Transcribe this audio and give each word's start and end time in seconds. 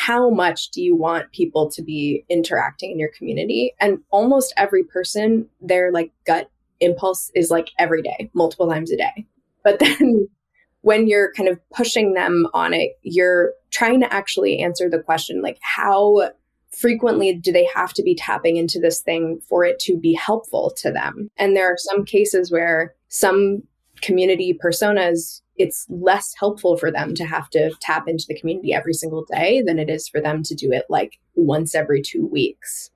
how 0.00 0.30
much 0.30 0.70
do 0.70 0.80
you 0.80 0.96
want 0.96 1.30
people 1.30 1.70
to 1.70 1.82
be 1.82 2.24
interacting 2.30 2.90
in 2.90 2.98
your 2.98 3.10
community? 3.10 3.74
And 3.80 3.98
almost 4.08 4.54
every 4.56 4.82
person, 4.82 5.46
their 5.60 5.92
like 5.92 6.10
gut 6.26 6.50
impulse 6.80 7.30
is 7.34 7.50
like 7.50 7.68
every 7.78 8.00
day, 8.00 8.30
multiple 8.32 8.66
times 8.66 8.90
a 8.90 8.96
day. 8.96 9.26
But 9.62 9.78
then 9.78 10.26
when 10.80 11.06
you're 11.06 11.34
kind 11.34 11.50
of 11.50 11.60
pushing 11.68 12.14
them 12.14 12.46
on 12.54 12.72
it, 12.72 12.92
you're 13.02 13.52
trying 13.72 14.00
to 14.00 14.10
actually 14.10 14.60
answer 14.60 14.88
the 14.88 15.02
question 15.02 15.42
like, 15.42 15.58
how 15.60 16.30
frequently 16.70 17.34
do 17.34 17.52
they 17.52 17.68
have 17.74 17.92
to 17.92 18.02
be 18.02 18.14
tapping 18.14 18.56
into 18.56 18.80
this 18.80 19.02
thing 19.02 19.38
for 19.50 19.66
it 19.66 19.78
to 19.80 19.98
be 19.98 20.14
helpful 20.14 20.72
to 20.78 20.90
them? 20.90 21.30
And 21.36 21.54
there 21.54 21.70
are 21.70 21.76
some 21.78 22.06
cases 22.06 22.50
where 22.50 22.94
some 23.08 23.64
community 24.02 24.58
personas 24.62 25.42
it's 25.60 25.84
less 25.90 26.32
helpful 26.38 26.78
for 26.78 26.90
them 26.90 27.14
to 27.14 27.26
have 27.26 27.50
to 27.50 27.70
tap 27.82 28.08
into 28.08 28.24
the 28.26 28.38
community 28.38 28.72
every 28.72 28.94
single 28.94 29.26
day 29.30 29.60
than 29.60 29.78
it 29.78 29.90
is 29.90 30.08
for 30.08 30.18
them 30.18 30.42
to 30.42 30.54
do 30.54 30.72
it 30.72 30.86
like 30.88 31.18
once 31.34 31.74
every 31.74 32.00
two 32.00 32.26
weeks. 32.26 32.90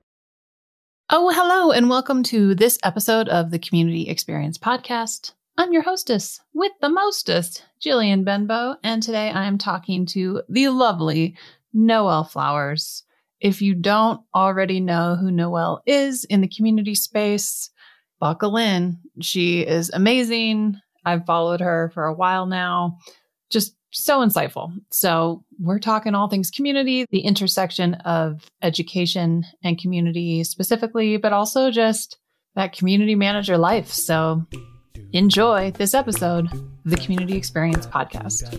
Oh, 1.11 1.29
hello, 1.29 1.71
and 1.71 1.91
welcome 1.91 2.23
to 2.23 2.55
this 2.55 2.79
episode 2.83 3.29
of 3.29 3.51
the 3.51 3.59
Community 3.59 4.09
Experience 4.09 4.57
Podcast. 4.57 5.33
I'm 5.59 5.71
your 5.71 5.83
hostess 5.83 6.41
with 6.55 6.71
the 6.81 6.89
mostest, 6.89 7.63
Jillian 7.79 8.25
Benbow, 8.25 8.77
and 8.83 9.03
today 9.03 9.29
I 9.29 9.45
am 9.45 9.59
talking 9.59 10.07
to 10.07 10.41
the 10.49 10.69
lovely 10.69 11.35
Noele 11.75 12.27
Flowers. 12.27 13.03
If 13.39 13.61
you 13.61 13.75
don't 13.75 14.21
already 14.33 14.79
know 14.79 15.15
who 15.15 15.29
Noele 15.29 15.81
is 15.85 16.23
in 16.23 16.41
the 16.41 16.49
community 16.49 16.95
space, 16.95 17.69
buckle 18.19 18.57
in. 18.57 18.97
She 19.21 19.61
is 19.61 19.91
amazing. 19.93 20.81
I've 21.05 21.25
followed 21.25 21.61
her 21.61 21.91
for 21.93 22.05
a 22.05 22.13
while 22.13 22.45
now. 22.45 22.97
Just 23.49 23.75
so 23.91 24.19
insightful. 24.19 24.73
So, 24.91 25.43
we're 25.59 25.79
talking 25.79 26.15
all 26.15 26.27
things 26.27 26.51
community, 26.51 27.05
the 27.11 27.21
intersection 27.21 27.93
of 28.05 28.41
education 28.61 29.45
and 29.63 29.79
community 29.79 30.43
specifically, 30.43 31.17
but 31.17 31.31
also 31.33 31.71
just 31.71 32.17
that 32.55 32.73
community 32.73 33.15
manager 33.15 33.57
life. 33.57 33.91
So, 33.91 34.45
enjoy 35.13 35.71
this 35.71 35.93
episode, 35.93 36.49
the 36.83 36.97
Community 36.97 37.37
Experience 37.37 37.87
Podcast. 37.87 38.51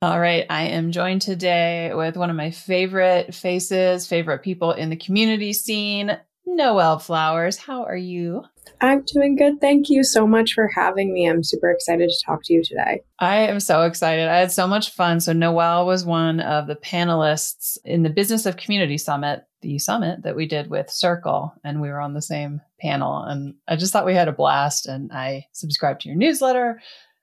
All 0.00 0.20
right. 0.20 0.46
I 0.48 0.66
am 0.66 0.92
joined 0.92 1.22
today 1.22 1.92
with 1.92 2.16
one 2.16 2.30
of 2.30 2.36
my 2.36 2.52
favorite 2.52 3.34
faces, 3.34 4.06
favorite 4.06 4.44
people 4.44 4.70
in 4.70 4.90
the 4.90 4.96
community 4.96 5.52
scene, 5.52 6.16
Noele 6.46 7.02
Flowers. 7.02 7.56
How 7.56 7.82
are 7.82 7.96
you? 7.96 8.44
I'm 8.80 9.02
doing 9.02 9.34
good. 9.34 9.60
Thank 9.60 9.90
you 9.90 10.04
so 10.04 10.24
much 10.24 10.52
for 10.52 10.68
having 10.68 11.12
me. 11.12 11.28
I'm 11.28 11.42
super 11.42 11.68
excited 11.68 12.10
to 12.10 12.24
talk 12.24 12.44
to 12.44 12.54
you 12.54 12.62
today. 12.62 13.02
I 13.18 13.38
am 13.38 13.58
so 13.58 13.82
excited. 13.82 14.28
I 14.28 14.36
had 14.38 14.52
so 14.52 14.68
much 14.68 14.90
fun. 14.90 15.18
So, 15.18 15.32
Noele 15.32 15.84
was 15.84 16.04
one 16.04 16.38
of 16.38 16.68
the 16.68 16.76
panelists 16.76 17.76
in 17.84 18.04
the 18.04 18.10
Business 18.10 18.46
of 18.46 18.56
Community 18.56 18.98
Summit, 18.98 19.46
the 19.62 19.80
summit 19.80 20.22
that 20.22 20.36
we 20.36 20.46
did 20.46 20.70
with 20.70 20.90
Circle, 20.90 21.52
and 21.64 21.80
we 21.80 21.88
were 21.88 22.00
on 22.00 22.14
the 22.14 22.22
same 22.22 22.60
panel. 22.80 23.24
And 23.24 23.54
I 23.66 23.74
just 23.74 23.92
thought 23.92 24.06
we 24.06 24.14
had 24.14 24.28
a 24.28 24.32
blast. 24.32 24.86
And 24.86 25.10
I 25.12 25.46
subscribed 25.50 26.02
to 26.02 26.08
your 26.08 26.16
newsletter. 26.16 26.80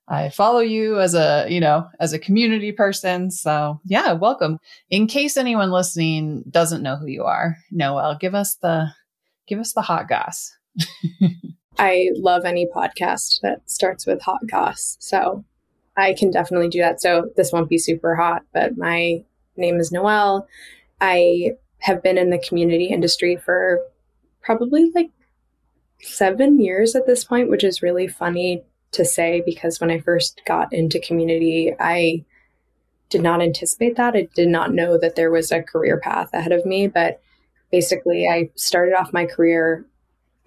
I 0.07 0.29
follow 0.29 0.59
you 0.59 0.99
as 0.99 1.15
a, 1.15 1.47
you 1.49 1.59
know, 1.59 1.87
as 1.99 2.13
a 2.13 2.19
community 2.19 2.71
person. 2.71 3.31
So 3.31 3.79
yeah, 3.85 4.13
welcome. 4.13 4.59
In 4.89 5.07
case 5.07 5.35
anyone 5.35 5.71
listening 5.71 6.43
doesn't 6.49 6.83
know 6.83 6.95
who 6.95 7.07
you 7.07 7.23
are, 7.23 7.57
Noele, 7.73 8.19
give 8.19 8.35
us 8.35 8.55
the, 8.55 8.91
give 9.47 9.59
us 9.59 9.73
the 9.73 9.81
hot 9.81 10.07
goss. 10.07 10.55
I 11.79 12.11
love 12.15 12.45
any 12.45 12.67
podcast 12.67 13.41
that 13.41 13.69
starts 13.69 14.05
with 14.05 14.21
hot 14.21 14.45
goss. 14.47 14.97
So 14.99 15.43
I 15.97 16.13
can 16.13 16.29
definitely 16.29 16.69
do 16.69 16.79
that. 16.79 17.01
So 17.01 17.31
this 17.35 17.51
won't 17.51 17.69
be 17.69 17.77
super 17.77 18.15
hot, 18.15 18.43
but 18.53 18.77
my 18.77 19.23
name 19.57 19.79
is 19.79 19.91
Noele. 19.91 20.45
I 21.01 21.53
have 21.79 22.03
been 22.03 22.17
in 22.17 22.29
the 22.29 22.39
community 22.39 22.85
industry 22.85 23.35
for 23.37 23.79
probably 24.41 24.91
like 24.93 25.09
seven 26.01 26.59
years 26.59 26.95
at 26.95 27.07
this 27.07 27.23
point, 27.23 27.49
which 27.49 27.63
is 27.63 27.81
really 27.81 28.07
funny 28.07 28.63
to 28.95 29.05
say 29.05 29.41
because 29.45 29.79
when 29.79 29.91
I 29.91 29.99
first 29.99 30.41
got 30.45 30.73
into 30.73 30.99
community, 30.99 31.73
I 31.79 32.25
did 33.09 33.21
not 33.21 33.41
anticipate 33.41 33.97
that. 33.97 34.15
I 34.15 34.27
did 34.35 34.47
not 34.47 34.73
know 34.73 34.97
that 34.97 35.15
there 35.15 35.31
was 35.31 35.51
a 35.51 35.61
career 35.61 35.99
path 35.99 36.33
ahead 36.33 36.51
of 36.51 36.65
me. 36.65 36.87
But 36.87 37.21
basically, 37.71 38.27
I 38.27 38.49
started 38.55 38.93
off 38.93 39.13
my 39.13 39.25
career 39.25 39.85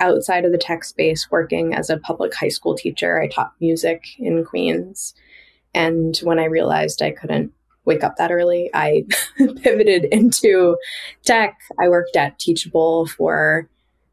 outside 0.00 0.45
of 0.45 0.53
the 0.53 0.59
tech 0.59 0.85
space 0.85 1.31
working 1.31 1.75
as 1.75 1.91
a 1.91 1.99
public 1.99 2.35
high 2.35 2.49
school 2.49 2.75
teacher. 2.75 3.21
I 3.21 3.29
taught 3.29 3.55
music 3.61 4.05
in 4.19 4.45
Queens. 4.45 5.15
And 5.75 6.17
when 6.19 6.39
I 6.39 6.44
realized 6.44 7.03
I 7.03 7.11
couldn't 7.11 7.53
wake 7.85 8.05
up 8.05 8.17
that 8.17 8.31
early, 8.31 8.71
I 8.75 9.06
pivoted 9.37 10.05
into 10.06 10.77
tech. 11.25 11.59
I 11.81 11.89
worked 11.89 12.17
at 12.17 12.39
Teachable 12.39 13.06
for 13.06 13.69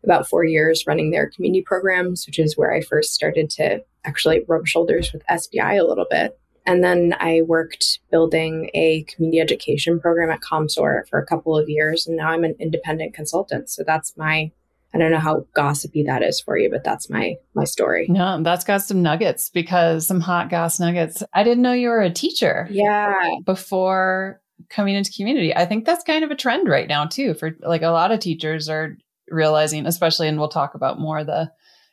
about 0.05 0.27
four 0.27 0.45
years 0.45 0.85
running 0.87 1.11
their 1.11 1.29
community 1.29 1.61
programs, 1.61 2.25
which 2.25 2.39
is 2.39 2.57
where 2.57 2.73
I 2.73 2.81
first 2.81 3.13
started 3.13 3.49
to 3.51 3.83
actually 4.05 4.45
rub 4.47 4.67
shoulders 4.67 5.11
with 5.11 5.23
SPI 5.35 5.75
a 5.75 5.83
little 5.83 6.05
bit. 6.09 6.39
And 6.65 6.83
then 6.83 7.15
I 7.19 7.41
worked 7.41 7.99
building 8.09 8.71
a 8.73 9.03
community 9.03 9.39
education 9.39 9.99
program 9.99 10.31
at 10.31 10.41
Commsor 10.41 11.07
for 11.07 11.19
a 11.19 11.25
couple 11.25 11.57
of 11.57 11.69
years. 11.69 12.07
And 12.07 12.17
now 12.17 12.29
I'm 12.29 12.43
an 12.43 12.55
independent 12.59 13.13
consultant. 13.13 13.69
So 13.69 13.83
that's 13.85 14.15
my 14.17 14.51
I 14.93 14.97
don't 14.97 15.11
know 15.11 15.19
how 15.19 15.45
gossipy 15.53 16.03
that 16.03 16.23
is 16.23 16.39
for 16.39 16.57
you, 16.57 16.69
but 16.69 16.85
that's 16.85 17.09
my 17.09 17.35
my 17.53 17.65
story. 17.65 18.07
No, 18.07 18.41
that's 18.41 18.63
got 18.63 18.81
some 18.81 19.01
nuggets 19.01 19.49
because 19.49 20.07
some 20.07 20.21
hot 20.21 20.49
goss 20.49 20.79
nuggets. 20.79 21.21
I 21.33 21.43
didn't 21.43 21.63
know 21.63 21.73
you 21.73 21.89
were 21.89 22.01
a 22.01 22.09
teacher. 22.09 22.69
Yeah. 22.71 23.13
Before 23.43 24.39
coming 24.69 24.95
into 24.95 25.11
community. 25.11 25.53
I 25.53 25.65
think 25.65 25.85
that's 25.85 26.03
kind 26.03 26.23
of 26.23 26.31
a 26.31 26.35
trend 26.35 26.69
right 26.69 26.87
now 26.87 27.05
too 27.05 27.33
for 27.33 27.57
like 27.59 27.81
a 27.81 27.89
lot 27.89 28.11
of 28.11 28.21
teachers 28.21 28.69
are 28.69 28.97
realizing, 29.29 29.85
especially 29.85 30.27
and 30.27 30.39
we'll 30.39 30.49
talk 30.49 30.75
about 30.75 30.99
more 30.99 31.23
the, 31.23 31.51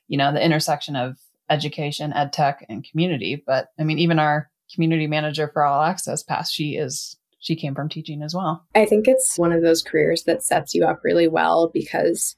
you 0.08 0.18
know, 0.18 0.32
the 0.32 0.44
intersection 0.44 0.96
of 0.96 1.16
education, 1.50 2.12
ed 2.12 2.32
tech, 2.32 2.64
and 2.68 2.84
community. 2.88 3.42
But 3.46 3.68
I 3.78 3.84
mean, 3.84 3.98
even 3.98 4.18
our 4.18 4.50
community 4.74 5.06
manager 5.06 5.50
for 5.52 5.64
all 5.64 5.82
access 5.82 6.22
pass, 6.22 6.50
she 6.50 6.76
is 6.76 7.16
she 7.38 7.56
came 7.56 7.74
from 7.74 7.88
teaching 7.88 8.22
as 8.22 8.34
well. 8.34 8.64
I 8.74 8.86
think 8.86 9.08
it's 9.08 9.36
one 9.36 9.52
of 9.52 9.62
those 9.62 9.82
careers 9.82 10.22
that 10.24 10.44
sets 10.44 10.74
you 10.74 10.84
up 10.84 11.00
really 11.02 11.26
well 11.26 11.70
because 11.74 12.36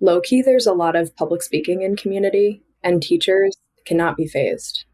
low 0.00 0.20
key, 0.20 0.42
there's 0.42 0.66
a 0.66 0.74
lot 0.74 0.94
of 0.94 1.16
public 1.16 1.42
speaking 1.42 1.82
in 1.82 1.96
community, 1.96 2.62
and 2.82 3.02
teachers 3.02 3.56
cannot 3.86 4.16
be 4.16 4.26
phased. 4.26 4.84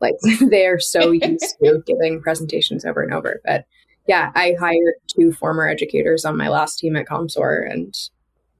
Like 0.00 0.14
they 0.50 0.66
are 0.66 0.80
so 0.80 1.12
used 1.12 1.56
to 1.62 1.82
giving 1.86 2.20
presentations 2.20 2.84
over 2.84 3.02
and 3.02 3.14
over. 3.14 3.40
But 3.44 3.66
yeah, 4.08 4.32
I 4.34 4.56
hired 4.58 4.94
two 5.06 5.32
former 5.32 5.68
educators 5.68 6.24
on 6.24 6.36
my 6.36 6.48
last 6.48 6.78
team 6.78 6.96
at 6.96 7.06
Commsor, 7.06 7.70
and 7.70 7.94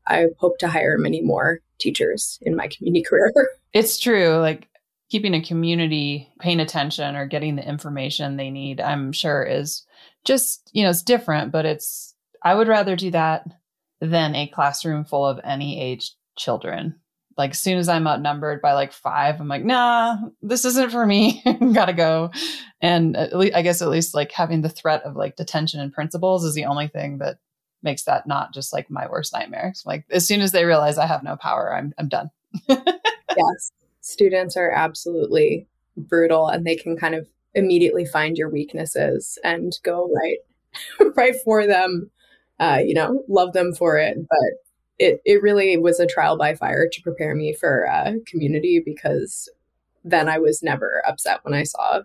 I 0.09 0.27
hope 0.39 0.59
to 0.59 0.69
hire 0.69 0.99
many 0.99 1.21
more 1.21 1.61
teachers 1.79 2.39
in 2.43 2.57
my 2.57 2.69
community 2.69 3.05
career. 3.09 3.33
It's 3.73 3.99
true. 3.99 4.37
Like 4.39 4.69
keeping 5.11 5.35
a 5.35 5.43
community 5.43 6.29
paying 6.41 6.61
attention 6.61 7.17
or 7.17 7.27
getting 7.27 7.57
the 7.57 7.67
information 7.67 8.37
they 8.37 8.51
need, 8.51 8.81
I'm 8.81 9.13
sure 9.13 9.43
is 9.43 9.85
just, 10.25 10.71
you 10.73 10.83
know, 10.83 10.91
it's 10.91 11.03
different, 11.03 11.53
but 11.53 11.65
it's, 11.65 12.15
I 12.43 12.55
would 12.55 12.69
rather 12.69 12.97
do 12.97 13.11
that 13.13 13.47
than 14.01 14.35
a 14.35 14.49
classroom 14.49 15.05
full 15.05 15.27
of 15.27 15.41
any 15.45 15.81
age 15.81 16.13
children. 16.37 16.97
Like 17.37 17.53
as 17.53 17.61
soon 17.61 17.79
as 17.79 17.89
I'm 17.89 18.07
outnumbered 18.07 18.61
by 18.61 18.73
like 18.73 18.93
five, 18.93 19.41
I'm 19.41 19.49
like, 19.49 19.65
nah, 19.65 20.17
this 20.43 20.65
isn't 20.65 20.91
for 20.91 21.07
me. 21.07 21.43
Gotta 21.73 21.93
go. 21.93 22.31
And 22.81 23.17
least, 23.33 23.55
I 23.55 23.63
guess 23.63 23.81
at 23.81 23.89
least 23.89 24.15
like 24.15 24.33
having 24.33 24.61
the 24.61 24.69
threat 24.69 25.05
of 25.05 25.17
like 25.17 25.37
detention 25.37 25.81
and 25.81 25.93
principals 25.93 26.45
is 26.45 26.55
the 26.55 26.65
only 26.65 26.89
thing 26.89 27.19
that 27.19 27.39
makes 27.83 28.05
that 28.05 28.27
not 28.27 28.53
just 28.53 28.73
like 28.73 28.91
my 28.91 29.07
worst 29.09 29.33
nightmare. 29.33 29.73
like 29.85 30.05
as 30.11 30.27
soon 30.27 30.41
as 30.41 30.53
they 30.53 30.65
realize 30.65 30.99
I 30.99 31.07
have 31.07 31.23
no 31.23 31.37
power, 31.37 31.75
I'm 31.75 31.95
I'm 31.99 32.09
done. 32.09 32.31
yes. 32.69 33.73
Students 34.01 34.57
are 34.57 34.71
absolutely 34.71 35.67
brutal 35.97 36.49
and 36.49 36.67
they 36.67 36.77
can 36.77 36.97
kind 36.97 37.15
of 37.15 37.29
immediately 37.55 38.05
find 38.05 38.37
your 38.37 38.49
weaknesses 38.49 39.39
and 39.43 39.79
go 39.83 40.11
right 40.15 40.39
right 41.17 41.35
for 41.45 41.67
them 41.67 42.11
uh, 42.61 42.81
you 42.85 42.95
know 42.95 43.23
love 43.29 43.53
them 43.53 43.75
for 43.75 43.97
it 43.97 44.17
but 44.29 44.39
it, 44.99 45.21
it 45.25 45.43
really 45.43 45.77
was 45.77 46.01
a 46.01 46.07
trial 46.07 46.37
by 46.37 46.55
fire 46.55 46.89
to 46.91 47.03
prepare 47.03 47.35
me 47.35 47.53
for 47.53 47.89
uh, 47.89 48.13
community 48.27 48.81
because 48.85 49.49
then 50.05 50.29
i 50.29 50.39
was 50.39 50.63
never 50.63 51.03
upset 51.07 51.41
when 51.43 51.55
i 51.55 51.63
saw 51.63 52.01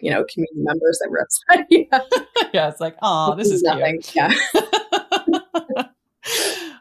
you 0.00 0.10
know 0.10 0.24
community 0.24 0.60
members 0.60 0.98
that 1.00 1.10
were 1.10 1.22
upset 1.22 1.66
yeah, 1.70 2.00
yeah 2.52 2.68
it's 2.68 2.80
like 2.80 2.96
oh 3.02 3.34
this, 3.34 3.48
this 3.48 3.56
is 3.56 3.62
nothing 3.62 4.00
cute. 4.00 4.14
yeah 4.16 4.60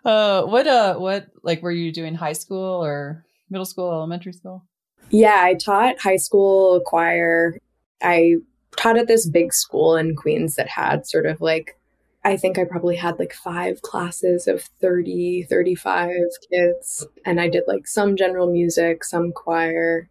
uh 0.05 0.43
what 0.43 0.67
uh 0.67 0.95
what 0.95 1.27
like 1.43 1.61
were 1.61 1.71
you 1.71 1.91
doing 1.91 2.15
high 2.15 2.33
school 2.33 2.83
or 2.83 3.25
middle 3.49 3.65
school 3.65 3.91
elementary 3.91 4.33
school 4.33 4.65
yeah, 5.11 5.41
I 5.43 5.55
taught 5.55 5.99
high 5.99 6.15
school 6.15 6.81
choir. 6.85 7.57
I 8.01 8.35
taught 8.77 8.97
at 8.97 9.07
this 9.07 9.27
big 9.27 9.53
school 9.53 9.97
in 9.97 10.15
Queens 10.15 10.55
that 10.55 10.69
had 10.69 11.05
sort 11.05 11.25
of 11.25 11.41
like, 11.41 11.77
I 12.23 12.37
think 12.37 12.57
I 12.57 12.63
probably 12.63 12.95
had 12.95 13.19
like 13.19 13.33
five 13.33 13.81
classes 13.81 14.47
of 14.47 14.63
30, 14.79 15.47
35 15.49 16.09
kids. 16.49 17.05
And 17.25 17.41
I 17.41 17.49
did 17.49 17.63
like 17.67 17.87
some 17.87 18.15
general 18.15 18.49
music, 18.49 19.03
some 19.03 19.33
choir. 19.33 20.09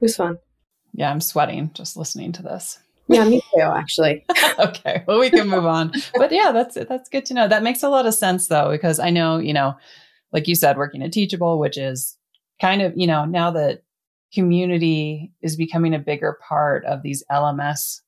It 0.00 0.04
was 0.04 0.16
fun. 0.16 0.38
Yeah, 0.94 1.10
I'm 1.10 1.20
sweating 1.20 1.70
just 1.74 1.96
listening 1.96 2.32
to 2.32 2.42
this. 2.42 2.78
Yeah, 3.08 3.24
me 3.24 3.40
too, 3.54 3.60
actually. 3.60 4.24
okay, 4.58 5.02
well, 5.06 5.18
we 5.18 5.30
can 5.30 5.48
move 5.48 5.66
on. 5.66 5.92
But 6.14 6.30
yeah, 6.30 6.52
that's 6.52 6.74
that's 6.74 7.08
good 7.08 7.24
to 7.26 7.34
know. 7.34 7.48
That 7.48 7.62
makes 7.62 7.82
a 7.82 7.88
lot 7.88 8.06
of 8.06 8.14
sense, 8.14 8.48
though, 8.48 8.70
because 8.70 8.98
I 8.98 9.10
know, 9.10 9.38
you 9.38 9.52
know, 9.52 9.76
like 10.32 10.46
you 10.46 10.54
said, 10.54 10.76
working 10.76 11.02
at 11.02 11.12
Teachable, 11.12 11.58
which 11.58 11.78
is 11.78 12.16
kind 12.60 12.82
of, 12.82 12.92
you 12.96 13.06
know, 13.06 13.24
now 13.24 13.50
that 13.52 13.82
community 14.32 15.32
is 15.42 15.56
becoming 15.56 15.94
a 15.94 15.98
bigger 15.98 16.38
part 16.46 16.84
of 16.84 17.02
these 17.02 17.24
LMS 17.30 18.00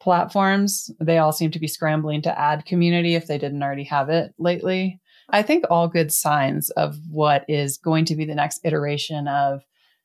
platforms. 0.00 0.90
They 1.00 1.18
all 1.18 1.32
seem 1.32 1.50
to 1.50 1.58
be 1.58 1.68
scrambling 1.68 2.22
to 2.22 2.38
add 2.38 2.64
community 2.64 3.14
if 3.14 3.26
they 3.26 3.38
didn't 3.38 3.62
already 3.62 3.84
have 3.84 4.08
it 4.08 4.32
lately. 4.38 5.00
I 5.30 5.42
think 5.42 5.64
all 5.68 5.88
good 5.88 6.12
signs 6.12 6.70
of 6.70 6.96
what 7.10 7.44
is 7.48 7.76
going 7.76 8.06
to 8.06 8.16
be 8.16 8.24
the 8.24 8.34
next 8.34 8.60
iteration 8.64 9.28
of 9.28 9.62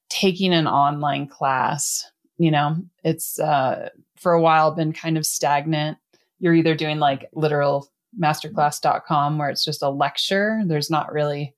taking 0.09 0.53
an 0.53 0.67
online 0.67 1.27
class. 1.27 2.05
You 2.37 2.51
know, 2.51 2.77
it's 3.03 3.39
uh, 3.39 3.89
for 4.23 4.33
a 4.33 4.41
while 4.41 4.71
been 4.71 4.93
kind 4.93 5.17
of 5.17 5.25
stagnant. 5.25 5.97
You're 6.39 6.55
either 6.55 6.73
doing 6.73 6.97
like 6.97 7.29
literal 7.33 7.87
masterclass.com 8.19 9.37
where 9.37 9.49
it's 9.49 9.65
just 9.65 9.83
a 9.83 9.89
lecture. 9.89 10.61
There's 10.65 10.89
not 10.89 11.13
really 11.13 11.53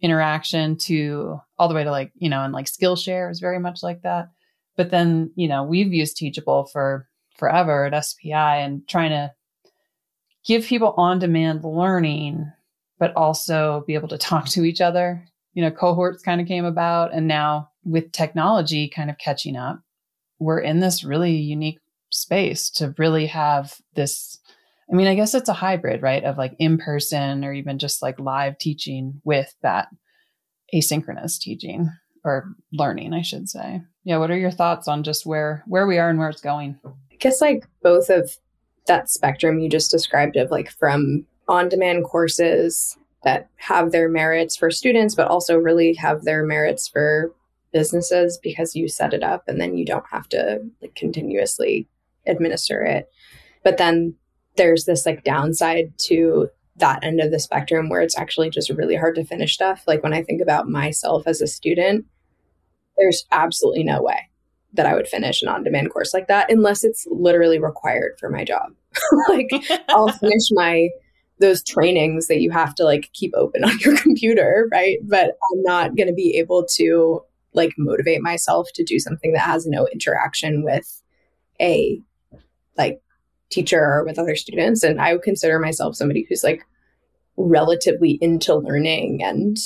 interaction 0.00 0.76
to 0.76 1.40
all 1.58 1.68
the 1.68 1.74
way 1.74 1.84
to 1.84 1.90
like, 1.90 2.12
you 2.16 2.28
know, 2.28 2.42
and 2.42 2.52
like 2.52 2.66
Skillshare 2.66 3.30
is 3.30 3.40
very 3.40 3.58
much 3.58 3.82
like 3.82 4.02
that. 4.02 4.30
But 4.76 4.90
then, 4.90 5.32
you 5.34 5.48
know, 5.48 5.64
we've 5.64 5.92
used 5.92 6.16
Teachable 6.16 6.66
for 6.66 7.08
forever 7.36 7.84
at 7.84 8.04
SPI 8.04 8.32
and 8.32 8.86
trying 8.88 9.10
to 9.10 9.32
give 10.44 10.64
people 10.64 10.94
on 10.96 11.18
demand 11.18 11.64
learning, 11.64 12.50
but 12.98 13.14
also 13.16 13.84
be 13.86 13.94
able 13.94 14.08
to 14.08 14.18
talk 14.18 14.46
to 14.50 14.64
each 14.64 14.80
other. 14.80 15.24
You 15.52 15.62
know, 15.62 15.70
cohorts 15.70 16.22
kind 16.22 16.40
of 16.40 16.46
came 16.46 16.64
about. 16.64 17.12
And 17.12 17.26
now 17.26 17.70
with 17.84 18.12
technology 18.12 18.88
kind 18.88 19.10
of 19.10 19.18
catching 19.18 19.56
up, 19.56 19.80
we're 20.38 20.60
in 20.60 20.78
this 20.78 21.02
really 21.02 21.32
unique 21.32 21.80
space 22.10 22.70
to 22.70 22.94
really 22.98 23.26
have 23.26 23.74
this 23.94 24.38
I 24.90 24.94
mean, 24.94 25.06
I 25.06 25.14
guess 25.14 25.34
it's 25.34 25.50
a 25.50 25.54
hybrid, 25.54 26.00
right? 26.00 26.24
Of 26.24 26.38
like 26.38 26.56
in 26.58 26.78
person 26.78 27.44
or 27.44 27.52
even 27.52 27.78
just 27.78 28.00
like 28.00 28.18
live 28.18 28.56
teaching 28.56 29.20
with 29.22 29.54
that 29.62 29.88
asynchronous 30.74 31.38
teaching 31.38 31.90
or 32.24 32.54
learning, 32.72 33.12
I 33.12 33.22
should 33.22 33.48
say. 33.48 33.82
Yeah, 34.04 34.16
what 34.16 34.30
are 34.30 34.38
your 34.38 34.50
thoughts 34.50 34.88
on 34.88 35.02
just 35.02 35.26
where 35.26 35.62
where 35.66 35.86
we 35.86 35.98
are 35.98 36.08
and 36.08 36.18
where 36.18 36.30
it's 36.30 36.40
going? 36.40 36.78
I 36.86 37.16
guess 37.18 37.40
like 37.40 37.66
both 37.82 38.08
of 38.08 38.36
that 38.86 39.10
spectrum 39.10 39.58
you 39.58 39.68
just 39.68 39.90
described 39.90 40.36
of 40.36 40.50
like 40.50 40.70
from 40.70 41.26
on-demand 41.46 42.04
courses 42.04 42.96
that 43.24 43.48
have 43.56 43.92
their 43.92 44.08
merits 44.08 44.56
for 44.56 44.70
students 44.70 45.14
but 45.14 45.28
also 45.28 45.56
really 45.56 45.92
have 45.94 46.24
their 46.24 46.42
merits 46.44 46.88
for 46.88 47.32
businesses 47.72 48.38
because 48.42 48.74
you 48.74 48.88
set 48.88 49.12
it 49.12 49.22
up 49.22 49.44
and 49.46 49.60
then 49.60 49.76
you 49.76 49.84
don't 49.84 50.06
have 50.10 50.28
to 50.28 50.60
like 50.80 50.94
continuously 50.94 51.86
administer 52.28 52.82
it. 52.82 53.08
But 53.64 53.78
then 53.78 54.14
there's 54.56 54.84
this 54.84 55.06
like 55.06 55.24
downside 55.24 55.92
to 55.98 56.48
that 56.76 57.02
end 57.02 57.20
of 57.20 57.30
the 57.30 57.40
spectrum 57.40 57.88
where 57.88 58.00
it's 58.00 58.18
actually 58.18 58.50
just 58.50 58.70
really 58.70 58.96
hard 58.96 59.14
to 59.16 59.24
finish 59.24 59.54
stuff. 59.54 59.82
Like 59.86 60.02
when 60.02 60.14
I 60.14 60.22
think 60.22 60.40
about 60.40 60.68
myself 60.68 61.24
as 61.26 61.40
a 61.40 61.46
student, 61.46 62.06
there's 62.96 63.24
absolutely 63.32 63.84
no 63.84 64.02
way 64.02 64.28
that 64.74 64.86
I 64.86 64.94
would 64.94 65.08
finish 65.08 65.42
an 65.42 65.48
on 65.48 65.64
demand 65.64 65.90
course 65.90 66.12
like 66.12 66.28
that 66.28 66.50
unless 66.50 66.84
it's 66.84 67.06
literally 67.10 67.58
required 67.58 68.16
for 68.18 68.28
my 68.28 68.44
job. 68.44 68.72
like 69.28 69.50
I'll 69.88 70.12
finish 70.12 70.50
my 70.52 70.88
those 71.40 71.62
trainings 71.62 72.26
that 72.26 72.40
you 72.40 72.50
have 72.50 72.74
to 72.74 72.84
like 72.84 73.10
keep 73.12 73.32
open 73.34 73.64
on 73.64 73.78
your 73.78 73.96
computer, 74.02 74.68
right? 74.72 74.98
But 75.04 75.26
I'm 75.52 75.62
not 75.62 75.96
going 75.96 76.08
to 76.08 76.14
be 76.14 76.36
able 76.36 76.66
to 76.76 77.20
like 77.54 77.72
motivate 77.78 78.22
myself 78.22 78.68
to 78.74 78.84
do 78.84 78.98
something 78.98 79.32
that 79.32 79.40
has 79.40 79.66
no 79.66 79.86
interaction 79.92 80.64
with 80.64 81.02
a 81.60 82.00
like 82.78 83.00
teacher 83.50 83.80
or 83.82 84.04
with 84.04 84.18
other 84.18 84.36
students. 84.36 84.82
And 84.82 85.00
I 85.00 85.12
would 85.12 85.22
consider 85.22 85.58
myself 85.58 85.96
somebody 85.96 86.26
who's 86.28 86.44
like 86.44 86.62
relatively 87.36 88.18
into 88.20 88.54
learning 88.54 89.22
and 89.22 89.56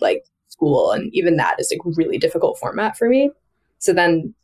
like 0.00 0.24
school. 0.48 0.90
And 0.90 1.12
even 1.14 1.36
that 1.36 1.56
is 1.58 1.72
like 1.72 1.96
really 1.96 2.18
difficult 2.18 2.58
format 2.58 2.96
for 2.96 3.08
me. 3.08 3.30
So 3.78 3.92
then 3.92 4.34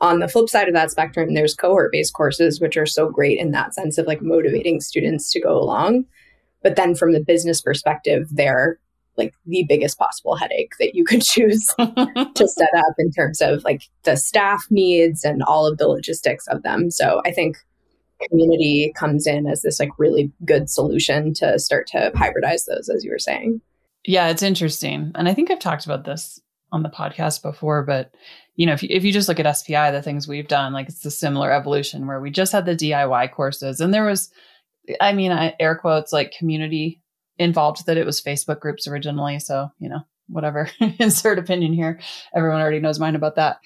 on 0.00 0.20
the 0.20 0.28
flip 0.28 0.48
side 0.48 0.68
of 0.68 0.74
that 0.74 0.90
spectrum, 0.90 1.34
there's 1.34 1.54
cohort 1.54 1.92
based 1.92 2.14
courses, 2.14 2.60
which 2.60 2.76
are 2.76 2.86
so 2.86 3.10
great 3.10 3.38
in 3.38 3.50
that 3.50 3.74
sense 3.74 3.98
of 3.98 4.06
like 4.06 4.22
motivating 4.22 4.80
students 4.80 5.30
to 5.32 5.40
go 5.40 5.58
along. 5.58 6.04
But 6.62 6.76
then 6.76 6.94
from 6.94 7.12
the 7.12 7.20
business 7.20 7.60
perspective, 7.60 8.28
they're 8.30 8.78
like 9.18 9.34
the 9.46 9.64
biggest 9.68 9.98
possible 9.98 10.36
headache 10.36 10.72
that 10.78 10.94
you 10.94 11.04
could 11.04 11.22
choose 11.24 11.66
to 11.76 12.48
set 12.48 12.74
up 12.76 12.94
in 12.98 13.10
terms 13.10 13.40
of 13.40 13.64
like 13.64 13.82
the 14.04 14.16
staff 14.16 14.64
needs 14.70 15.24
and 15.24 15.42
all 15.42 15.66
of 15.66 15.78
the 15.78 15.88
logistics 15.88 16.46
of 16.46 16.62
them. 16.62 16.90
So 16.90 17.20
I 17.26 17.32
think 17.32 17.58
community 18.30 18.92
comes 18.96 19.26
in 19.26 19.46
as 19.46 19.62
this 19.62 19.78
like 19.78 19.90
really 19.98 20.32
good 20.44 20.68
solution 20.68 21.32
to 21.34 21.58
start 21.58 21.86
to 21.88 22.10
hybridize 22.14 22.66
those 22.66 22.88
as 22.88 23.04
you 23.04 23.10
were 23.10 23.18
saying. 23.18 23.60
Yeah 24.04 24.28
it's 24.28 24.42
interesting. 24.42 25.12
And 25.14 25.28
i 25.28 25.34
think 25.34 25.50
i've 25.50 25.58
talked 25.58 25.84
about 25.84 26.04
this 26.04 26.40
on 26.72 26.82
the 26.82 26.90
podcast 26.90 27.42
before 27.42 27.82
but 27.82 28.14
you 28.56 28.66
know 28.66 28.72
if 28.72 28.82
you, 28.82 28.88
if 28.90 29.04
you 29.04 29.12
just 29.12 29.28
look 29.28 29.40
at 29.40 29.56
spi 29.56 29.90
the 29.90 30.02
things 30.02 30.28
we've 30.28 30.48
done 30.48 30.72
like 30.72 30.88
it's 30.88 31.04
a 31.04 31.10
similar 31.10 31.50
evolution 31.50 32.06
where 32.06 32.20
we 32.20 32.30
just 32.30 32.52
had 32.52 32.66
the 32.66 32.76
diy 32.76 33.30
courses. 33.32 33.80
And 33.80 33.94
there 33.94 34.04
was 34.04 34.30
i 35.00 35.12
mean 35.12 35.32
I, 35.32 35.54
air 35.60 35.76
quotes 35.76 36.12
like 36.12 36.34
community 36.36 37.00
involved 37.38 37.86
that 37.86 37.96
it 37.96 38.06
was 38.06 38.20
Facebook 38.20 38.60
groups 38.60 38.86
originally. 38.86 39.38
So, 39.38 39.70
you 39.78 39.88
know, 39.88 40.00
whatever, 40.28 40.70
insert 40.98 41.38
opinion 41.38 41.72
here. 41.72 42.00
Everyone 42.34 42.60
already 42.60 42.80
knows 42.80 43.00
mine 43.00 43.16
about 43.16 43.36
that. 43.36 43.58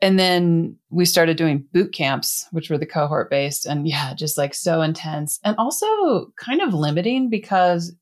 And 0.00 0.18
then 0.18 0.76
we 0.90 1.04
started 1.04 1.36
doing 1.36 1.66
boot 1.72 1.92
camps, 1.92 2.46
which 2.52 2.70
were 2.70 2.78
the 2.78 2.86
cohort 2.86 3.30
based. 3.30 3.66
And 3.66 3.88
yeah, 3.88 4.14
just 4.14 4.38
like 4.38 4.54
so 4.54 4.80
intense 4.80 5.40
and 5.44 5.56
also 5.56 5.86
kind 6.36 6.60
of 6.60 6.72
limiting 6.72 7.30
because 7.30 7.92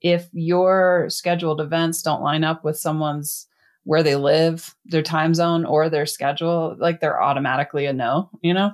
if 0.00 0.28
your 0.32 1.06
scheduled 1.08 1.60
events 1.60 2.02
don't 2.02 2.22
line 2.22 2.44
up 2.44 2.64
with 2.64 2.78
someone's 2.78 3.46
where 3.84 4.02
they 4.02 4.16
live, 4.16 4.74
their 4.84 5.02
time 5.02 5.32
zone, 5.32 5.64
or 5.64 5.88
their 5.88 6.06
schedule, 6.06 6.76
like 6.80 7.00
they're 7.00 7.22
automatically 7.22 7.86
a 7.86 7.92
no, 7.92 8.28
you 8.42 8.52
know? 8.52 8.72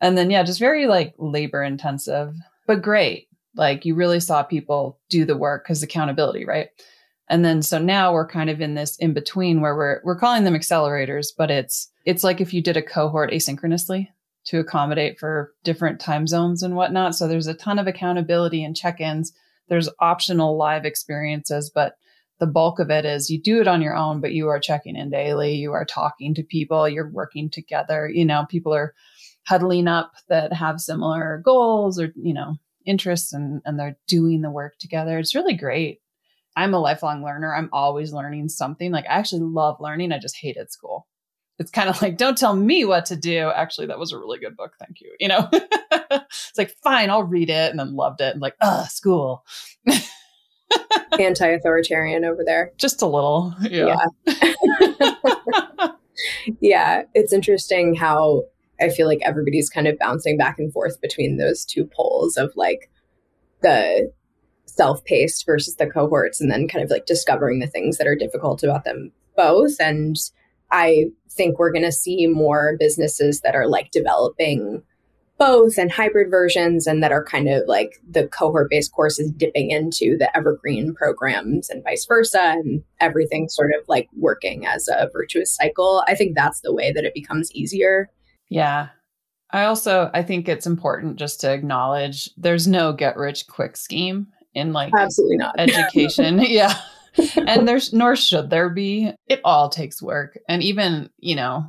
And 0.00 0.16
then, 0.16 0.30
yeah, 0.30 0.42
just 0.42 0.58
very 0.58 0.86
like 0.86 1.14
labor 1.18 1.62
intensive, 1.62 2.34
but 2.66 2.80
great. 2.80 3.28
Like 3.54 3.84
you 3.84 3.94
really 3.94 4.20
saw 4.20 4.42
people 4.42 4.98
do 5.08 5.24
the 5.24 5.36
work 5.36 5.64
because 5.64 5.82
accountability, 5.82 6.44
right? 6.44 6.68
And 7.28 7.44
then 7.44 7.62
so 7.62 7.78
now 7.78 8.12
we're 8.12 8.26
kind 8.26 8.50
of 8.50 8.60
in 8.60 8.74
this 8.74 8.96
in 8.96 9.12
between 9.12 9.60
where 9.60 9.76
we're 9.76 10.00
we're 10.04 10.18
calling 10.18 10.44
them 10.44 10.54
accelerators, 10.54 11.28
but 11.36 11.50
it's 11.50 11.90
it's 12.04 12.24
like 12.24 12.40
if 12.40 12.52
you 12.52 12.62
did 12.62 12.76
a 12.76 12.82
cohort 12.82 13.30
asynchronously 13.30 14.08
to 14.46 14.58
accommodate 14.58 15.18
for 15.18 15.52
different 15.64 16.00
time 16.00 16.26
zones 16.26 16.62
and 16.62 16.74
whatnot. 16.74 17.14
So 17.14 17.28
there's 17.28 17.46
a 17.46 17.54
ton 17.54 17.78
of 17.78 17.86
accountability 17.86 18.64
and 18.64 18.76
check-ins. 18.76 19.32
There's 19.68 19.88
optional 20.00 20.56
live 20.56 20.84
experiences, 20.84 21.70
but 21.72 21.94
the 22.40 22.46
bulk 22.46 22.80
of 22.80 22.90
it 22.90 23.04
is 23.04 23.30
you 23.30 23.40
do 23.40 23.60
it 23.60 23.68
on 23.68 23.82
your 23.82 23.94
own, 23.94 24.20
but 24.20 24.32
you 24.32 24.48
are 24.48 24.58
checking 24.58 24.96
in 24.96 25.10
daily. 25.10 25.54
You 25.54 25.72
are 25.72 25.84
talking 25.84 26.34
to 26.34 26.42
people. 26.42 26.88
You're 26.88 27.10
working 27.10 27.50
together. 27.50 28.10
You 28.12 28.24
know, 28.24 28.46
people 28.48 28.74
are 28.74 28.94
huddling 29.46 29.86
up 29.86 30.12
that 30.28 30.52
have 30.52 30.80
similar 30.80 31.42
goals 31.44 32.00
or, 32.00 32.12
you 32.16 32.32
know, 32.32 32.56
interests 32.86 33.32
and, 33.32 33.62
and 33.64 33.78
they're 33.78 33.98
doing 34.06 34.42
the 34.42 34.50
work 34.50 34.78
together. 34.78 35.18
It's 35.18 35.34
really 35.34 35.54
great. 35.54 36.00
I'm 36.56 36.74
a 36.74 36.80
lifelong 36.80 37.22
learner. 37.24 37.54
I'm 37.54 37.70
always 37.72 38.12
learning 38.12 38.48
something. 38.48 38.90
Like 38.90 39.04
I 39.06 39.14
actually 39.14 39.42
love 39.42 39.76
learning. 39.80 40.12
I 40.12 40.18
just 40.18 40.36
hated 40.36 40.70
school. 40.72 41.06
It's 41.58 41.70
kind 41.70 41.90
of 41.90 42.00
like, 42.00 42.16
don't 42.16 42.38
tell 42.38 42.56
me 42.56 42.86
what 42.86 43.04
to 43.06 43.16
do. 43.16 43.50
Actually, 43.54 43.88
that 43.88 43.98
was 43.98 44.12
a 44.12 44.18
really 44.18 44.38
good 44.38 44.56
book. 44.56 44.72
Thank 44.78 45.00
you. 45.00 45.12
You 45.20 45.28
know, 45.28 45.48
it's 45.52 46.52
like, 46.56 46.74
fine, 46.82 47.10
I'll 47.10 47.22
read 47.22 47.50
it 47.50 47.70
and 47.70 47.78
then 47.78 47.94
loved 47.94 48.22
it. 48.22 48.32
And 48.32 48.40
like, 48.40 48.56
ugh, 48.62 48.88
school. 48.88 49.44
Anti-authoritarian 51.18 52.24
over 52.24 52.42
there. 52.44 52.72
Just 52.78 53.02
a 53.02 53.06
little. 53.06 53.54
Yeah. 53.60 53.94
Yeah. 54.26 55.88
yeah. 56.60 57.02
It's 57.12 57.32
interesting 57.32 57.94
how 57.94 58.44
I 58.80 58.88
feel 58.88 59.06
like 59.06 59.20
everybody's 59.22 59.70
kind 59.70 59.86
of 59.86 59.98
bouncing 59.98 60.36
back 60.36 60.58
and 60.58 60.72
forth 60.72 61.00
between 61.00 61.36
those 61.36 61.64
two 61.64 61.88
poles 61.94 62.36
of 62.36 62.52
like 62.56 62.90
the 63.62 64.12
self-paced 64.66 65.44
versus 65.46 65.76
the 65.76 65.86
cohorts 65.86 66.40
and 66.40 66.50
then 66.50 66.68
kind 66.68 66.84
of 66.84 66.90
like 66.90 67.06
discovering 67.06 67.58
the 67.58 67.66
things 67.66 67.98
that 67.98 68.06
are 68.06 68.16
difficult 68.16 68.62
about 68.62 68.84
them 68.84 69.12
both. 69.36 69.80
And 69.80 70.16
i 70.70 71.06
think 71.32 71.58
we're 71.58 71.72
going 71.72 71.84
to 71.84 71.92
see 71.92 72.26
more 72.26 72.76
businesses 72.78 73.40
that 73.40 73.54
are 73.54 73.66
like 73.66 73.90
developing 73.90 74.82
both 75.38 75.78
and 75.78 75.90
hybrid 75.90 76.30
versions 76.30 76.86
and 76.86 77.02
that 77.02 77.12
are 77.12 77.24
kind 77.24 77.48
of 77.48 77.62
like 77.66 77.98
the 78.08 78.28
cohort 78.28 78.68
based 78.68 78.92
courses 78.92 79.32
dipping 79.32 79.70
into 79.70 80.18
the 80.18 80.34
evergreen 80.36 80.94
programs 80.94 81.70
and 81.70 81.82
vice 81.82 82.04
versa 82.04 82.52
and 82.56 82.82
everything 83.00 83.48
sort 83.48 83.70
of 83.72 83.82
like 83.88 84.06
working 84.14 84.66
as 84.66 84.86
a 84.88 85.08
virtuous 85.12 85.50
cycle. 85.54 86.04
I 86.06 86.14
think 86.14 86.36
that's 86.36 86.60
the 86.60 86.74
way 86.74 86.92
that 86.92 87.04
it 87.04 87.14
becomes 87.14 87.50
easier 87.52 88.10
yeah. 88.50 88.88
I 89.52 89.64
also 89.64 90.10
i 90.14 90.22
think 90.22 90.48
it's 90.48 90.66
important 90.66 91.16
just 91.16 91.40
to 91.40 91.52
acknowledge 91.52 92.30
there's 92.36 92.68
no 92.68 92.92
get 92.92 93.16
rich 93.16 93.48
quick 93.48 93.76
scheme 93.76 94.28
in 94.54 94.72
like 94.72 94.92
absolutely 94.96 95.36
not. 95.36 95.54
Education. 95.58 96.38
Yeah. 96.48 96.74
And 97.36 97.66
there's 97.66 97.92
nor 97.92 98.14
should 98.14 98.50
there 98.50 98.70
be. 98.70 99.12
It 99.26 99.40
all 99.44 99.68
takes 99.68 100.00
work. 100.00 100.38
And 100.48 100.62
even 100.62 101.10
you 101.18 101.34
know 101.34 101.66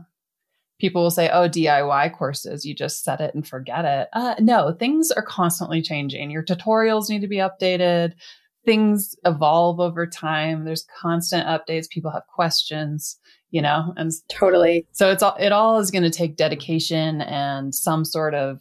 people 0.79 1.03
will 1.03 1.11
say, 1.11 1.29
oh, 1.29 1.47
DIY 1.47 2.15
courses, 2.17 2.65
you 2.65 2.73
just 2.73 3.03
set 3.03 3.21
it 3.21 3.33
and 3.35 3.47
forget 3.47 3.85
it. 3.85 4.09
Uh, 4.13 4.35
no, 4.39 4.71
things 4.71 5.11
are 5.11 5.21
constantly 5.21 5.81
changing. 5.81 6.31
Your 6.31 6.43
tutorials 6.43 7.09
need 7.09 7.21
to 7.21 7.27
be 7.27 7.37
updated. 7.37 8.13
Things 8.65 9.15
evolve 9.25 9.79
over 9.79 10.05
time. 10.05 10.65
There's 10.65 10.85
constant 11.01 11.47
updates. 11.47 11.89
People 11.89 12.11
have 12.11 12.23
questions, 12.33 13.17
you 13.49 13.61
know, 13.61 13.93
and 13.97 14.11
totally. 14.29 14.87
So 14.91 15.11
it's 15.11 15.23
all, 15.23 15.35
it 15.39 15.51
all 15.51 15.79
is 15.79 15.91
going 15.91 16.03
to 16.03 16.09
take 16.09 16.35
dedication 16.35 17.21
and 17.21 17.73
some 17.73 18.05
sort 18.05 18.35
of 18.35 18.59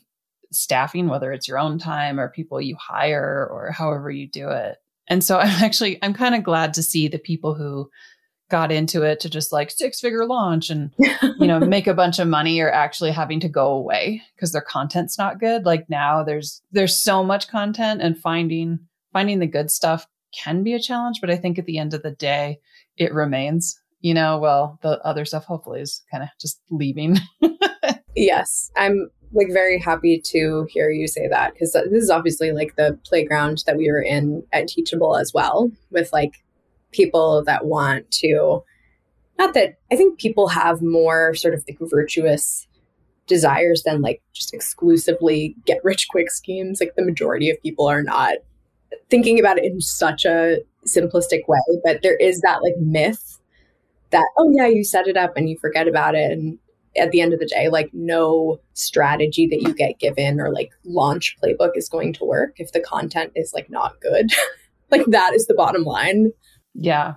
staffing, 0.52 1.08
whether 1.08 1.32
it's 1.32 1.46
your 1.46 1.58
own 1.58 1.78
time 1.78 2.18
or 2.18 2.28
people 2.28 2.60
you 2.60 2.76
hire 2.76 3.48
or 3.50 3.70
however 3.70 4.10
you 4.10 4.28
do 4.28 4.48
it. 4.48 4.78
And 5.08 5.22
so 5.22 5.38
I'm 5.40 5.62
actually, 5.62 5.98
I'm 6.02 6.14
kind 6.14 6.34
of 6.34 6.42
glad 6.42 6.74
to 6.74 6.82
see 6.82 7.08
the 7.08 7.18
people 7.18 7.54
who 7.54 7.90
got 8.50 8.72
into 8.72 9.02
it 9.02 9.20
to 9.20 9.30
just 9.30 9.52
like 9.52 9.70
six 9.70 10.00
figure 10.00 10.26
launch 10.26 10.68
and 10.70 10.92
you 11.38 11.46
know 11.46 11.60
make 11.66 11.86
a 11.86 11.94
bunch 11.94 12.18
of 12.18 12.28
money 12.28 12.60
are 12.60 12.70
actually 12.70 13.12
having 13.12 13.40
to 13.40 13.48
go 13.48 13.68
away 13.68 14.20
because 14.34 14.52
their 14.52 14.60
content's 14.60 15.16
not 15.16 15.38
good 15.38 15.64
like 15.64 15.88
now 15.88 16.22
there's 16.22 16.60
there's 16.72 17.00
so 17.00 17.22
much 17.22 17.48
content 17.48 18.02
and 18.02 18.18
finding 18.18 18.80
finding 19.12 19.38
the 19.38 19.46
good 19.46 19.70
stuff 19.70 20.06
can 20.32 20.62
be 20.62 20.74
a 20.74 20.80
challenge 20.80 21.18
but 21.20 21.30
i 21.30 21.36
think 21.36 21.58
at 21.58 21.66
the 21.66 21.78
end 21.78 21.94
of 21.94 22.02
the 22.02 22.12
day 22.12 22.58
it 22.96 23.12
remains 23.12 23.80
you 24.00 24.14
know 24.14 24.38
well 24.38 24.78
the 24.82 25.00
other 25.04 25.24
stuff 25.24 25.44
hopefully 25.44 25.80
is 25.80 26.02
kind 26.10 26.22
of 26.22 26.28
just 26.40 26.60
leaving 26.70 27.18
yes 28.16 28.70
i'm 28.76 29.10
like 29.32 29.48
very 29.52 29.78
happy 29.78 30.20
to 30.24 30.66
hear 30.70 30.90
you 30.90 31.06
say 31.06 31.28
that 31.28 31.52
because 31.52 31.72
this 31.72 32.02
is 32.02 32.10
obviously 32.10 32.52
like 32.52 32.74
the 32.76 32.98
playground 33.04 33.62
that 33.66 33.76
we 33.76 33.90
were 33.90 34.02
in 34.02 34.42
at 34.52 34.68
teachable 34.68 35.16
as 35.16 35.32
well 35.32 35.70
with 35.90 36.12
like 36.12 36.42
people 36.92 37.42
that 37.44 37.66
want 37.66 38.10
to 38.10 38.62
not 39.40 39.54
that 39.54 39.78
I 39.90 39.96
think 39.96 40.18
people 40.18 40.48
have 40.48 40.82
more 40.82 41.34
sort 41.34 41.54
of 41.54 41.64
like 41.66 41.78
virtuous 41.80 42.68
desires 43.26 43.82
than 43.84 44.02
like 44.02 44.20
just 44.34 44.52
exclusively 44.52 45.56
get 45.64 45.82
rich 45.82 46.08
quick 46.10 46.30
schemes. 46.30 46.78
Like 46.78 46.94
the 46.94 47.04
majority 47.04 47.48
of 47.48 47.60
people 47.62 47.88
are 47.88 48.02
not 48.02 48.34
thinking 49.08 49.38
about 49.38 49.58
it 49.58 49.64
in 49.64 49.80
such 49.80 50.24
a 50.24 50.58
simplistic 50.86 51.46
way, 51.48 51.58
but 51.84 52.02
there 52.02 52.16
is 52.16 52.40
that 52.40 52.62
like 52.62 52.76
myth 52.78 53.38
that, 54.10 54.26
oh 54.38 54.52
yeah, 54.54 54.66
you 54.66 54.84
set 54.84 55.06
it 55.06 55.16
up 55.16 55.36
and 55.36 55.48
you 55.48 55.56
forget 55.58 55.88
about 55.88 56.14
it. 56.14 56.32
And 56.32 56.58
at 56.96 57.10
the 57.10 57.20
end 57.20 57.32
of 57.32 57.38
the 57.38 57.46
day, 57.46 57.68
like 57.68 57.90
no 57.92 58.60
strategy 58.74 59.46
that 59.46 59.62
you 59.62 59.74
get 59.74 59.98
given 59.98 60.40
or 60.40 60.52
like 60.52 60.70
launch 60.84 61.36
playbook 61.42 61.72
is 61.76 61.88
going 61.88 62.12
to 62.14 62.24
work 62.24 62.54
if 62.56 62.72
the 62.72 62.80
content 62.80 63.32
is 63.36 63.52
like 63.54 63.70
not 63.70 64.00
good. 64.00 64.30
like 64.90 65.04
that 65.06 65.34
is 65.34 65.46
the 65.46 65.54
bottom 65.54 65.84
line. 65.84 66.30
Yeah, 66.74 67.14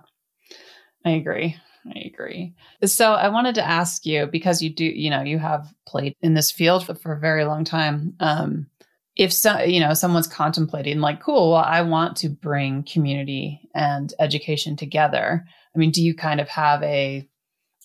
I 1.05 1.11
agree. 1.11 1.57
I 1.85 1.99
agree. 2.05 2.53
So 2.85 3.13
I 3.13 3.27
wanted 3.27 3.55
to 3.55 3.67
ask 3.67 4.05
you 4.05 4.27
because 4.27 4.61
you 4.61 4.73
do, 4.73 4.85
you 4.85 5.09
know, 5.09 5.21
you 5.21 5.37
have 5.37 5.73
played 5.85 6.15
in 6.21 6.33
this 6.33 6.51
field 6.51 6.85
for, 6.85 6.95
for 6.95 7.13
a 7.13 7.19
very 7.19 7.43
long 7.43 7.65
time. 7.65 8.15
Um, 8.19 8.67
if 9.15 9.31
so, 9.31 9.59
you 9.59 9.79
know, 9.79 9.93
someone's 9.93 10.27
contemplating 10.27 10.99
like, 10.99 11.21
cool, 11.21 11.51
well, 11.51 11.63
I 11.63 11.81
want 11.81 12.17
to 12.17 12.29
bring 12.29 12.83
community 12.83 13.61
and 13.75 14.13
education 14.19 14.75
together. 14.75 15.45
I 15.75 15.77
mean, 15.77 15.91
do 15.91 16.01
you 16.01 16.15
kind 16.15 16.39
of 16.39 16.47
have 16.49 16.81
a 16.83 17.27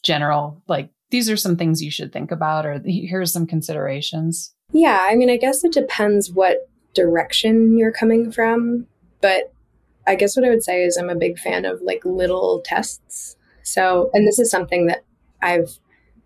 general 0.02 0.62
like 0.68 0.90
these 1.10 1.28
are 1.30 1.36
some 1.36 1.56
things 1.56 1.82
you 1.82 1.90
should 1.90 2.12
think 2.12 2.30
about, 2.30 2.66
or 2.66 2.80
here's 2.84 3.32
some 3.32 3.46
considerations? 3.46 4.54
Yeah, 4.72 4.98
I 5.00 5.14
mean, 5.14 5.30
I 5.30 5.36
guess 5.38 5.64
it 5.64 5.72
depends 5.72 6.30
what 6.30 6.68
direction 6.94 7.78
you're 7.78 7.92
coming 7.92 8.30
from, 8.30 8.86
but 9.20 9.52
I 10.06 10.14
guess 10.14 10.36
what 10.36 10.44
I 10.44 10.50
would 10.50 10.62
say 10.62 10.82
is 10.82 10.96
I'm 10.96 11.10
a 11.10 11.14
big 11.14 11.38
fan 11.38 11.64
of 11.64 11.80
like 11.82 12.04
little 12.04 12.60
tests. 12.64 13.36
So, 13.62 14.10
and 14.12 14.26
this 14.26 14.38
is 14.38 14.50
something 14.50 14.86
that 14.86 15.04
I've, 15.42 15.78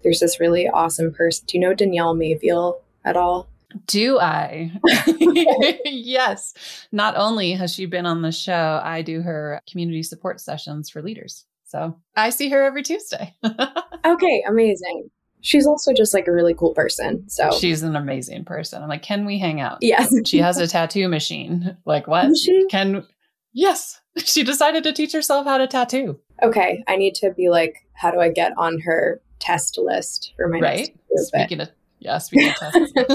there's 0.03 0.21
this 0.21 0.41
really 0.41 0.69
awesome 0.69 1.13
person. 1.13 1.45
Do 1.47 1.57
you 1.57 1.61
know 1.61 1.75
Danielle 1.75 2.15
Maveal 2.15 2.75
at 3.05 3.17
all? 3.17 3.49
Do 3.87 4.19
I? 4.19 4.73
yes. 5.85 6.55
Not 6.93 7.17
only 7.17 7.53
has 7.53 7.75
she 7.75 7.87
been 7.87 8.07
on 8.07 8.23
the 8.23 8.33
show, 8.33 8.81
I 8.83 9.03
do 9.03 9.23
her 9.23 9.61
community 9.71 10.03
support 10.03 10.41
sessions 10.41 10.91
for 10.91 11.03
leaders. 11.03 11.45
So 11.65 11.97
I 12.17 12.31
see 12.31 12.51
her 12.51 12.63
every 12.63 12.83
Tuesday. 12.83 13.35
okay, 14.05 14.45
amazing. 14.47 15.11
She's 15.41 15.67
also 15.67 15.93
just 15.93 16.15
like 16.15 16.29
a 16.29 16.33
really 16.33 16.55
cool 16.55 16.75
person. 16.75 17.29
So 17.29 17.51
she's 17.59 17.83
an 17.83 17.97
amazing 17.97 18.45
person. 18.45 18.83
I'm 18.83 18.89
like, 18.89 19.03
can 19.03 19.25
we 19.25 19.39
hang 19.39 19.61
out? 19.61 19.79
Yes. 19.81 20.15
she 20.27 20.39
has 20.39 20.59
a 20.59 20.67
tattoo 20.67 21.09
machine. 21.09 21.77
Like, 21.85 22.07
what? 22.07 22.37
She? 22.37 22.67
Can 22.71 23.05
Yes, 23.53 24.01
she 24.17 24.43
decided 24.43 24.83
to 24.85 24.93
teach 24.93 25.13
herself 25.13 25.47
how 25.47 25.59
to 25.59 25.67
tattoo. 25.67 26.19
Okay, 26.43 26.83
I 26.89 26.97
need 26.97 27.15
to 27.17 27.31
be 27.31 27.51
like, 27.51 27.87
how 27.95 28.11
do 28.11 28.19
I 28.19 28.31
get 28.31 28.53
on 28.57 28.81
her 28.81 29.21
test 29.39 29.79
list 29.79 30.33
for 30.37 30.49
my 30.49 30.59
right? 30.59 30.77
next 30.79 30.89
year, 30.89 31.25
Speaking 31.25 31.61
of 31.61 31.69
yeah, 32.03 32.19
speaking 32.19 32.51
of 32.51 32.57
tests, 32.57 32.93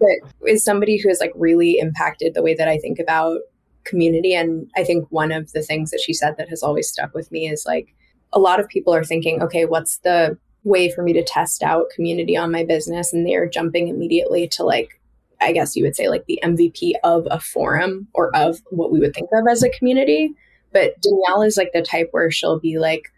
but 0.00 0.48
is 0.48 0.64
somebody 0.64 0.96
who 0.98 1.08
has 1.08 1.20
like 1.20 1.32
really 1.34 1.78
impacted 1.78 2.34
the 2.34 2.42
way 2.42 2.54
that 2.54 2.68
I 2.68 2.78
think 2.78 2.98
about 2.98 3.40
community. 3.84 4.34
And 4.34 4.70
I 4.76 4.84
think 4.84 5.06
one 5.10 5.32
of 5.32 5.52
the 5.52 5.62
things 5.62 5.90
that 5.90 6.00
she 6.00 6.12
said 6.12 6.36
that 6.36 6.48
has 6.48 6.62
always 6.62 6.88
stuck 6.88 7.14
with 7.14 7.30
me 7.32 7.48
is 7.48 7.64
like 7.66 7.94
a 8.32 8.38
lot 8.38 8.60
of 8.60 8.68
people 8.68 8.94
are 8.94 9.04
thinking, 9.04 9.42
okay, 9.42 9.64
what's 9.64 9.98
the 9.98 10.38
way 10.62 10.90
for 10.90 11.02
me 11.02 11.12
to 11.14 11.24
test 11.24 11.62
out 11.62 11.86
community 11.94 12.36
on 12.36 12.52
my 12.52 12.64
business? 12.64 13.12
And 13.12 13.26
they're 13.26 13.48
jumping 13.48 13.88
immediately 13.88 14.46
to 14.48 14.64
like 14.64 15.00
I 15.42 15.52
guess 15.52 15.74
you 15.74 15.84
would 15.84 15.96
say 15.96 16.08
like 16.08 16.26
the 16.26 16.38
MVP 16.44 16.92
of 17.02 17.26
a 17.30 17.40
forum 17.40 18.08
or 18.12 18.34
of 18.36 18.60
what 18.68 18.92
we 18.92 19.00
would 19.00 19.14
think 19.14 19.30
of 19.32 19.46
as 19.50 19.62
a 19.62 19.70
community. 19.70 20.34
But 20.70 21.00
Danielle 21.00 21.42
is 21.42 21.56
like 21.56 21.70
the 21.72 21.80
type 21.80 22.08
where 22.10 22.30
she'll 22.30 22.60
be 22.60 22.78
like, 22.78 23.10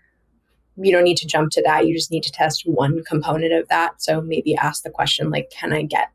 you 0.76 0.92
don't 0.92 1.04
need 1.04 1.18
to 1.18 1.26
jump 1.26 1.50
to 1.52 1.62
that. 1.62 1.86
You 1.86 1.94
just 1.94 2.10
need 2.10 2.22
to 2.24 2.32
test 2.32 2.62
one 2.64 3.02
component 3.04 3.52
of 3.52 3.68
that. 3.68 4.02
So 4.02 4.20
maybe 4.20 4.54
ask 4.56 4.82
the 4.82 4.90
question 4.90 5.30
like, 5.30 5.50
can 5.50 5.72
I 5.72 5.82
get 5.82 6.10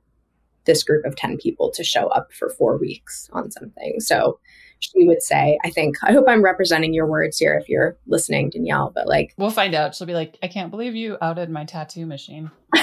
this 0.66 0.84
group 0.84 1.06
of 1.06 1.16
10 1.16 1.38
people 1.38 1.72
to 1.72 1.84
show 1.84 2.08
up 2.08 2.34
for 2.34 2.50
four 2.50 2.78
weeks 2.78 3.30
on 3.34 3.52
something? 3.52 4.00
So 4.00 4.40
she 4.80 5.08
would 5.08 5.24
say, 5.24 5.58
I 5.64 5.70
think, 5.70 5.96
I 6.04 6.12
hope 6.12 6.26
I'm 6.28 6.44
representing 6.44 6.94
your 6.94 7.08
words 7.08 7.38
here 7.38 7.58
if 7.58 7.68
you're 7.68 7.98
listening, 8.08 8.50
Danielle, 8.50 8.92
but 8.94 9.08
like, 9.08 9.34
we'll 9.38 9.50
find 9.50 9.74
out. 9.74 9.96
She'll 9.96 10.08
be 10.08 10.14
like, 10.14 10.38
I 10.44 10.48
can't 10.48 10.72
believe 10.72 10.96
you 10.96 11.18
outed 11.22 11.50
my 11.50 11.66
tattoo 11.66 12.06
machine. 12.06 12.52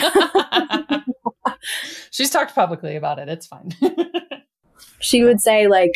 She's 2.11 2.31
talked 2.31 2.55
publicly 2.55 2.97
about 2.97 3.19
it. 3.19 3.29
It's 3.29 3.47
fine. 3.47 3.75
she 5.01 5.25
would 5.25 5.41
say, 5.41 5.67
like, 5.67 5.95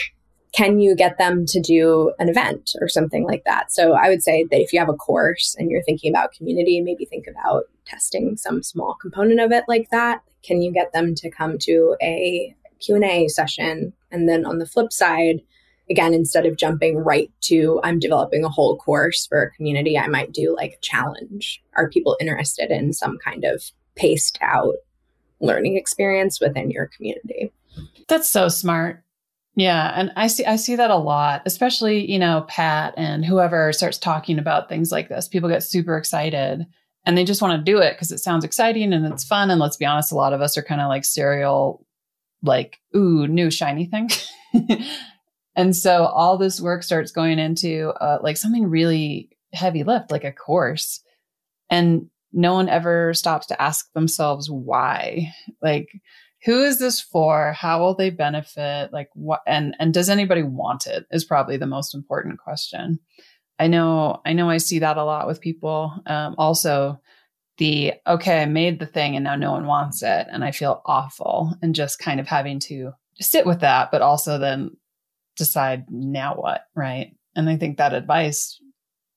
can 0.53 0.81
you 0.81 0.95
get 0.95 1.19
them 1.19 1.45
to 1.47 1.61
do 1.61 2.13
an 2.19 2.29
event 2.29 2.73
or 2.81 2.89
something 2.89 3.25
like 3.25 3.45
that? 3.45 3.71
So 3.73 3.93
I 3.93 4.09
would 4.09 4.23
say 4.23 4.45
that 4.45 4.61
if 4.61 4.73
you 4.73 4.79
have 4.79 4.89
a 4.89 4.95
course 4.95 5.55
and 5.59 5.71
you're 5.71 5.83
thinking 5.83 6.13
about 6.13 6.33
community, 6.33 6.81
maybe 6.81 7.05
think 7.05 7.27
about 7.27 7.65
testing 7.85 8.37
some 8.37 8.63
small 8.63 8.95
component 8.95 9.41
of 9.41 9.53
it 9.53 9.65
like 9.69 9.91
that. 9.91 10.23
Can 10.43 10.63
you 10.63 10.73
get 10.73 10.93
them 10.93 11.15
to 11.17 11.31
come 11.31 11.59
to 11.61 11.97
a 12.03 12.55
Q&A 12.81 13.29
session? 13.29 13.93
And 14.11 14.29
then 14.29 14.47
on 14.47 14.59
the 14.59 14.67
flip 14.67 14.93
side, 14.93 15.43
again, 15.91 16.15
instead 16.15 16.47
of 16.47 16.57
jumping 16.57 16.99
right 16.99 17.31
to 17.43 17.81
I'm 17.83 17.99
developing 17.99 18.45
a 18.45 18.49
whole 18.49 18.77
course 18.77 19.27
for 19.27 19.43
a 19.43 19.51
community, 19.51 19.99
I 19.99 20.07
might 20.07 20.33
do 20.33 20.55
like 20.57 20.73
a 20.73 20.81
challenge. 20.81 21.63
Are 21.77 21.91
people 21.91 22.17
interested 22.21 22.71
in 22.71 22.93
some 22.93 23.19
kind 23.19 23.45
of 23.45 23.71
paced 23.97 24.39
out 24.41 24.77
learning 25.41 25.77
experience 25.77 26.41
within 26.41 26.71
your 26.71 26.87
community? 26.87 27.53
That's 28.09 28.29
so 28.29 28.49
smart. 28.49 29.03
Yeah, 29.59 29.93
and 29.97 30.13
I 30.15 30.29
see 30.29 30.45
I 30.45 30.55
see 30.55 30.77
that 30.77 30.93
a 30.93 30.97
lot, 30.97 31.43
especially, 31.45 32.09
you 32.09 32.21
know, 32.21 32.45
Pat 32.47 32.95
and 32.97 33.25
whoever 33.25 33.73
starts 33.73 33.99
talking 33.99 34.39
about 34.39 34.69
things 34.69 34.93
like 34.93 35.09
this. 35.09 35.27
People 35.27 35.49
get 35.49 35.65
super 35.65 35.97
excited 35.97 36.65
and 37.05 37.19
they 37.19 37.25
just 37.25 37.43
want 37.43 37.59
to 37.59 37.73
do 37.73 37.81
it 37.81 37.95
because 37.95 38.13
it 38.13 38.19
sounds 38.19 38.45
exciting 38.45 38.93
and 38.93 39.05
it's 39.05 39.25
fun 39.25 39.51
and 39.51 39.61
let's 39.61 39.77
be 39.77 39.85
honest, 39.85 40.13
a 40.13 40.15
lot 40.15 40.33
of 40.33 40.41
us 40.41 40.57
are 40.57 40.63
kind 40.63 40.81
of 40.81 40.87
like 40.87 41.05
serial 41.05 41.85
like 42.41 42.79
ooh, 42.95 43.27
new 43.27 43.51
shiny 43.51 43.87
thing. 43.87 44.09
and 45.57 45.75
so 45.75 46.05
all 46.05 46.39
this 46.39 46.61
work 46.61 46.85
starts 46.85 47.11
going 47.11 47.41
into 47.41 47.89
uh, 48.01 48.19
like 48.23 48.37
something 48.37 48.71
really 48.71 49.29
heavy 49.53 49.83
lift 49.83 50.13
like 50.13 50.23
a 50.23 50.31
course. 50.31 51.01
And 51.69 52.09
no 52.33 52.55
one 52.55 52.69
ever 52.69 53.13
stops 53.13 53.49
to 53.49 53.61
ask 53.61 53.93
themselves 53.93 54.49
why. 54.49 55.35
Like 55.61 55.89
who 56.45 56.63
is 56.63 56.79
this 56.79 57.01
for? 57.01 57.53
How 57.53 57.81
will 57.81 57.95
they 57.95 58.11
benefit? 58.11 58.93
Like 58.93 59.11
what 59.15 59.43
and 59.47 59.75
and 59.79 59.93
does 59.93 60.09
anybody 60.09 60.43
want 60.43 60.87
it 60.87 61.07
is 61.11 61.25
probably 61.25 61.57
the 61.57 61.67
most 61.67 61.95
important 61.95 62.39
question. 62.39 63.01
I 63.59 63.67
know 63.67 64.21
I 64.25 64.33
know 64.33 64.49
I 64.49 64.59
see 64.59 64.79
that 64.79 64.97
a 64.97 65.05
lot 65.05 65.27
with 65.27 65.41
people. 65.41 65.93
Um, 66.07 66.35
also 66.39 67.01
the 67.59 67.95
okay, 68.07 68.43
I 68.43 68.47
made 68.47 68.79
the 68.79 68.87
thing 68.87 69.17
and 69.17 69.25
now 69.25 69.35
no 69.35 69.53
one 69.53 69.67
wants 69.67 70.03
it 70.03 70.27
and 70.31 70.45
I 70.45 70.53
feel 70.53 70.81
awful 70.87 71.55
and 71.61 71.75
just 71.75 71.99
kind 71.99 72.21
of 72.21 72.29
having 72.29 72.61
to 72.61 72.93
sit 73.21 73.45
with 73.45 73.61
that, 73.61 73.91
but 73.91 74.01
also 74.01 74.39
then 74.39 74.77
decide 75.37 75.87
now 75.91 76.35
what, 76.35 76.63
right? 76.77 77.17
And 77.35 77.49
I 77.49 77.57
think 77.57 77.79
that 77.79 77.95
advice 77.95 78.61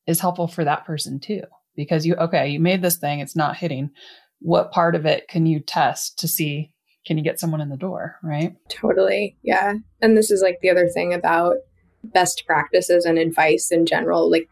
is 0.08 0.20
helpful 0.20 0.48
for 0.48 0.63
that 0.63 0.86
person 0.86 1.20
too 1.20 1.44
because 1.75 2.04
you 2.04 2.16
okay, 2.16 2.50
you 2.50 2.60
made 2.60 2.82
this 2.82 2.98
thing, 2.98 3.20
it's 3.20 3.36
not 3.36 3.58
hitting. 3.58 3.92
What 4.40 4.72
part 4.72 4.96
of 4.96 5.06
it 5.06 5.28
can 5.28 5.46
you 5.46 5.60
test 5.60 6.18
to 6.20 6.28
see 6.28 6.72
can 7.05 7.17
you 7.17 7.24
get 7.24 7.39
someone 7.39 7.62
in 7.62 7.70
the 7.70 7.77
door, 7.77 8.17
right? 8.24 8.55
Totally. 8.70 9.38
Yeah. 9.43 9.75
And 10.01 10.17
this 10.17 10.29
is 10.29 10.41
like 10.41 10.60
the 10.62 10.70
other 10.70 10.88
thing 10.88 11.13
about 11.13 11.58
best 12.03 12.43
practices 12.46 13.05
and 13.05 13.17
advice 13.17 13.72
in 13.72 13.86
general. 13.86 14.29
Like, 14.29 14.48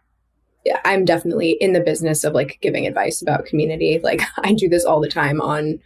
I'm 0.85 1.05
definitely 1.05 1.57
in 1.59 1.73
the 1.73 1.79
business 1.79 2.23
of 2.23 2.33
like 2.33 2.59
giving 2.61 2.85
advice 2.85 3.21
about 3.21 3.45
community. 3.45 3.99
Like, 4.01 4.21
I 4.37 4.53
do 4.53 4.67
this 4.67 4.85
all 4.85 4.99
the 4.99 5.09
time 5.09 5.41
on 5.41 5.79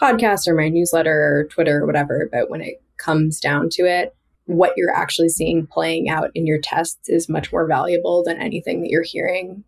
podcasts 0.00 0.46
or 0.46 0.54
my 0.54 0.68
newsletter 0.68 1.38
or 1.38 1.48
Twitter 1.50 1.82
or 1.82 1.86
whatever. 1.86 2.28
But 2.30 2.50
when 2.50 2.60
it 2.60 2.82
comes 2.96 3.40
down 3.40 3.68
to 3.72 3.82
it, 3.82 4.14
what 4.46 4.74
you're 4.76 4.94
actually 4.94 5.30
seeing 5.30 5.66
playing 5.66 6.10
out 6.10 6.30
in 6.34 6.46
your 6.46 6.60
tests 6.60 7.08
is 7.08 7.30
much 7.30 7.50
more 7.50 7.66
valuable 7.66 8.22
than 8.22 8.40
anything 8.40 8.82
that 8.82 8.90
you're 8.90 9.02
hearing 9.02 9.64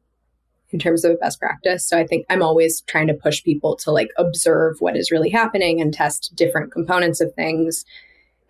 in 0.76 0.80
terms 0.80 1.06
of 1.06 1.12
a 1.12 1.16
best 1.16 1.40
practice. 1.40 1.88
So 1.88 1.96
I 1.96 2.06
think 2.06 2.26
I'm 2.28 2.42
always 2.42 2.82
trying 2.82 3.06
to 3.06 3.14
push 3.14 3.42
people 3.42 3.76
to 3.76 3.90
like 3.90 4.10
observe 4.18 4.76
what 4.80 4.94
is 4.94 5.10
really 5.10 5.30
happening 5.30 5.80
and 5.80 5.92
test 5.92 6.32
different 6.34 6.70
components 6.70 7.22
of 7.22 7.32
things 7.32 7.86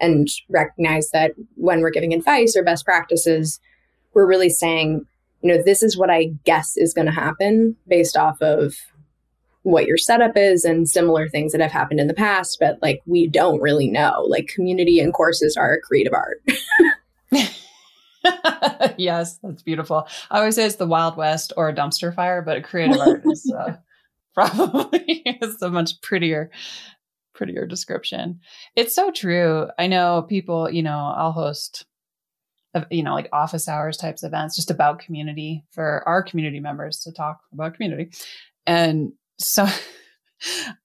and 0.00 0.26
recognize 0.48 1.10
that 1.10 1.34
when 1.54 1.82
we're 1.82 1.90
giving 1.90 2.12
advice 2.12 2.56
or 2.56 2.64
best 2.64 2.84
practices, 2.84 3.60
we're 4.12 4.26
really 4.26 4.48
saying, 4.48 5.06
you 5.40 5.54
know, 5.54 5.62
this 5.62 5.84
is 5.84 5.96
what 5.96 6.10
I 6.10 6.32
guess 6.44 6.76
is 6.76 6.92
going 6.92 7.06
to 7.06 7.12
happen 7.12 7.76
based 7.86 8.16
off 8.16 8.42
of 8.42 8.74
what 9.62 9.86
your 9.86 9.96
setup 9.96 10.36
is 10.36 10.64
and 10.64 10.88
similar 10.88 11.28
things 11.28 11.52
that 11.52 11.60
have 11.60 11.70
happened 11.70 12.00
in 12.00 12.08
the 12.08 12.14
past, 12.14 12.58
but 12.58 12.76
like 12.82 13.02
we 13.06 13.28
don't 13.28 13.62
really 13.62 13.88
know. 13.88 14.26
Like 14.28 14.48
community 14.48 14.98
and 14.98 15.14
courses 15.14 15.56
are 15.56 15.74
a 15.74 15.80
creative 15.80 16.12
art. 16.12 16.42
yes, 18.96 19.38
that's 19.42 19.62
beautiful. 19.62 20.08
I 20.30 20.38
always 20.38 20.54
say 20.54 20.66
it's 20.66 20.76
the 20.76 20.86
Wild 20.86 21.16
West 21.16 21.52
or 21.56 21.68
a 21.68 21.74
dumpster 21.74 22.14
fire, 22.14 22.42
but 22.42 22.56
a 22.56 22.62
creative 22.62 22.98
art 22.98 23.22
is 23.24 23.52
uh, 23.56 23.76
probably 24.34 24.98
is 25.42 25.60
a 25.62 25.70
much 25.70 26.00
prettier, 26.02 26.50
prettier 27.34 27.66
description. 27.66 28.40
It's 28.74 28.94
so 28.94 29.10
true. 29.10 29.68
I 29.78 29.86
know 29.86 30.22
people. 30.28 30.70
You 30.70 30.82
know, 30.82 31.12
I'll 31.16 31.32
host, 31.32 31.86
you 32.90 33.02
know, 33.02 33.14
like 33.14 33.28
office 33.32 33.68
hours 33.68 33.96
types 33.96 34.22
events 34.22 34.56
just 34.56 34.70
about 34.70 35.00
community 35.00 35.64
for 35.70 36.02
our 36.06 36.22
community 36.22 36.60
members 36.60 37.00
to 37.00 37.12
talk 37.12 37.40
about 37.52 37.74
community, 37.74 38.10
and 38.66 39.12
so 39.38 39.66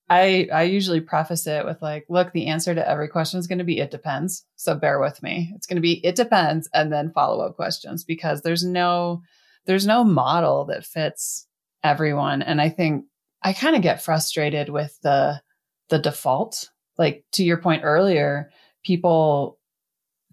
I 0.10 0.48
I 0.54 0.64
usually 0.64 1.02
preface 1.02 1.48
it 1.48 1.66
with 1.66 1.82
like, 1.82 2.06
look, 2.10 2.32
the 2.32 2.48
answer 2.48 2.74
to 2.76 2.90
every 2.90 3.08
question 3.08 3.40
is 3.40 3.48
going 3.48 3.60
to 3.60 3.64
be 3.66 3.80
it 3.80 3.92
depends. 3.92 4.46
So 4.56 4.76
bear 4.76 5.00
with 5.00 5.22
me. 5.24 5.52
It's 5.56 5.68
going 5.68 5.78
to 5.78 5.82
be 5.82 6.06
it 6.06 6.16
depends 6.16 6.70
and 6.74 6.92
then 6.92 7.12
follow-up 7.12 7.56
questions 7.56 8.04
because 8.04 8.42
there's 8.42 8.64
no 8.64 9.22
there's 9.66 9.88
no 9.88 10.04
model 10.04 10.66
that 10.66 10.86
fits 10.86 11.48
everyone 11.84 12.42
and 12.42 12.62
I 12.62 12.70
think 12.70 13.06
I 13.44 13.54
kind 13.54 13.76
of 13.76 13.82
get 13.82 14.04
frustrated 14.04 14.70
with 14.70 14.98
the 15.02 15.42
the 15.90 16.00
default. 16.00 16.70
Like 16.98 17.26
to 17.34 17.44
your 17.44 17.58
point 17.58 17.84
earlier, 17.84 18.52
people 18.84 19.60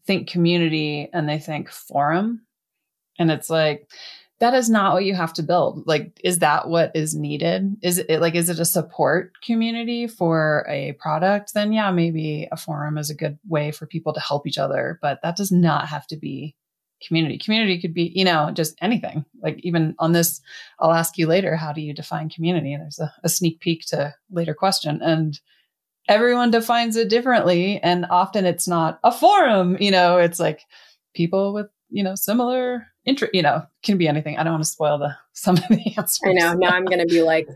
think 0.06 0.28
community 0.28 1.08
and 1.12 1.28
they 1.28 1.38
think 1.38 1.70
forum 1.70 2.42
and 3.18 3.30
it's 3.30 3.50
like 3.50 3.88
that 4.40 4.54
is 4.54 4.70
not 4.70 4.94
what 4.94 5.04
you 5.04 5.14
have 5.14 5.32
to 5.34 5.42
build. 5.42 5.82
Like, 5.86 6.20
is 6.22 6.38
that 6.38 6.68
what 6.68 6.92
is 6.94 7.14
needed? 7.14 7.76
Is 7.82 7.98
it 7.98 8.20
like, 8.20 8.34
is 8.34 8.48
it 8.48 8.60
a 8.60 8.64
support 8.64 9.32
community 9.42 10.06
for 10.06 10.64
a 10.68 10.92
product? 10.92 11.54
Then 11.54 11.72
yeah, 11.72 11.90
maybe 11.90 12.48
a 12.52 12.56
forum 12.56 12.98
is 12.98 13.10
a 13.10 13.16
good 13.16 13.38
way 13.48 13.72
for 13.72 13.86
people 13.86 14.12
to 14.12 14.20
help 14.20 14.46
each 14.46 14.58
other, 14.58 14.98
but 15.02 15.20
that 15.22 15.36
does 15.36 15.50
not 15.50 15.88
have 15.88 16.06
to 16.08 16.16
be 16.16 16.54
community. 17.06 17.38
Community 17.38 17.80
could 17.80 17.94
be, 17.94 18.12
you 18.14 18.24
know, 18.24 18.50
just 18.52 18.76
anything. 18.80 19.24
Like 19.42 19.58
even 19.60 19.94
on 19.98 20.12
this, 20.12 20.40
I'll 20.78 20.92
ask 20.92 21.18
you 21.18 21.26
later, 21.26 21.56
how 21.56 21.72
do 21.72 21.80
you 21.80 21.92
define 21.92 22.28
community? 22.28 22.76
There's 22.76 22.98
a, 22.98 23.12
a 23.24 23.28
sneak 23.28 23.60
peek 23.60 23.86
to 23.86 24.14
later 24.30 24.54
question. 24.54 25.00
And 25.02 25.38
everyone 26.08 26.50
defines 26.50 26.96
it 26.96 27.08
differently. 27.08 27.80
And 27.82 28.06
often 28.10 28.46
it's 28.46 28.66
not 28.66 28.98
a 29.04 29.12
forum, 29.12 29.76
you 29.80 29.90
know, 29.90 30.18
it's 30.18 30.40
like 30.40 30.62
people 31.14 31.52
with, 31.52 31.66
you 31.90 32.02
know, 32.02 32.14
similar 32.14 32.86
interest, 33.08 33.34
you 33.34 33.42
know, 33.42 33.62
can 33.82 33.98
be 33.98 34.06
anything. 34.06 34.36
I 34.36 34.44
don't 34.44 34.52
want 34.52 34.64
to 34.64 34.70
spoil 34.70 34.98
the 34.98 35.16
some 35.32 35.56
of 35.56 35.64
the 35.68 35.94
answers. 35.96 36.20
I 36.26 36.32
know. 36.32 36.54
Now 36.54 36.70
I'm 36.70 36.84
going 36.84 37.00
to 37.00 37.06
be 37.06 37.22
like, 37.22 37.48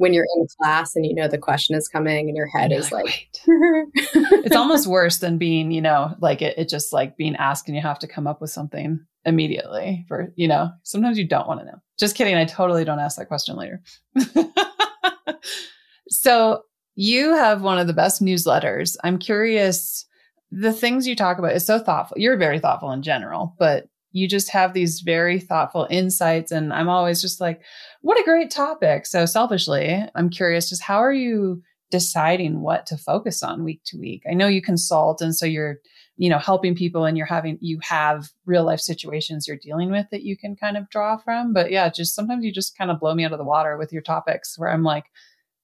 when 0.00 0.14
you're 0.14 0.26
in 0.36 0.46
class 0.58 0.96
and 0.96 1.04
you 1.04 1.14
know 1.14 1.28
the 1.28 1.36
question 1.36 1.76
is 1.76 1.86
coming 1.86 2.28
and 2.28 2.34
your 2.36 2.46
head 2.46 2.72
is 2.72 2.90
like, 2.90 3.04
like 3.04 3.28
it's 3.94 4.56
almost 4.56 4.86
worse 4.86 5.18
than 5.18 5.36
being, 5.36 5.70
you 5.70 5.82
know, 5.82 6.14
like 6.20 6.40
it, 6.40 6.56
it 6.56 6.70
just 6.70 6.90
like 6.90 7.18
being 7.18 7.36
asked 7.36 7.68
and 7.68 7.76
you 7.76 7.82
have 7.82 7.98
to 7.98 8.06
come 8.06 8.26
up 8.26 8.40
with 8.40 8.48
something 8.48 8.98
immediately 9.26 10.06
for, 10.08 10.32
you 10.36 10.48
know, 10.48 10.70
sometimes 10.84 11.18
you 11.18 11.28
don't 11.28 11.46
want 11.46 11.60
to 11.60 11.66
know. 11.66 11.78
Just 11.98 12.16
kidding. 12.16 12.34
I 12.34 12.46
totally 12.46 12.82
don't 12.82 12.98
ask 12.98 13.18
that 13.18 13.28
question 13.28 13.56
later. 13.56 13.82
so 16.08 16.62
you 16.94 17.34
have 17.34 17.60
one 17.60 17.78
of 17.78 17.86
the 17.86 17.92
best 17.92 18.22
newsletters. 18.22 18.96
I'm 19.04 19.18
curious. 19.18 20.06
The 20.50 20.72
things 20.72 21.06
you 21.06 21.14
talk 21.14 21.38
about 21.38 21.54
is 21.54 21.66
so 21.66 21.78
thoughtful. 21.78 22.16
You're 22.18 22.38
very 22.38 22.58
thoughtful 22.58 22.90
in 22.92 23.02
general, 23.02 23.54
but 23.58 23.86
you 24.12 24.28
just 24.28 24.50
have 24.50 24.72
these 24.72 25.00
very 25.00 25.38
thoughtful 25.38 25.86
insights. 25.90 26.50
And 26.50 26.72
I'm 26.72 26.88
always 26.88 27.20
just 27.20 27.40
like, 27.40 27.62
what 28.00 28.20
a 28.20 28.24
great 28.24 28.50
topic. 28.50 29.06
So 29.06 29.26
selfishly, 29.26 30.04
I'm 30.14 30.30
curious 30.30 30.68
just 30.68 30.82
how 30.82 30.98
are 30.98 31.12
you 31.12 31.62
deciding 31.90 32.60
what 32.60 32.86
to 32.86 32.96
focus 32.96 33.42
on 33.42 33.64
week 33.64 33.82
to 33.86 33.98
week? 33.98 34.22
I 34.28 34.34
know 34.34 34.46
you 34.48 34.62
consult 34.62 35.20
and 35.20 35.34
so 35.34 35.46
you're, 35.46 35.78
you 36.16 36.28
know, 36.28 36.38
helping 36.38 36.74
people 36.74 37.04
and 37.04 37.16
you're 37.16 37.26
having, 37.26 37.58
you 37.60 37.78
have 37.82 38.28
real 38.46 38.64
life 38.64 38.80
situations 38.80 39.46
you're 39.46 39.56
dealing 39.56 39.90
with 39.90 40.06
that 40.10 40.22
you 40.22 40.36
can 40.36 40.56
kind 40.56 40.76
of 40.76 40.88
draw 40.90 41.16
from. 41.16 41.52
But 41.52 41.70
yeah, 41.70 41.88
just 41.88 42.14
sometimes 42.14 42.44
you 42.44 42.52
just 42.52 42.76
kind 42.76 42.90
of 42.90 43.00
blow 43.00 43.14
me 43.14 43.24
out 43.24 43.32
of 43.32 43.38
the 43.38 43.44
water 43.44 43.76
with 43.76 43.92
your 43.92 44.02
topics 44.02 44.58
where 44.58 44.70
I'm 44.70 44.82
like, 44.82 45.04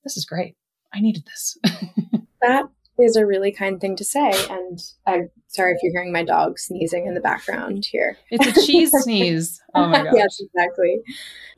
this 0.04 0.16
is 0.16 0.24
great. 0.24 0.56
I 0.94 1.00
needed 1.00 1.24
this. 1.26 1.58
that 2.42 2.66
is 2.98 3.16
a 3.16 3.26
really 3.26 3.52
kind 3.52 3.80
thing 3.80 3.96
to 3.96 4.04
say. 4.04 4.30
And 4.50 4.80
I'm 5.06 5.30
sorry 5.48 5.72
if 5.72 5.78
you're 5.82 5.92
hearing 5.92 6.12
my 6.12 6.24
dog 6.24 6.58
sneezing 6.58 7.06
in 7.06 7.14
the 7.14 7.20
background 7.20 7.86
here. 7.90 8.16
It's 8.30 8.46
a 8.46 8.66
cheese 8.66 8.90
sneeze. 9.02 9.60
Oh 9.74 9.88
my 9.88 10.04
gosh. 10.04 10.12
yes, 10.14 10.40
exactly. 10.40 11.00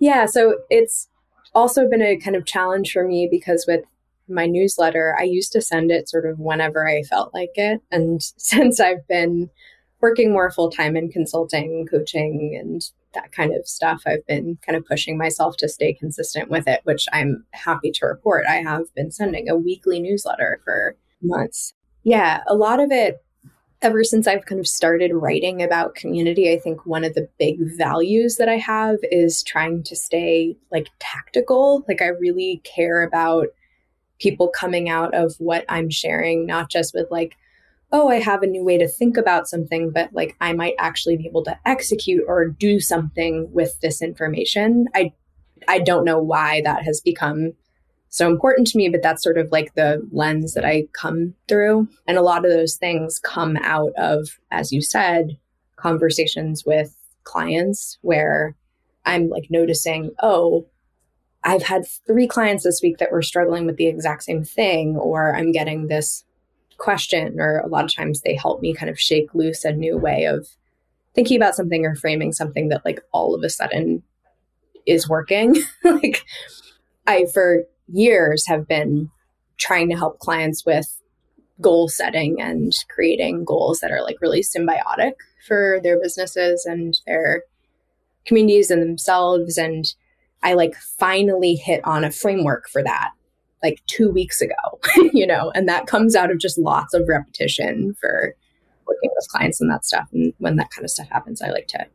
Yeah. 0.00 0.26
So 0.26 0.58
it's 0.70 1.08
also 1.54 1.88
been 1.88 2.02
a 2.02 2.16
kind 2.16 2.36
of 2.36 2.46
challenge 2.46 2.92
for 2.92 3.06
me 3.06 3.28
because 3.30 3.64
with 3.66 3.84
my 4.28 4.46
newsletter, 4.46 5.16
I 5.18 5.22
used 5.22 5.52
to 5.52 5.62
send 5.62 5.90
it 5.90 6.08
sort 6.08 6.26
of 6.26 6.38
whenever 6.38 6.86
I 6.88 7.02
felt 7.02 7.32
like 7.32 7.52
it. 7.54 7.80
And 7.90 8.22
since 8.36 8.80
I've 8.80 9.06
been 9.08 9.50
working 10.00 10.32
more 10.32 10.50
full 10.50 10.70
time 10.70 10.96
in 10.96 11.10
consulting, 11.10 11.86
coaching, 11.90 12.56
and 12.60 12.82
that 13.14 13.32
kind 13.32 13.54
of 13.54 13.66
stuff, 13.66 14.02
I've 14.06 14.26
been 14.26 14.58
kind 14.64 14.76
of 14.76 14.86
pushing 14.86 15.16
myself 15.16 15.56
to 15.58 15.68
stay 15.68 15.92
consistent 15.92 16.50
with 16.50 16.68
it, 16.68 16.80
which 16.84 17.06
I'm 17.12 17.44
happy 17.52 17.90
to 17.92 18.06
report. 18.06 18.44
I 18.48 18.56
have 18.56 18.94
been 18.94 19.10
sending 19.10 19.48
a 19.48 19.56
weekly 19.56 19.98
newsletter 19.98 20.60
for 20.64 20.96
months. 21.22 21.74
Yeah, 22.04 22.42
a 22.46 22.54
lot 22.54 22.80
of 22.80 22.90
it, 22.90 23.22
ever 23.82 24.02
since 24.02 24.26
I've 24.26 24.46
kind 24.46 24.58
of 24.58 24.66
started 24.66 25.12
writing 25.14 25.62
about 25.62 25.94
community, 25.94 26.52
I 26.52 26.58
think 26.58 26.86
one 26.86 27.04
of 27.04 27.14
the 27.14 27.28
big 27.38 27.58
values 27.60 28.36
that 28.36 28.48
I 28.48 28.56
have 28.56 28.98
is 29.04 29.42
trying 29.42 29.82
to 29.84 29.96
stay 29.96 30.56
like 30.72 30.88
tactical. 30.98 31.84
Like, 31.88 32.02
I 32.02 32.08
really 32.08 32.60
care 32.64 33.02
about 33.02 33.48
people 34.18 34.48
coming 34.48 34.88
out 34.88 35.14
of 35.14 35.34
what 35.38 35.64
I'm 35.68 35.90
sharing, 35.90 36.46
not 36.46 36.70
just 36.70 36.94
with 36.94 37.08
like, 37.10 37.36
oh, 37.92 38.08
I 38.08 38.16
have 38.16 38.42
a 38.42 38.46
new 38.46 38.64
way 38.64 38.78
to 38.78 38.88
think 38.88 39.16
about 39.16 39.48
something, 39.48 39.90
but 39.90 40.12
like 40.12 40.36
I 40.40 40.52
might 40.52 40.74
actually 40.78 41.16
be 41.16 41.26
able 41.26 41.44
to 41.44 41.58
execute 41.64 42.24
or 42.26 42.48
do 42.48 42.80
something 42.80 43.50
with 43.52 43.80
this 43.80 44.02
information. 44.02 44.88
I 44.94 45.12
I 45.66 45.80
don't 45.80 46.04
know 46.04 46.18
why 46.18 46.62
that 46.62 46.82
has 46.84 47.00
become 47.00 47.52
so 48.10 48.28
important 48.28 48.66
to 48.68 48.76
me, 48.76 48.88
but 48.88 49.02
that's 49.02 49.22
sort 49.22 49.38
of 49.38 49.52
like 49.52 49.74
the 49.74 50.06
lens 50.12 50.54
that 50.54 50.64
I 50.64 50.86
come 50.92 51.34
through. 51.46 51.88
And 52.06 52.16
a 52.16 52.22
lot 52.22 52.44
of 52.44 52.50
those 52.50 52.76
things 52.76 53.18
come 53.18 53.56
out 53.58 53.92
of, 53.98 54.38
as 54.50 54.72
you 54.72 54.80
said, 54.80 55.36
conversations 55.76 56.64
with 56.64 56.96
clients 57.24 57.98
where 58.02 58.54
I'm 59.04 59.28
like 59.28 59.48
noticing, 59.50 60.10
oh, 60.22 60.66
I've 61.44 61.62
had 61.62 61.86
three 62.06 62.26
clients 62.26 62.64
this 62.64 62.80
week 62.82 62.98
that 62.98 63.12
were 63.12 63.22
struggling 63.22 63.66
with 63.66 63.76
the 63.76 63.86
exact 63.86 64.24
same 64.24 64.42
thing, 64.42 64.96
or 64.96 65.34
I'm 65.34 65.52
getting 65.52 65.86
this 65.86 66.24
question, 66.78 67.40
or 67.40 67.58
a 67.58 67.68
lot 67.68 67.84
of 67.84 67.94
times 67.94 68.20
they 68.20 68.34
help 68.34 68.60
me 68.60 68.74
kind 68.74 68.90
of 68.90 68.98
shake 68.98 69.34
loose 69.34 69.64
a 69.64 69.72
new 69.72 69.96
way 69.96 70.24
of 70.24 70.48
thinking 71.14 71.36
about 71.36 71.54
something 71.54 71.84
or 71.84 71.94
framing 71.94 72.32
something 72.32 72.68
that 72.68 72.84
like 72.84 73.00
all 73.12 73.34
of 73.34 73.42
a 73.42 73.50
sudden 73.50 74.02
is 74.86 75.08
working. 75.08 75.56
like 75.84 76.24
I 77.06 77.26
for 77.32 77.64
years 77.88 78.46
have 78.46 78.66
been 78.66 79.10
trying 79.58 79.88
to 79.90 79.96
help 79.96 80.18
clients 80.18 80.64
with 80.64 81.00
goal 81.60 81.88
setting 81.88 82.40
and 82.40 82.72
creating 82.88 83.44
goals 83.44 83.80
that 83.80 83.90
are 83.90 84.02
like 84.02 84.20
really 84.20 84.42
symbiotic 84.42 85.14
for 85.46 85.80
their 85.82 86.00
businesses 86.00 86.64
and 86.64 87.00
their 87.06 87.42
communities 88.26 88.70
and 88.70 88.82
themselves 88.82 89.58
and 89.58 89.94
I 90.42 90.54
like 90.54 90.76
finally 90.76 91.56
hit 91.56 91.80
on 91.84 92.04
a 92.04 92.12
framework 92.12 92.68
for 92.68 92.82
that 92.84 93.10
like 93.62 93.82
two 93.86 94.10
weeks 94.10 94.40
ago, 94.40 94.54
you 95.12 95.26
know, 95.26 95.50
and 95.54 95.68
that 95.68 95.86
comes 95.86 96.14
out 96.14 96.30
of 96.30 96.38
just 96.38 96.58
lots 96.58 96.94
of 96.94 97.08
repetition 97.08 97.94
for 98.00 98.34
working 98.86 99.10
with 99.14 99.28
clients 99.28 99.60
and 99.60 99.70
that 99.70 99.84
stuff. 99.84 100.08
And 100.12 100.32
when 100.38 100.56
that 100.56 100.70
kind 100.70 100.84
of 100.84 100.90
stuff 100.90 101.08
happens, 101.08 101.42
I 101.42 101.50
like 101.50 101.68
to 101.68 101.86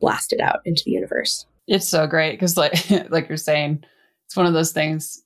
blast 0.00 0.32
it 0.32 0.40
out 0.40 0.60
into 0.64 0.82
the 0.84 0.92
universe. 0.92 1.46
It's 1.66 1.86
so 1.86 2.06
great 2.06 2.32
because, 2.32 2.56
like, 2.56 2.90
like 3.10 3.28
you're 3.28 3.36
saying, 3.36 3.84
it's 4.28 4.36
one 4.36 4.44
of 4.44 4.52
those 4.52 4.72
things 4.72 5.22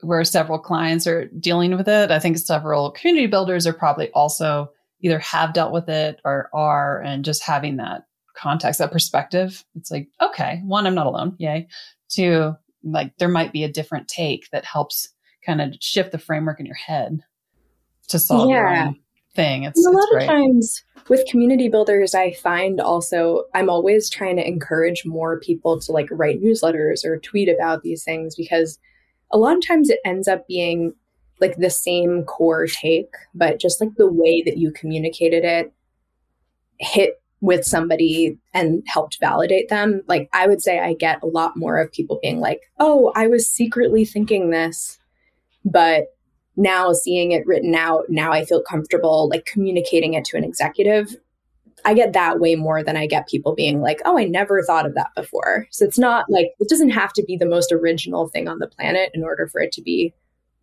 where 0.00 0.24
several 0.24 0.58
clients 0.58 1.06
are 1.06 1.26
dealing 1.26 1.76
with 1.76 1.88
it. 1.88 2.10
I 2.10 2.18
think 2.18 2.38
several 2.38 2.90
community 2.90 3.26
builders 3.26 3.66
are 3.66 3.74
probably 3.74 4.10
also 4.12 4.70
either 5.00 5.18
have 5.18 5.52
dealt 5.52 5.72
with 5.72 5.90
it 5.90 6.20
or 6.24 6.48
are, 6.54 7.02
and 7.02 7.22
just 7.22 7.42
having 7.42 7.76
that 7.76 8.06
context, 8.34 8.78
that 8.78 8.92
perspective, 8.92 9.62
it's 9.74 9.90
like, 9.90 10.08
okay, 10.22 10.62
one, 10.64 10.86
I'm 10.86 10.94
not 10.94 11.06
alone. 11.06 11.36
Yay. 11.38 11.68
Two, 12.08 12.54
like 12.82 13.12
there 13.18 13.28
might 13.28 13.52
be 13.52 13.62
a 13.62 13.72
different 13.72 14.08
take 14.08 14.48
that 14.52 14.64
helps 14.64 15.10
kind 15.44 15.60
of 15.60 15.74
shift 15.80 16.12
the 16.12 16.18
framework 16.18 16.58
in 16.58 16.66
your 16.66 16.76
head 16.76 17.20
to 18.08 18.18
solve 18.18 18.48
yeah. 18.48 18.92
Thing. 19.36 19.62
It's, 19.62 19.86
a 19.86 19.90
lot 19.90 20.08
of 20.16 20.26
times 20.26 20.82
with 21.08 21.26
community 21.26 21.68
builders, 21.68 22.14
I 22.14 22.32
find 22.32 22.80
also 22.80 23.44
I'm 23.54 23.70
always 23.70 24.10
trying 24.10 24.36
to 24.36 24.46
encourage 24.46 25.04
more 25.04 25.38
people 25.38 25.78
to 25.80 25.92
like 25.92 26.08
write 26.10 26.42
newsletters 26.42 27.04
or 27.04 27.18
tweet 27.18 27.48
about 27.48 27.82
these 27.82 28.02
things 28.02 28.34
because 28.34 28.78
a 29.30 29.38
lot 29.38 29.56
of 29.56 29.66
times 29.66 29.90
it 29.90 30.00
ends 30.04 30.26
up 30.26 30.48
being 30.48 30.94
like 31.40 31.56
the 31.56 31.70
same 31.70 32.24
core 32.24 32.66
take, 32.66 33.12
but 33.34 33.60
just 33.60 33.80
like 33.80 33.94
the 33.96 34.10
way 34.10 34.42
that 34.42 34.56
you 34.56 34.72
communicated 34.72 35.44
it 35.44 35.72
hit 36.78 37.20
with 37.40 37.64
somebody 37.64 38.38
and 38.54 38.82
helped 38.86 39.18
validate 39.20 39.68
them, 39.68 40.02
like 40.08 40.28
I 40.32 40.46
would 40.46 40.62
say 40.62 40.80
I 40.80 40.94
get 40.94 41.22
a 41.22 41.26
lot 41.26 41.56
more 41.56 41.78
of 41.78 41.92
people 41.92 42.18
being 42.22 42.40
like, 42.40 42.60
oh, 42.80 43.12
I 43.14 43.26
was 43.26 43.48
secretly 43.48 44.04
thinking 44.04 44.50
this, 44.50 44.98
but 45.64 46.06
now 46.56 46.92
seeing 46.92 47.32
it 47.32 47.46
written 47.46 47.74
out, 47.74 48.04
now 48.08 48.32
I 48.32 48.44
feel 48.44 48.62
comfortable 48.62 49.28
like 49.28 49.44
communicating 49.44 50.14
it 50.14 50.24
to 50.26 50.36
an 50.36 50.44
executive. 50.44 51.16
I 51.84 51.94
get 51.94 52.14
that 52.14 52.40
way 52.40 52.56
more 52.56 52.82
than 52.82 52.96
I 52.96 53.06
get 53.06 53.28
people 53.28 53.54
being 53.54 53.80
like, 53.80 54.00
oh, 54.04 54.18
I 54.18 54.24
never 54.24 54.62
thought 54.62 54.86
of 54.86 54.94
that 54.94 55.14
before. 55.14 55.68
So 55.70 55.84
it's 55.84 55.98
not 55.98 56.26
like, 56.28 56.48
it 56.58 56.68
doesn't 56.68 56.90
have 56.90 57.12
to 57.12 57.24
be 57.24 57.36
the 57.36 57.46
most 57.46 57.70
original 57.70 58.28
thing 58.28 58.48
on 58.48 58.58
the 58.58 58.66
planet 58.66 59.10
in 59.14 59.22
order 59.22 59.46
for 59.46 59.60
it 59.60 59.72
to 59.72 59.82
be 59.82 60.12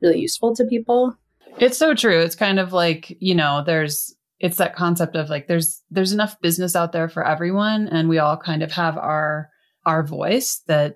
really 0.01 0.19
useful 0.19 0.55
to 0.55 0.65
people. 0.65 1.15
It's 1.59 1.77
so 1.77 1.93
true. 1.93 2.19
It's 2.19 2.35
kind 2.35 2.59
of 2.59 2.73
like, 2.73 3.15
you 3.19 3.35
know, 3.35 3.63
there's 3.65 4.15
it's 4.43 4.57
that 4.57 4.75
concept 4.75 5.15
of 5.15 5.29
like 5.29 5.47
there's 5.47 5.81
there's 5.89 6.11
enough 6.11 6.39
business 6.41 6.75
out 6.75 6.91
there 6.91 7.07
for 7.07 7.25
everyone 7.25 7.87
and 7.87 8.09
we 8.09 8.19
all 8.19 8.35
kind 8.35 8.61
of 8.61 8.73
have 8.73 8.97
our 8.97 9.49
our 9.85 10.03
voice 10.03 10.61
that 10.67 10.95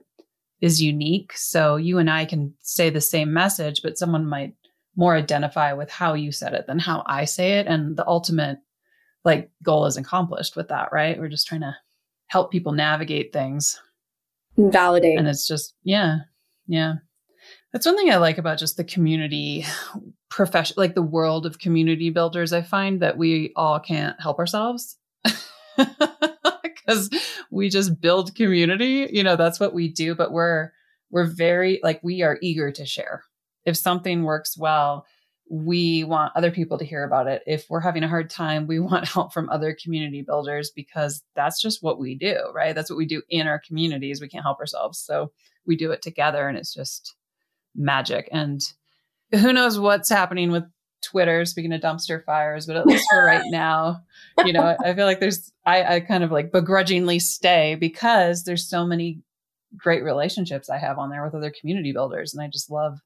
is 0.59 0.81
unique 0.81 1.31
so 1.33 1.77
you 1.77 1.97
and 1.97 2.09
I 2.09 2.25
can 2.25 2.53
say 2.59 2.89
the 2.89 2.99
same 2.99 3.31
message 3.31 3.81
but 3.81 3.97
someone 3.97 4.25
might 4.25 4.53
more 4.97 5.15
identify 5.15 5.71
with 5.71 5.89
how 5.89 6.13
you 6.13 6.31
said 6.31 6.53
it 6.53 6.67
than 6.67 6.79
how 6.79 7.03
I 7.05 7.23
say 7.23 7.59
it 7.59 7.67
and 7.67 7.95
the 7.95 8.05
ultimate 8.05 8.57
like 9.23 9.49
goal 9.63 9.85
is 9.85 9.95
accomplished 9.95 10.55
with 10.55 10.67
that 10.67 10.89
right 10.91 11.17
we're 11.17 11.29
just 11.29 11.47
trying 11.47 11.61
to 11.61 11.75
help 12.27 12.51
people 12.51 12.73
navigate 12.73 13.31
things 13.31 13.79
validate 14.57 15.17
and 15.17 15.27
it's 15.27 15.47
just 15.47 15.75
yeah 15.83 16.17
yeah 16.67 16.95
that's 17.73 17.85
one 17.85 17.97
thing 17.97 18.11
I 18.11 18.17
like 18.17 18.37
about 18.37 18.57
just 18.57 18.77
the 18.77 18.83
community 18.83 19.65
profession, 20.29 20.75
like 20.77 20.95
the 20.95 21.01
world 21.01 21.45
of 21.45 21.59
community 21.59 22.09
builders. 22.09 22.53
I 22.53 22.61
find 22.61 23.01
that 23.01 23.17
we 23.17 23.51
all 23.55 23.79
can't 23.79 24.19
help 24.21 24.39
ourselves 24.39 24.97
because 25.77 27.09
we 27.51 27.69
just 27.69 27.99
build 27.99 28.35
community. 28.35 29.09
You 29.11 29.23
know, 29.23 29.35
that's 29.35 29.59
what 29.59 29.73
we 29.73 29.89
do, 29.89 30.15
but 30.15 30.31
we're, 30.31 30.71
we're 31.11 31.25
very 31.25 31.79
like, 31.83 31.99
we 32.03 32.21
are 32.21 32.39
eager 32.41 32.71
to 32.71 32.85
share. 32.85 33.23
If 33.67 33.77
something 33.77 34.23
works 34.23 34.57
well, 34.57 35.05
we 35.49 36.03
want 36.05 36.31
other 36.35 36.51
people 36.51 36.77
to 36.77 36.85
hear 36.85 37.03
about 37.03 37.27
it. 37.27 37.43
If 37.45 37.65
we're 37.69 37.81
having 37.81 38.03
a 38.03 38.07
hard 38.07 38.29
time, 38.29 38.65
we 38.65 38.79
want 38.79 39.07
help 39.07 39.33
from 39.33 39.49
other 39.49 39.75
community 39.81 40.21
builders 40.21 40.71
because 40.71 41.21
that's 41.35 41.61
just 41.61 41.83
what 41.83 41.99
we 41.99 42.15
do, 42.15 42.37
right? 42.55 42.73
That's 42.73 42.89
what 42.89 42.97
we 42.97 43.05
do 43.05 43.21
in 43.29 43.45
our 43.45 43.59
communities. 43.59 44.21
We 44.21 44.29
can't 44.29 44.45
help 44.45 44.59
ourselves. 44.59 44.99
So 44.99 45.31
we 45.65 45.75
do 45.75 45.91
it 45.91 46.01
together 46.01 46.47
and 46.47 46.57
it's 46.57 46.73
just 46.73 47.13
magic. 47.75 48.29
And 48.31 48.61
who 49.33 49.51
knows 49.51 49.77
what's 49.77 50.09
happening 50.09 50.49
with 50.49 50.63
Twitter, 51.03 51.43
speaking 51.45 51.73
of 51.73 51.81
dumpster 51.81 52.23
fires, 52.23 52.65
but 52.65 52.77
at 52.77 52.87
least 52.87 53.05
for 53.11 53.23
right 53.23 53.43
now, 53.49 54.01
you 54.45 54.53
know, 54.53 54.77
I 54.83 54.93
feel 54.93 55.05
like 55.05 55.19
there's, 55.19 55.51
I, 55.65 55.95
I 55.95 55.99
kind 55.99 56.23
of 56.23 56.31
like 56.31 56.53
begrudgingly 56.53 57.19
stay 57.19 57.75
because 57.75 58.45
there's 58.45 58.69
so 58.69 58.85
many 58.85 59.21
great 59.75 60.03
relationships 60.03 60.69
I 60.69 60.77
have 60.77 60.97
on 60.97 61.09
there 61.09 61.23
with 61.23 61.35
other 61.35 61.51
community 61.51 61.91
builders. 61.91 62.33
And 62.33 62.41
I 62.41 62.47
just 62.47 62.71
love 62.71 62.99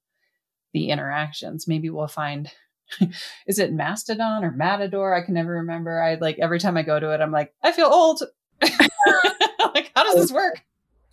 the 0.74 0.90
interactions. 0.90 1.68
Maybe 1.68 1.90
we'll 1.90 2.08
find, 2.08 2.52
is 3.48 3.60
it 3.60 3.74
Mastodon 3.74 4.44
or 4.44 4.52
Matador? 4.52 5.14
I 5.14 5.24
can 5.26 5.34
never 5.34 5.52
remember. 5.52 6.02
I 6.02 6.16
like 6.16 6.40
every 6.40 6.60
time 6.60 6.78
I 6.78 6.84
go 6.84 7.00
to 7.00 7.14
it, 7.14 7.22
I'm 7.22 7.32
like, 7.32 7.54
I 7.64 7.72
feel 7.72 7.88
old. 7.88 8.22
like, 8.62 9.92
how 9.96 10.04
does 10.04 10.16
this 10.16 10.32
work? 10.32 10.62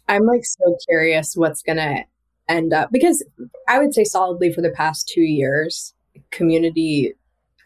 I'm 0.09 0.25
like 0.25 0.45
so 0.45 0.77
curious 0.89 1.35
what's 1.35 1.63
to 1.63 2.05
end 2.49 2.73
up 2.73 2.91
because 2.91 3.25
I 3.69 3.79
would 3.79 3.95
say 3.95 4.05
solidly 4.05 4.53
for 4.53 4.63
the 4.63 4.71
past 4.71 5.09
two 5.09 5.23
years, 5.23 5.95
community 6.31 7.15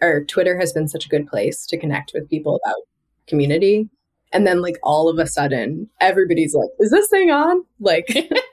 or 0.01 0.25
Twitter 0.25 0.59
has 0.59 0.73
been 0.73 0.89
such 0.89 1.07
a 1.07 1.09
good 1.09 1.27
place 1.29 1.67
to 1.67 1.79
connect 1.79 2.11
with 2.13 2.29
people 2.29 2.61
about 2.65 2.83
community. 3.27 3.89
And 4.33 4.47
then 4.47 4.61
like 4.61 4.79
all 4.83 5.09
of 5.09 5.19
a 5.19 5.27
sudden, 5.27 5.89
everybody's 6.01 6.55
like, 6.55 6.71
is 6.81 6.91
this 6.91 7.09
thing 7.09 7.31
on? 7.31 7.65
Like 7.79 8.07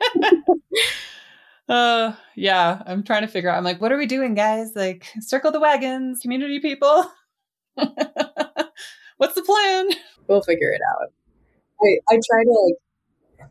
Uh 1.69 2.13
yeah, 2.36 2.82
I'm 2.88 3.03
trying 3.03 3.21
to 3.21 3.29
figure 3.29 3.49
out. 3.49 3.58
I'm 3.58 3.63
like, 3.63 3.79
what 3.82 3.91
are 3.91 3.97
we 3.97 4.08
doing, 4.08 4.34
guys? 4.34 4.73
Like, 4.75 5.05
circle 5.21 5.51
the 5.51 5.60
wagons, 5.62 6.19
community 6.19 6.60
people. 6.60 7.12
What's 9.17 9.36
the 9.36 9.43
plan? 9.43 9.89
We'll 10.27 10.41
figure 10.41 10.71
it 10.71 10.82
out. 10.95 11.12
I, 11.82 11.99
I 12.10 12.19
try 12.29 12.43
to 12.43 12.51
like 12.65 12.93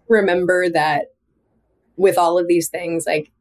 remember 0.09 0.69
that 0.71 1.07
with 1.97 2.19
all 2.19 2.39
of 2.39 2.49
these 2.49 2.69
things, 2.69 3.07
like 3.07 3.33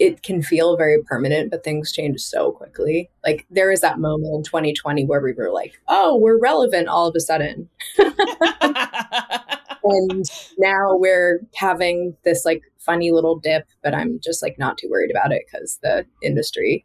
it 0.00 0.22
can 0.22 0.42
feel 0.42 0.76
very 0.76 1.02
permanent, 1.02 1.50
but 1.50 1.64
things 1.64 1.92
change 1.92 2.20
so 2.20 2.52
quickly. 2.52 3.10
Like 3.24 3.46
there 3.50 3.68
was 3.70 3.80
that 3.82 3.98
moment 3.98 4.34
in 4.34 4.42
2020 4.42 5.04
where 5.04 5.20
we 5.20 5.32
were 5.34 5.50
like, 5.52 5.80
oh, 5.88 6.16
we're 6.16 6.38
relevant 6.38 6.88
all 6.88 7.08
of 7.08 7.14
a 7.16 7.20
sudden. 7.20 7.68
and 9.84 10.24
now 10.58 10.96
we're 10.96 11.40
having 11.54 12.16
this 12.24 12.44
like 12.44 12.62
funny 12.78 13.10
little 13.10 13.38
dip, 13.38 13.66
but 13.82 13.94
I'm 13.94 14.20
just 14.20 14.42
like 14.42 14.58
not 14.58 14.78
too 14.78 14.88
worried 14.90 15.10
about 15.10 15.32
it 15.32 15.42
because 15.50 15.78
the 15.82 16.06
industry 16.22 16.84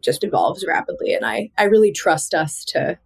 just 0.00 0.24
evolves 0.24 0.64
rapidly. 0.66 1.14
And 1.14 1.24
I, 1.24 1.50
I 1.58 1.64
really 1.64 1.92
trust 1.92 2.34
us 2.34 2.64
to 2.66 2.98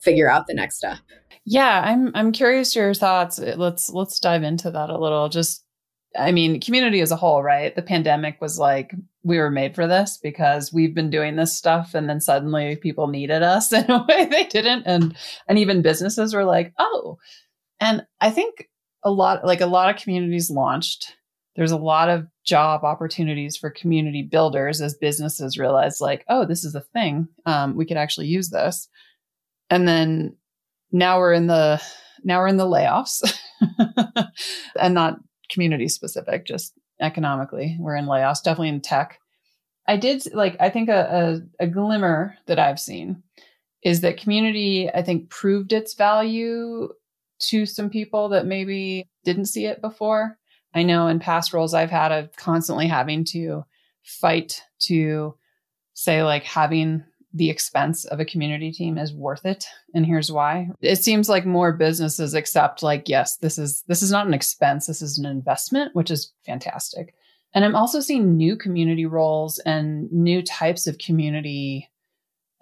figure 0.00 0.30
out 0.30 0.46
the 0.46 0.54
next 0.54 0.76
step. 0.76 0.98
Yeah, 1.44 1.82
I'm 1.84 2.12
I'm 2.14 2.32
curious 2.32 2.76
your 2.76 2.92
thoughts. 2.94 3.38
Uh, 3.38 3.54
let's 3.56 3.90
let's 3.90 4.20
dive 4.20 4.42
into 4.42 4.70
that 4.70 4.90
a 4.90 4.98
little. 4.98 5.28
Just 5.28 5.64
I 6.18 6.32
mean, 6.32 6.60
community 6.60 7.00
as 7.00 7.12
a 7.12 7.16
whole, 7.16 7.42
right? 7.42 7.74
The 7.74 7.82
pandemic 7.82 8.40
was 8.40 8.58
like, 8.58 8.92
we 9.22 9.38
were 9.38 9.50
made 9.50 9.74
for 9.74 9.86
this 9.86 10.18
because 10.20 10.72
we've 10.72 10.94
been 10.94 11.10
doing 11.10 11.36
this 11.36 11.56
stuff 11.56 11.94
and 11.94 12.08
then 12.08 12.20
suddenly 12.20 12.76
people 12.76 13.06
needed 13.06 13.42
us 13.42 13.72
in 13.72 13.88
a 13.90 14.04
way 14.08 14.24
they 14.26 14.44
didn't. 14.44 14.84
And, 14.86 15.16
and 15.46 15.58
even 15.58 15.82
businesses 15.82 16.34
were 16.34 16.44
like, 16.44 16.72
oh, 16.78 17.18
and 17.80 18.06
I 18.20 18.30
think 18.30 18.68
a 19.02 19.10
lot, 19.10 19.44
like 19.44 19.60
a 19.60 19.66
lot 19.66 19.94
of 19.94 20.00
communities 20.00 20.50
launched. 20.50 21.16
There's 21.56 21.72
a 21.72 21.76
lot 21.76 22.08
of 22.08 22.26
job 22.44 22.84
opportunities 22.84 23.56
for 23.56 23.70
community 23.70 24.22
builders 24.22 24.80
as 24.80 24.94
businesses 24.94 25.58
realize 25.58 26.00
like, 26.00 26.24
oh, 26.28 26.44
this 26.44 26.64
is 26.64 26.74
a 26.74 26.80
thing. 26.80 27.28
Um, 27.46 27.76
we 27.76 27.86
could 27.86 27.96
actually 27.96 28.26
use 28.26 28.50
this. 28.50 28.88
And 29.68 29.88
then 29.88 30.36
now 30.92 31.18
we're 31.18 31.32
in 31.32 31.46
the, 31.46 31.82
now 32.22 32.40
we're 32.40 32.48
in 32.48 32.56
the 32.56 32.66
layoffs 32.66 33.38
and 34.80 34.94
not 34.94 35.18
community 35.50 35.88
specific, 35.88 36.46
just 36.46 36.72
economically. 37.00 37.76
We're 37.80 37.96
in 37.96 38.06
layoffs, 38.06 38.42
definitely 38.42 38.68
in 38.68 38.80
tech. 38.80 39.18
I 39.88 39.96
did 39.96 40.22
like, 40.34 40.56
I 40.60 40.70
think 40.70 40.88
a, 40.88 41.40
a, 41.60 41.64
a 41.64 41.66
glimmer 41.66 42.36
that 42.46 42.58
I've 42.58 42.78
seen 42.78 43.22
is 43.82 44.02
that 44.02 44.18
community, 44.18 44.90
I 44.92 45.02
think, 45.02 45.30
proved 45.30 45.72
its 45.72 45.94
value 45.94 46.90
to 47.40 47.66
some 47.66 47.90
people 47.90 48.28
that 48.30 48.46
maybe 48.46 49.08
didn't 49.24 49.46
see 49.46 49.66
it 49.66 49.80
before. 49.80 50.38
I 50.74 50.82
know 50.82 51.08
in 51.08 51.18
past 51.18 51.52
roles 51.52 51.74
I've 51.74 51.90
had 51.90 52.12
of 52.12 52.34
constantly 52.36 52.86
having 52.86 53.24
to 53.26 53.64
fight 54.02 54.62
to 54.80 55.34
say 55.94 56.22
like 56.22 56.44
having 56.44 57.04
the 57.32 57.50
expense 57.50 58.04
of 58.06 58.18
a 58.18 58.24
community 58.24 58.72
team 58.72 58.98
is 58.98 59.12
worth 59.12 59.46
it 59.46 59.64
and 59.94 60.04
here's 60.04 60.32
why. 60.32 60.68
It 60.80 60.96
seems 60.96 61.28
like 61.28 61.46
more 61.46 61.72
businesses 61.72 62.34
accept 62.34 62.82
like 62.82 63.08
yes 63.08 63.36
this 63.36 63.58
is 63.58 63.82
this 63.86 64.02
is 64.02 64.10
not 64.10 64.26
an 64.26 64.34
expense 64.34 64.86
this 64.86 65.02
is 65.02 65.18
an 65.18 65.26
investment 65.26 65.94
which 65.94 66.10
is 66.10 66.32
fantastic. 66.44 67.14
And 67.52 67.64
i'm 67.64 67.76
also 67.76 68.00
seeing 68.00 68.36
new 68.36 68.56
community 68.56 69.06
roles 69.06 69.58
and 69.60 70.10
new 70.12 70.42
types 70.42 70.86
of 70.86 70.98
community 70.98 71.90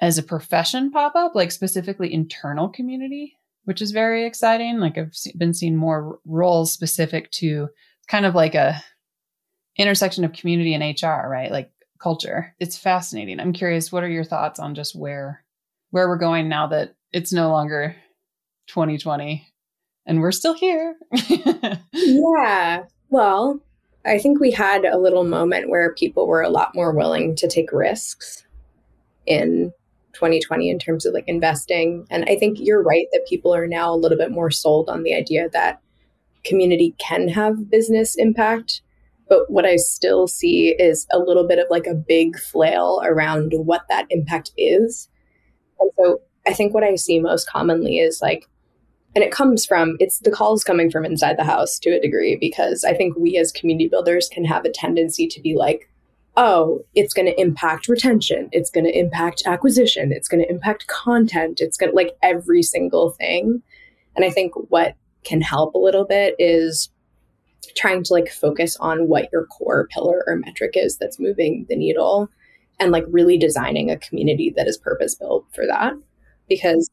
as 0.00 0.18
a 0.18 0.22
profession 0.22 0.90
pop 0.90 1.14
up 1.14 1.34
like 1.34 1.50
specifically 1.50 2.12
internal 2.12 2.68
community 2.68 3.37
which 3.68 3.82
is 3.82 3.90
very 3.90 4.26
exciting 4.26 4.78
like 4.78 4.98
i've 4.98 5.12
been 5.36 5.54
seeing 5.54 5.76
more 5.76 6.18
roles 6.24 6.72
specific 6.72 7.30
to 7.30 7.68
kind 8.08 8.26
of 8.26 8.34
like 8.34 8.54
a 8.54 8.82
intersection 9.76 10.24
of 10.24 10.32
community 10.32 10.74
and 10.74 11.02
hr 11.02 11.28
right 11.28 11.52
like 11.52 11.70
culture. 11.98 12.54
It's 12.58 12.78
fascinating. 12.78 13.40
I'm 13.40 13.52
curious, 13.52 13.92
what 13.92 14.04
are 14.04 14.08
your 14.08 14.24
thoughts 14.24 14.58
on 14.58 14.74
just 14.74 14.96
where 14.96 15.44
where 15.90 16.08
we're 16.08 16.18
going 16.18 16.48
now 16.48 16.66
that 16.68 16.94
it's 17.12 17.32
no 17.32 17.50
longer 17.50 17.96
2020 18.68 19.46
and 20.06 20.20
we're 20.20 20.32
still 20.32 20.54
here? 20.54 20.96
yeah. 21.92 22.84
Well, 23.10 23.60
I 24.04 24.18
think 24.18 24.40
we 24.40 24.50
had 24.50 24.84
a 24.84 24.98
little 24.98 25.24
moment 25.24 25.70
where 25.70 25.94
people 25.94 26.26
were 26.26 26.42
a 26.42 26.50
lot 26.50 26.74
more 26.74 26.92
willing 26.92 27.34
to 27.36 27.48
take 27.48 27.72
risks 27.72 28.44
in 29.26 29.72
2020 30.18 30.68
in 30.68 30.78
terms 30.78 31.06
of 31.06 31.14
like 31.14 31.24
investing. 31.26 32.06
And 32.10 32.24
I 32.28 32.36
think 32.36 32.58
you're 32.60 32.82
right 32.82 33.06
that 33.12 33.26
people 33.28 33.54
are 33.54 33.66
now 33.66 33.92
a 33.92 33.96
little 33.96 34.18
bit 34.18 34.30
more 34.30 34.50
sold 34.50 34.88
on 34.88 35.02
the 35.02 35.14
idea 35.14 35.48
that 35.52 35.80
community 36.44 36.94
can 36.98 37.28
have 37.28 37.70
business 37.70 38.16
impact 38.16 38.82
but 39.28 39.50
what 39.50 39.66
I 39.66 39.76
still 39.76 40.26
see 40.26 40.74
is 40.78 41.06
a 41.12 41.18
little 41.18 41.46
bit 41.46 41.58
of 41.58 41.66
like 41.70 41.86
a 41.86 41.94
big 41.94 42.38
flail 42.38 43.00
around 43.04 43.52
what 43.52 43.82
that 43.88 44.06
impact 44.10 44.52
is. 44.56 45.08
And 45.78 45.90
so 45.98 46.20
I 46.46 46.54
think 46.54 46.72
what 46.72 46.84
I 46.84 46.94
see 46.96 47.20
most 47.20 47.48
commonly 47.48 47.98
is 47.98 48.20
like, 48.22 48.46
and 49.14 49.22
it 49.22 49.32
comes 49.32 49.66
from, 49.66 49.96
it's 50.00 50.20
the 50.20 50.30
calls 50.30 50.64
coming 50.64 50.90
from 50.90 51.04
inside 51.04 51.38
the 51.38 51.44
house 51.44 51.78
to 51.80 51.90
a 51.90 52.00
degree, 52.00 52.36
because 52.36 52.84
I 52.84 52.94
think 52.94 53.16
we 53.16 53.36
as 53.36 53.52
community 53.52 53.88
builders 53.88 54.28
can 54.32 54.44
have 54.44 54.64
a 54.64 54.70
tendency 54.70 55.26
to 55.28 55.40
be 55.40 55.54
like, 55.54 55.90
oh, 56.38 56.78
it's 56.94 57.12
going 57.12 57.26
to 57.26 57.40
impact 57.40 57.88
retention. 57.88 58.48
It's 58.52 58.70
going 58.70 58.84
to 58.84 58.96
impact 58.96 59.42
acquisition. 59.44 60.12
It's 60.12 60.28
going 60.28 60.40
to 60.40 60.48
impact 60.48 60.86
content. 60.86 61.60
It's 61.60 61.76
going 61.76 61.90
to 61.90 61.96
like 61.96 62.16
every 62.22 62.62
single 62.62 63.10
thing. 63.10 63.60
And 64.14 64.24
I 64.24 64.30
think 64.30 64.52
what 64.70 64.94
can 65.24 65.40
help 65.40 65.74
a 65.74 65.78
little 65.78 66.04
bit 66.04 66.36
is 66.38 66.90
trying 67.76 68.04
to 68.04 68.12
like 68.12 68.30
focus 68.30 68.76
on 68.76 69.08
what 69.08 69.28
your 69.32 69.46
core 69.46 69.88
pillar 69.88 70.22
or 70.28 70.36
metric 70.36 70.74
is 70.74 70.96
that's 70.96 71.18
moving 71.18 71.66
the 71.68 71.74
needle 71.74 72.28
and 72.78 72.92
like 72.92 73.04
really 73.08 73.36
designing 73.36 73.90
a 73.90 73.98
community 73.98 74.54
that 74.56 74.68
is 74.68 74.78
purpose 74.78 75.16
built 75.16 75.44
for 75.52 75.66
that 75.66 75.92
because 76.48 76.88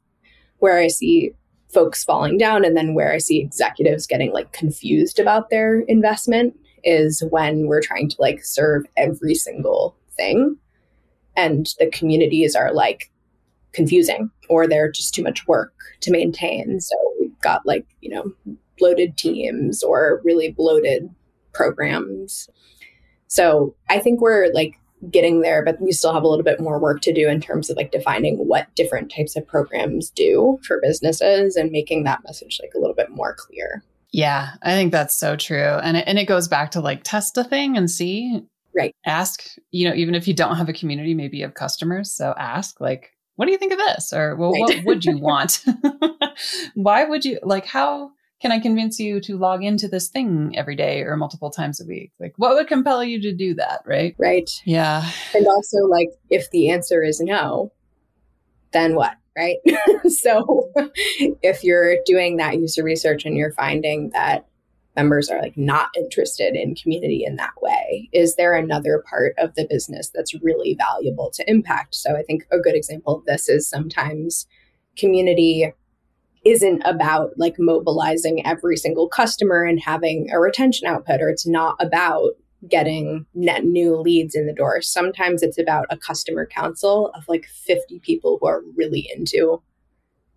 where 0.57 0.77
i 0.77 0.87
see 0.87 1.31
folks 1.71 2.03
falling 2.03 2.37
down 2.37 2.65
and 2.65 2.75
then 2.75 2.93
where 2.93 3.13
i 3.13 3.17
see 3.17 3.39
executives 3.39 4.07
getting 4.07 4.33
like 4.33 4.51
confused 4.51 5.19
about 5.19 5.49
their 5.49 5.81
investment 5.81 6.55
is 6.85 7.23
when 7.29 7.67
we're 7.67 7.81
trying 7.81 8.09
to 8.09 8.15
like 8.19 8.43
serve 8.43 8.85
every 8.95 9.35
single 9.35 9.95
thing 10.15 10.55
and 11.35 11.73
the 11.79 11.89
communities 11.91 12.55
are 12.55 12.73
like 12.73 13.11
confusing 13.73 14.29
or 14.49 14.67
they're 14.67 14.91
just 14.91 15.13
too 15.13 15.23
much 15.23 15.45
work 15.47 15.73
to 15.99 16.11
maintain 16.11 16.79
so 16.79 16.95
we've 17.19 17.39
got 17.41 17.65
like 17.65 17.85
you 18.01 18.09
know 18.09 18.31
bloated 18.77 19.17
teams 19.17 19.83
or 19.83 20.21
really 20.23 20.51
bloated 20.51 21.09
programs. 21.53 22.49
So 23.27 23.75
I 23.89 23.99
think 23.99 24.21
we're 24.21 24.51
like 24.53 24.75
getting 25.09 25.41
there, 25.41 25.63
but 25.63 25.79
we 25.81 25.91
still 25.91 26.13
have 26.13 26.23
a 26.23 26.27
little 26.27 26.43
bit 26.43 26.59
more 26.59 26.79
work 26.79 27.01
to 27.01 27.13
do 27.13 27.27
in 27.27 27.41
terms 27.41 27.69
of 27.69 27.77
like 27.77 27.91
defining 27.91 28.37
what 28.37 28.73
different 28.75 29.11
types 29.11 29.35
of 29.35 29.47
programs 29.47 30.09
do 30.09 30.59
for 30.63 30.79
businesses 30.81 31.55
and 31.55 31.71
making 31.71 32.03
that 32.03 32.23
message 32.23 32.59
like 32.61 32.71
a 32.75 32.79
little 32.79 32.95
bit 32.95 33.09
more 33.09 33.35
clear. 33.37 33.83
Yeah, 34.11 34.51
I 34.61 34.71
think 34.71 34.91
that's 34.91 35.15
so 35.15 35.35
true. 35.35 35.57
And 35.83 35.97
it, 35.97 36.05
and 36.07 36.17
it 36.17 36.25
goes 36.25 36.47
back 36.47 36.71
to 36.71 36.79
like 36.79 37.03
test 37.03 37.37
a 37.37 37.43
thing 37.43 37.77
and 37.77 37.89
see. 37.89 38.41
Right. 38.75 38.95
Ask, 39.05 39.43
you 39.71 39.87
know, 39.87 39.95
even 39.95 40.15
if 40.15 40.27
you 40.27 40.33
don't 40.33 40.57
have 40.57 40.69
a 40.69 40.73
community, 40.73 41.13
maybe 41.13 41.37
you 41.37 41.43
have 41.43 41.53
customers. 41.53 42.11
So 42.11 42.33
ask, 42.37 42.81
like, 42.81 43.11
what 43.35 43.45
do 43.45 43.51
you 43.51 43.57
think 43.57 43.73
of 43.73 43.79
this? 43.79 44.11
Or, 44.13 44.35
well, 44.35 44.51
right. 44.51 44.77
what 44.77 44.85
would 44.85 45.05
you 45.05 45.17
want? 45.21 45.63
Why 46.75 47.05
would 47.05 47.23
you, 47.25 47.39
like, 47.43 47.65
how, 47.65 48.11
can 48.41 48.51
I 48.51 48.59
convince 48.59 48.99
you 48.99 49.21
to 49.21 49.37
log 49.37 49.63
into 49.63 49.87
this 49.87 50.09
thing 50.09 50.53
every 50.57 50.75
day 50.75 51.01
or 51.01 51.15
multiple 51.15 51.49
times 51.49 51.79
a 51.81 51.85
week? 51.85 52.11
Like, 52.19 52.33
what 52.37 52.55
would 52.55 52.67
compel 52.67 53.03
you 53.03 53.21
to 53.21 53.33
do 53.33 53.53
that? 53.55 53.81
Right. 53.85 54.13
Right. 54.17 54.49
Yeah. 54.65 55.09
And 55.33 55.47
also, 55.47 55.85
like, 55.87 56.09
if 56.29 56.51
the 56.51 56.69
answer 56.69 57.01
is 57.01 57.21
no, 57.21 57.71
then 58.71 58.95
what? 58.95 59.15
Right. 59.37 59.57
so 60.07 60.71
if 61.41 61.63
you're 61.63 61.97
doing 62.05 62.37
that 62.37 62.55
user 62.55 62.83
research 62.83 63.25
and 63.25 63.35
you're 63.35 63.51
finding 63.51 64.09
that 64.11 64.45
members 64.95 65.29
are 65.29 65.41
like 65.41 65.57
not 65.57 65.89
interested 65.97 66.55
in 66.55 66.73
community 66.73 67.25
in 67.25 67.35
that 67.35 67.51
way 67.61 68.09
is 68.13 68.37
there 68.37 68.53
another 68.53 69.03
part 69.09 69.33
of 69.37 69.53
the 69.55 69.67
business 69.69 70.09
that's 70.09 70.33
really 70.41 70.73
valuable 70.79 71.29
to 71.31 71.43
impact 71.49 71.93
so 71.93 72.15
i 72.15 72.23
think 72.23 72.47
a 72.49 72.59
good 72.59 72.75
example 72.75 73.17
of 73.17 73.25
this 73.25 73.49
is 73.49 73.69
sometimes 73.69 74.47
community 74.95 75.73
isn't 76.45 76.81
about 76.85 77.31
like 77.37 77.55
mobilizing 77.57 78.45
every 78.45 78.77
single 78.77 79.09
customer 79.09 79.63
and 79.63 79.79
having 79.79 80.29
a 80.31 80.39
retention 80.39 80.87
output, 80.87 81.19
or 81.19 81.27
it's 81.27 81.47
not 81.47 81.75
about 81.79 82.33
getting 82.69 83.25
net 83.33 83.65
new 83.65 83.95
leads 83.95 84.35
in 84.35 84.47
the 84.47 84.53
door. 84.53 84.81
Sometimes 84.81 85.43
it's 85.43 85.57
about 85.57 85.85
a 85.89 85.97
customer 85.97 86.45
council 86.45 87.11
of 87.15 87.27
like 87.27 87.45
50 87.45 87.99
people 87.99 88.37
who 88.39 88.47
are 88.47 88.61
really 88.75 89.09
into 89.15 89.61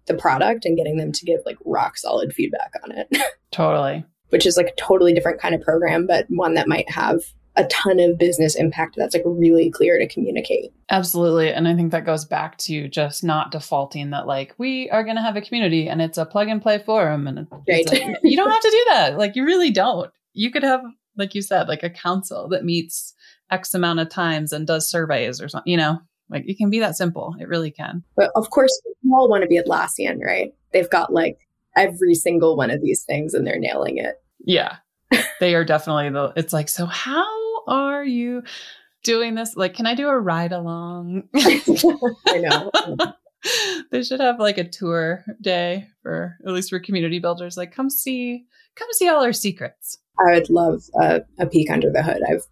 the 0.07 0.15
product 0.15 0.65
and 0.65 0.77
getting 0.77 0.97
them 0.97 1.13
to 1.13 1.25
give 1.25 1.41
like 1.47 1.59
rock 1.65 1.97
solid 1.97 2.33
feedback 2.33 2.73
on 2.83 2.93
it. 2.93 3.09
Totally. 3.51 4.05
Which 4.31 4.47
is 4.47 4.57
like 4.57 4.67
a 4.67 4.75
totally 4.75 5.15
different 5.15 5.41
kind 5.41 5.55
of 5.55 5.63
program, 5.63 6.07
but 6.07 6.27
one 6.29 6.55
that 6.55 6.69
might 6.69 6.91
have 6.91 7.23
a 7.57 7.65
ton 7.65 7.99
of 7.99 8.19
business 8.19 8.55
impact 8.55 8.95
that's 8.97 9.15
like 9.15 9.25
really 9.25 9.69
clear 9.69 9.99
to 9.99 10.07
communicate. 10.07 10.71
Absolutely. 10.91 11.53
And 11.53 11.67
I 11.67 11.75
think 11.75 11.91
that 11.91 12.07
goes 12.07 12.25
back 12.25 12.57
to 12.59 12.89
just 12.89 13.25
not 13.25 13.51
defaulting 13.51 14.11
that 14.11 14.27
like 14.27 14.55
we 14.59 14.89
are 14.91 15.03
going 15.03 15.17
to 15.17 15.23
have 15.23 15.37
a 15.37 15.41
community 15.41 15.89
and 15.89 16.01
it's 16.01 16.19
a 16.19 16.25
plug 16.25 16.49
and 16.49 16.63
play 16.63 16.79
forum 16.79 17.27
and 17.27 17.49
right. 17.69 17.93
A, 17.93 18.17
you 18.23 18.37
don't 18.37 18.51
have 18.51 18.61
to 18.61 18.71
do 18.71 18.85
that. 18.91 19.19
Like 19.19 19.35
you 19.35 19.45
really 19.45 19.71
don't. 19.71 20.11
You 20.35 20.53
could 20.53 20.63
have 20.63 20.83
like 21.19 21.35
you 21.35 21.43
said 21.43 21.69
like 21.69 21.83
a 21.83 21.91
council 21.91 22.49
that 22.49 22.65
meets 22.65 23.15
x 23.51 23.75
amount 23.75 24.01
of 24.01 24.09
times 24.09 24.53
and 24.53 24.67
does 24.67 24.89
surveys 24.89 25.41
or 25.41 25.49
something, 25.49 25.71
you 25.71 25.77
know. 25.77 25.99
Like 26.31 26.45
it 26.47 26.59
can 26.59 26.69
be 26.69 26.79
that 26.81 26.97
simple. 26.97 27.35
It 27.41 27.49
really 27.49 27.71
can. 27.71 28.03
But 28.15 28.31
of 28.37 28.51
course, 28.51 28.79
we 29.03 29.11
all 29.13 29.31
want 29.31 29.43
to 29.43 29.49
be 29.49 29.59
Atlassian, 29.59 30.21
right? 30.23 30.53
They've 30.73 30.91
got 30.91 31.13
like 31.13 31.39
every 31.75 32.15
single 32.15 32.57
one 32.57 32.71
of 32.71 32.83
these 32.83 33.05
things 33.05 33.33
and 33.33 33.47
they're 33.47 33.59
nailing 33.59 33.97
it. 33.97 34.17
Yeah. 34.45 34.77
they 35.41 35.55
are 35.55 35.65
definitely 35.65 36.11
the 36.11 36.35
it's 36.37 36.53
like 36.53 36.69
so 36.69 36.85
how 36.85 37.25
are 37.67 38.05
you 38.05 38.43
doing 39.05 39.35
this? 39.35 39.57
Like, 39.57 39.75
can 39.75 39.87
I 39.87 39.95
do 39.95 40.09
a 40.09 40.19
ride 40.19 40.53
along? 40.53 41.25
I 41.35 42.39
know. 42.39 42.71
they 43.91 44.03
should 44.03 44.21
have 44.21 44.39
like 44.39 44.59
a 44.59 44.69
tour 44.69 45.25
day 45.41 45.89
for 46.03 46.37
at 46.47 46.53
least 46.53 46.71
for 46.71 46.79
community 46.79 47.19
builders. 47.19 47.57
Like, 47.57 47.73
come 47.73 47.91
see, 47.91 48.45
come 48.75 48.89
see 48.93 49.09
all 49.09 49.25
our 49.25 49.33
secrets. 49.33 49.99
I 50.21 50.33
would 50.35 50.51
love 50.51 50.85
a, 51.01 51.23
a 51.39 51.47
peek 51.47 51.71
under 51.71 51.91
the 51.91 52.03
hood. 52.03 52.21
I've 52.29 52.47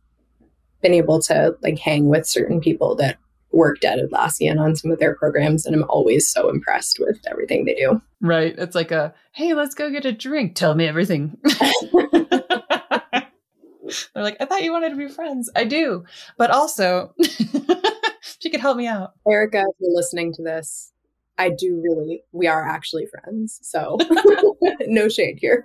been 0.83 0.95
able 0.95 1.21
to 1.23 1.57
like 1.63 1.79
hang 1.79 2.09
with 2.09 2.27
certain 2.27 2.61
people 2.61 2.95
that 2.97 3.19
worked 3.53 3.85
at 3.85 3.99
Atlassian 3.99 4.61
on 4.61 4.77
some 4.77 4.91
of 4.91 4.99
their 4.99 5.15
programs, 5.15 5.65
and 5.67 5.75
I'm 5.75 5.85
always 5.89 6.29
so 6.29 6.51
impressed 6.51 6.99
with 7.01 7.19
everything 7.27 7.65
they 7.65 7.75
do. 7.75 8.01
Right. 8.21 8.55
It's 8.59 8.75
like 8.75 8.91
a 8.91 9.15
hey, 9.33 9.55
let's 9.55 9.75
go 9.75 9.91
get 9.91 10.05
a 10.05 10.13
drink. 10.13 10.55
Tell 10.55 10.75
me 10.75 10.87
everything. 10.87 11.37
They're 14.15 14.25
like, 14.25 14.37
I 14.41 14.47
thought 14.47 14.63
you 14.63 14.73
wanted 14.73 14.91
to 14.91 14.97
be 14.97 15.09
friends. 15.09 15.51
I 15.55 15.65
do. 15.65 16.05
But 16.37 16.51
also, 16.51 17.15
she 18.41 18.51
could 18.51 18.61
help 18.61 18.77
me 18.77 18.87
out. 18.87 19.13
Erica, 19.29 19.61
if 19.61 19.77
you're 19.79 19.95
listening 19.95 20.33
to 20.35 20.43
this, 20.43 20.93
I 21.39 21.51
do 21.51 21.81
really, 21.83 22.25
we 22.33 22.47
are 22.47 22.67
actually 22.67 23.07
friends. 23.07 23.61
So 23.63 23.99
no 24.87 25.09
shade 25.09 25.39
here. 25.41 25.65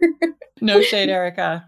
no 0.61 0.81
shade, 0.81 1.09
Erica. 1.09 1.67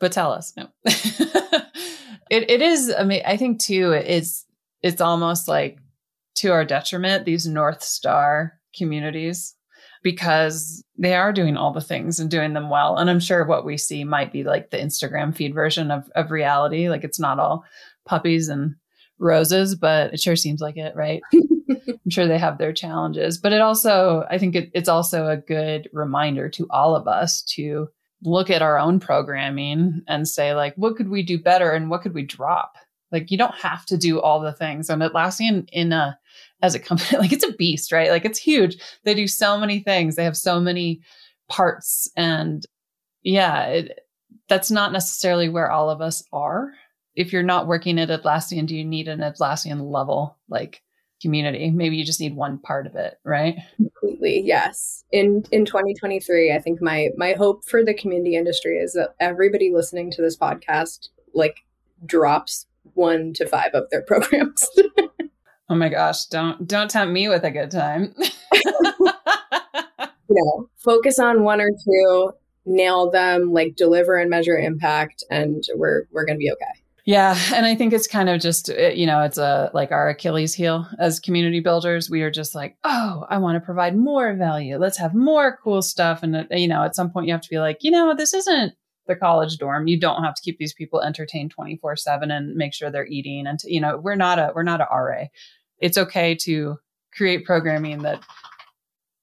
But 0.00 0.12
tell 0.12 0.32
us. 0.32 0.52
No. 0.56 0.68
it, 0.84 2.50
it 2.50 2.62
is, 2.62 2.92
I 2.98 3.04
mean, 3.04 3.22
I 3.24 3.36
think 3.36 3.60
too, 3.60 3.92
it's, 3.92 4.46
it's 4.82 5.00
almost 5.00 5.46
like 5.46 5.78
to 6.36 6.48
our 6.52 6.64
detriment, 6.64 7.26
these 7.26 7.46
North 7.46 7.82
Star 7.82 8.58
communities 8.74 9.54
because 10.02 10.82
they 10.96 11.14
are 11.14 11.32
doing 11.32 11.56
all 11.56 11.72
the 11.72 11.80
things 11.80 12.18
and 12.18 12.30
doing 12.30 12.54
them 12.54 12.70
well. 12.70 12.96
And 12.96 13.10
I'm 13.10 13.20
sure 13.20 13.44
what 13.44 13.64
we 13.64 13.76
see 13.76 14.04
might 14.04 14.32
be 14.32 14.44
like 14.44 14.70
the 14.70 14.78
Instagram 14.78 15.36
feed 15.36 15.54
version 15.54 15.90
of, 15.90 16.08
of 16.14 16.30
reality. 16.30 16.88
Like 16.88 17.04
it's 17.04 17.20
not 17.20 17.38
all 17.38 17.64
puppies 18.06 18.48
and 18.48 18.76
roses, 19.18 19.74
but 19.74 20.14
it 20.14 20.20
sure 20.20 20.36
seems 20.36 20.60
like 20.60 20.76
it, 20.76 20.96
right? 20.96 21.20
I'm 21.32 22.10
sure 22.10 22.26
they 22.26 22.38
have 22.38 22.58
their 22.58 22.72
challenges, 22.72 23.38
but 23.38 23.52
it 23.52 23.60
also, 23.60 24.24
I 24.30 24.38
think 24.38 24.56
it, 24.56 24.70
it's 24.74 24.88
also 24.88 25.28
a 25.28 25.36
good 25.36 25.88
reminder 25.92 26.48
to 26.50 26.66
all 26.70 26.96
of 26.96 27.06
us 27.06 27.42
to 27.54 27.88
look 28.22 28.50
at 28.50 28.62
our 28.62 28.78
own 28.78 29.00
programming 29.00 30.02
and 30.06 30.28
say, 30.28 30.54
like, 30.54 30.74
what 30.76 30.96
could 30.96 31.08
we 31.08 31.22
do 31.22 31.38
better 31.38 31.72
and 31.72 31.90
what 31.90 32.02
could 32.02 32.14
we 32.14 32.22
drop? 32.22 32.76
Like, 33.12 33.30
you 33.30 33.38
don't 33.38 33.54
have 33.54 33.86
to 33.86 33.96
do 33.96 34.20
all 34.20 34.40
the 34.40 34.52
things. 34.52 34.88
And 34.88 35.02
Atlassian 35.02 35.68
in 35.72 35.92
a 35.92 36.18
as 36.62 36.74
a 36.74 36.78
company. 36.78 37.18
Like 37.18 37.32
it's 37.32 37.44
a 37.44 37.52
beast, 37.52 37.92
right? 37.92 38.10
Like 38.10 38.24
it's 38.24 38.38
huge. 38.38 38.76
They 39.04 39.14
do 39.14 39.26
so 39.26 39.58
many 39.58 39.80
things. 39.80 40.16
They 40.16 40.24
have 40.24 40.36
so 40.36 40.60
many 40.60 41.00
parts 41.48 42.10
and 42.16 42.64
yeah, 43.22 43.66
it, 43.66 44.00
that's 44.48 44.70
not 44.70 44.92
necessarily 44.92 45.48
where 45.48 45.70
all 45.70 45.90
of 45.90 46.00
us 46.00 46.22
are. 46.32 46.72
If 47.14 47.32
you're 47.32 47.42
not 47.42 47.66
working 47.66 47.98
at 47.98 48.08
Atlassian, 48.08 48.66
do 48.66 48.74
you 48.74 48.84
need 48.84 49.08
an 49.08 49.20
Atlassian 49.20 49.90
level 49.90 50.38
like 50.48 50.82
community? 51.20 51.70
Maybe 51.70 51.96
you 51.96 52.04
just 52.04 52.20
need 52.20 52.34
one 52.34 52.58
part 52.58 52.86
of 52.86 52.96
it, 52.96 53.18
right? 53.24 53.56
Completely, 53.76 54.42
yes. 54.44 55.04
In 55.12 55.44
in 55.50 55.64
2023, 55.64 56.52
I 56.52 56.58
think 56.58 56.80
my 56.82 57.08
my 57.16 57.32
hope 57.32 57.64
for 57.64 57.84
the 57.84 57.94
community 57.94 58.36
industry 58.36 58.78
is 58.78 58.92
that 58.94 59.14
everybody 59.20 59.72
listening 59.72 60.10
to 60.12 60.22
this 60.22 60.36
podcast 60.36 61.08
like 61.34 61.56
drops 62.04 62.66
one 62.94 63.32
to 63.34 63.46
five 63.46 63.72
of 63.74 63.84
their 63.90 64.02
programs. 64.06 64.68
Oh 65.68 65.76
my 65.76 65.88
gosh, 65.88 66.26
don't 66.26 66.66
don't 66.66 66.90
tempt 66.90 67.12
me 67.12 67.28
with 67.28 67.44
a 67.44 67.50
good 67.50 67.70
time. 67.70 68.14
you 68.52 69.10
know, 70.30 70.68
focus 70.78 71.18
on 71.18 71.44
one 71.44 71.60
or 71.60 71.70
two, 71.84 72.32
nail 72.66 73.10
them, 73.10 73.52
like 73.52 73.76
deliver 73.76 74.16
and 74.16 74.30
measure 74.30 74.58
impact 74.58 75.22
and 75.30 75.62
we're 75.76 76.04
we're 76.12 76.24
going 76.24 76.36
to 76.36 76.42
be 76.42 76.50
okay. 76.50 76.79
Yeah, 77.10 77.36
and 77.54 77.66
I 77.66 77.74
think 77.74 77.92
it's 77.92 78.06
kind 78.06 78.28
of 78.28 78.40
just 78.40 78.70
uh, 78.70 78.88
you 78.88 79.06
know, 79.06 79.22
it's 79.22 79.38
a 79.38 79.70
like 79.74 79.90
our 79.90 80.08
Achilles 80.08 80.54
heel 80.54 80.86
as 80.98 81.18
community 81.18 81.60
builders. 81.60 82.08
We 82.08 82.22
are 82.22 82.30
just 82.30 82.54
like, 82.54 82.76
"Oh, 82.84 83.26
I 83.28 83.38
want 83.38 83.56
to 83.56 83.60
provide 83.60 83.96
more 83.96 84.34
value. 84.34 84.78
Let's 84.78 84.98
have 84.98 85.14
more 85.14 85.58
cool 85.62 85.82
stuff." 85.82 86.22
And 86.22 86.36
uh, 86.36 86.44
you 86.50 86.68
know, 86.68 86.84
at 86.84 86.94
some 86.94 87.10
point 87.10 87.26
you 87.26 87.32
have 87.32 87.42
to 87.42 87.50
be 87.50 87.58
like, 87.58 87.78
"You 87.80 87.90
know, 87.90 88.14
this 88.14 88.32
isn't 88.32 88.74
the 89.06 89.16
college 89.16 89.58
dorm. 89.58 89.88
You 89.88 89.98
don't 89.98 90.22
have 90.22 90.34
to 90.34 90.42
keep 90.42 90.58
these 90.58 90.72
people 90.74 91.00
entertained 91.00 91.52
24/7 91.54 92.30
and 92.30 92.54
make 92.54 92.72
sure 92.72 92.90
they're 92.90 93.06
eating 93.06 93.46
and 93.46 93.58
you 93.64 93.80
know, 93.80 93.98
we're 93.98 94.14
not 94.14 94.38
a 94.38 94.52
we're 94.54 94.62
not 94.62 94.80
a 94.80 94.86
RA 94.90 95.24
it's 95.80 95.98
okay 95.98 96.34
to 96.34 96.78
create 97.12 97.44
programming 97.44 98.02
that 98.02 98.22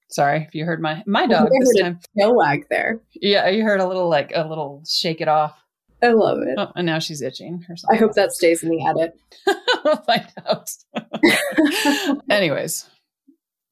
sorry 0.09 0.43
if 0.47 0.55
you 0.55 0.65
heard 0.65 0.81
my 0.81 1.03
my 1.05 1.25
dog 1.25 1.49
this 1.59 1.79
time 1.79 1.99
tail 2.17 2.35
wag 2.35 2.65
there 2.69 2.99
yeah 3.13 3.47
you 3.47 3.63
heard 3.63 3.79
a 3.79 3.87
little 3.87 4.09
like 4.09 4.31
a 4.35 4.47
little 4.47 4.83
shake 4.87 5.21
it 5.21 5.27
off 5.27 5.57
i 6.01 6.09
love 6.09 6.39
it. 6.41 6.55
Oh, 6.57 6.71
and 6.75 6.85
now 6.85 6.99
she's 6.99 7.21
itching 7.21 7.61
herself. 7.61 7.93
i 7.93 7.97
hope 7.97 8.13
that 8.13 8.31
stays 8.31 8.63
in 8.63 8.69
the 8.69 8.85
edit. 8.85 9.13
We'll 9.85 9.95
find 9.97 10.27
out. 10.45 10.69
Anyways 12.29 12.89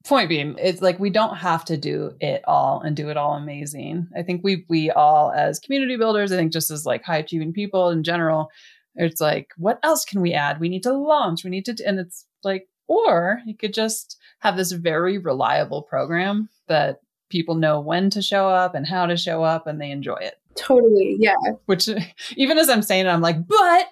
point 0.05 0.29
being 0.29 0.55
it's 0.59 0.81
like 0.81 0.99
we 0.99 1.09
don't 1.09 1.35
have 1.37 1.65
to 1.65 1.75
do 1.75 2.13
it 2.21 2.43
all 2.47 2.79
and 2.81 2.95
do 2.95 3.09
it 3.09 3.17
all 3.17 3.33
amazing. 3.33 4.07
I 4.15 4.21
think 4.21 4.41
we 4.43 4.65
we 4.69 4.91
all 4.91 5.31
as 5.31 5.59
community 5.59 5.97
builders 5.97 6.31
i 6.31 6.35
think 6.35 6.53
just 6.53 6.69
as 6.71 6.85
like 6.85 7.03
high 7.03 7.17
achieving 7.17 7.51
people 7.53 7.89
in 7.89 8.03
general 8.03 8.49
it's 8.95 9.19
like 9.19 9.49
what 9.57 9.79
else 9.83 10.05
can 10.05 10.21
we 10.21 10.33
add? 10.33 10.59
We 10.59 10.69
need 10.69 10.83
to 10.83 10.93
launch. 10.93 11.43
We 11.43 11.49
need 11.49 11.65
to 11.65 11.75
and 11.85 11.99
it's 11.99 12.25
like 12.43 12.67
or 12.87 13.39
you 13.45 13.55
could 13.55 13.73
just 13.73 14.17
have 14.39 14.57
this 14.57 14.71
very 14.71 15.17
reliable 15.17 15.81
program 15.81 16.49
that 16.67 16.99
people 17.29 17.55
know 17.55 17.79
when 17.79 18.09
to 18.11 18.21
show 18.21 18.47
up 18.47 18.75
and 18.75 18.85
how 18.85 19.07
to 19.07 19.17
show 19.17 19.43
up 19.43 19.67
and 19.67 19.81
they 19.81 19.91
enjoy 19.91 20.17
it. 20.17 20.35
Totally. 20.57 21.17
Yeah. 21.19 21.35
Which, 21.65 21.89
even 22.35 22.57
as 22.57 22.69
I'm 22.69 22.81
saying 22.81 23.05
it, 23.05 23.09
I'm 23.09 23.21
like, 23.21 23.47
but. 23.47 23.87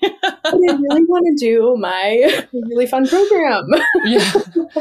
I 0.00 0.52
really 0.52 1.04
want 1.08 1.26
to 1.26 1.44
do 1.44 1.76
my 1.76 2.46
really 2.52 2.86
fun 2.86 3.06
program. 3.08 3.66
Yeah. 4.04 4.32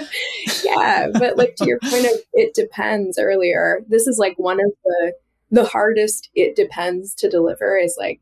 yeah. 0.63 1.07
But 1.11 1.37
like 1.37 1.55
to 1.55 1.65
your 1.65 1.79
point 1.79 2.05
of 2.05 2.11
it 2.33 2.53
depends 2.53 3.17
earlier, 3.17 3.83
this 3.87 4.05
is 4.05 4.19
like 4.19 4.37
one 4.37 4.59
of 4.59 4.71
the 4.83 5.13
the 5.49 5.65
hardest 5.65 6.29
it 6.35 6.55
depends 6.55 7.15
to 7.15 7.29
deliver 7.29 7.77
is 7.77 7.95
like 7.97 8.19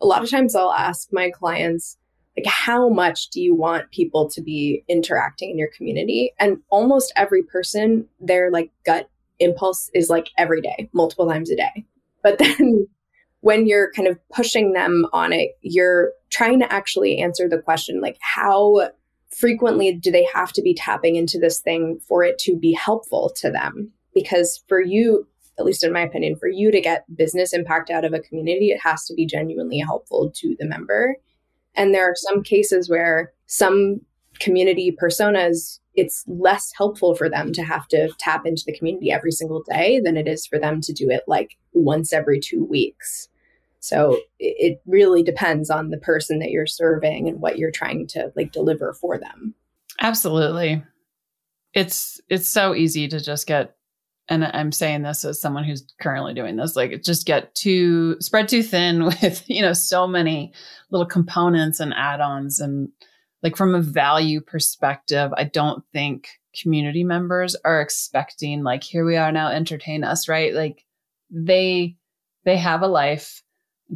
a 0.00 0.06
lot 0.06 0.22
of 0.22 0.30
times 0.30 0.54
I'll 0.54 0.72
ask 0.72 1.08
my 1.10 1.30
clients, 1.30 1.96
like 2.36 2.46
how 2.46 2.88
much 2.88 3.30
do 3.30 3.40
you 3.40 3.54
want 3.54 3.90
people 3.90 4.28
to 4.30 4.42
be 4.42 4.84
interacting 4.88 5.50
in 5.50 5.58
your 5.58 5.70
community 5.76 6.32
and 6.38 6.58
almost 6.68 7.12
every 7.16 7.42
person 7.42 8.06
their 8.20 8.50
like 8.50 8.70
gut 8.84 9.08
impulse 9.38 9.90
is 9.94 10.10
like 10.10 10.28
every 10.38 10.60
day 10.60 10.88
multiple 10.92 11.26
times 11.26 11.50
a 11.50 11.56
day 11.56 11.84
but 12.26 12.38
then 12.58 12.86
when 13.40 13.66
you're 13.66 13.92
kind 13.92 14.08
of 14.08 14.18
pushing 14.34 14.72
them 14.72 15.06
on 15.12 15.32
it 15.32 15.52
you're 15.62 16.10
trying 16.30 16.58
to 16.58 16.72
actually 16.72 17.18
answer 17.18 17.48
the 17.48 17.62
question 17.62 18.00
like 18.00 18.16
how 18.20 18.90
frequently 19.36 19.92
do 19.92 20.10
they 20.10 20.26
have 20.32 20.52
to 20.52 20.62
be 20.62 20.74
tapping 20.74 21.16
into 21.16 21.38
this 21.38 21.60
thing 21.60 22.00
for 22.08 22.24
it 22.24 22.38
to 22.38 22.56
be 22.56 22.72
helpful 22.72 23.30
to 23.36 23.50
them? 23.50 23.92
Because 24.14 24.62
for 24.68 24.80
you 24.80 25.26
at 25.58 25.64
least 25.64 25.82
in 25.82 25.92
my 25.92 26.02
opinion 26.02 26.36
for 26.36 26.48
you 26.48 26.70
to 26.70 26.82
get 26.82 27.04
business 27.16 27.54
impact 27.54 27.88
out 27.88 28.04
of 28.04 28.12
a 28.12 28.20
community 28.20 28.68
it 28.68 28.78
has 28.78 29.06
to 29.06 29.14
be 29.14 29.24
genuinely 29.24 29.78
helpful 29.78 30.30
to 30.34 30.56
the 30.58 30.66
member. 30.66 31.16
And 31.74 31.94
there 31.94 32.10
are 32.10 32.14
some 32.14 32.42
cases 32.42 32.88
where 32.88 33.32
some 33.46 34.00
community 34.38 34.96
personas, 35.00 35.78
it's 35.96 36.24
less 36.26 36.72
helpful 36.76 37.14
for 37.14 37.28
them 37.28 37.52
to 37.52 37.62
have 37.62 37.88
to 37.88 38.08
tap 38.18 38.46
into 38.46 38.62
the 38.66 38.76
community 38.76 39.10
every 39.10 39.32
single 39.32 39.62
day 39.62 40.00
than 40.00 40.16
it 40.16 40.28
is 40.28 40.46
for 40.46 40.58
them 40.58 40.80
to 40.82 40.92
do 40.92 41.10
it 41.10 41.22
like 41.26 41.56
once 41.72 42.12
every 42.12 42.38
two 42.38 42.64
weeks. 42.64 43.28
So 43.80 44.18
it 44.38 44.80
really 44.86 45.22
depends 45.22 45.70
on 45.70 45.90
the 45.90 45.98
person 45.98 46.40
that 46.40 46.50
you're 46.50 46.66
serving 46.66 47.28
and 47.28 47.40
what 47.40 47.58
you're 47.58 47.70
trying 47.70 48.06
to 48.08 48.32
like 48.34 48.52
deliver 48.52 48.92
for 48.94 49.18
them. 49.18 49.54
Absolutely. 50.00 50.82
It's 51.72 52.20
it's 52.28 52.48
so 52.48 52.74
easy 52.74 53.06
to 53.08 53.20
just 53.20 53.46
get 53.46 53.76
and 54.28 54.44
I'm 54.44 54.72
saying 54.72 55.02
this 55.02 55.24
as 55.24 55.40
someone 55.40 55.64
who's 55.64 55.86
currently 56.00 56.34
doing 56.34 56.56
this, 56.56 56.74
like 56.74 57.02
just 57.02 57.26
get 57.26 57.54
too 57.54 58.16
spread 58.20 58.48
too 58.48 58.62
thin 58.62 59.04
with, 59.22 59.44
you 59.48 59.62
know, 59.62 59.72
so 59.72 60.06
many 60.06 60.52
little 60.90 61.06
components 61.06 61.80
and 61.80 61.94
add-ons. 61.94 62.58
And 62.58 62.88
like 63.42 63.56
from 63.56 63.74
a 63.74 63.80
value 63.80 64.40
perspective, 64.40 65.32
I 65.36 65.44
don't 65.44 65.84
think 65.92 66.28
community 66.60 67.04
members 67.04 67.54
are 67.64 67.80
expecting 67.80 68.62
like, 68.62 68.82
here 68.82 69.04
we 69.04 69.16
are 69.16 69.32
now, 69.32 69.48
entertain 69.48 70.04
us, 70.04 70.28
right? 70.28 70.54
Like 70.54 70.84
they 71.30 71.96
they 72.44 72.56
have 72.56 72.82
a 72.82 72.88
life. 72.88 73.42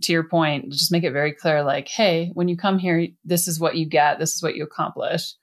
To 0.03 0.13
your 0.13 0.23
point, 0.23 0.71
just 0.71 0.93
make 0.93 1.03
it 1.03 1.11
very 1.11 1.33
clear, 1.33 1.65
like, 1.65 1.89
hey, 1.89 2.31
when 2.35 2.47
you 2.47 2.57
come 2.57 2.79
here, 2.79 3.09
this 3.25 3.49
is 3.49 3.59
what 3.59 3.75
you 3.75 3.87
get, 3.87 4.21
this 4.21 4.37
is 4.37 4.43
what 4.43 4.55
you 4.55 4.63
accomplish 4.63 5.35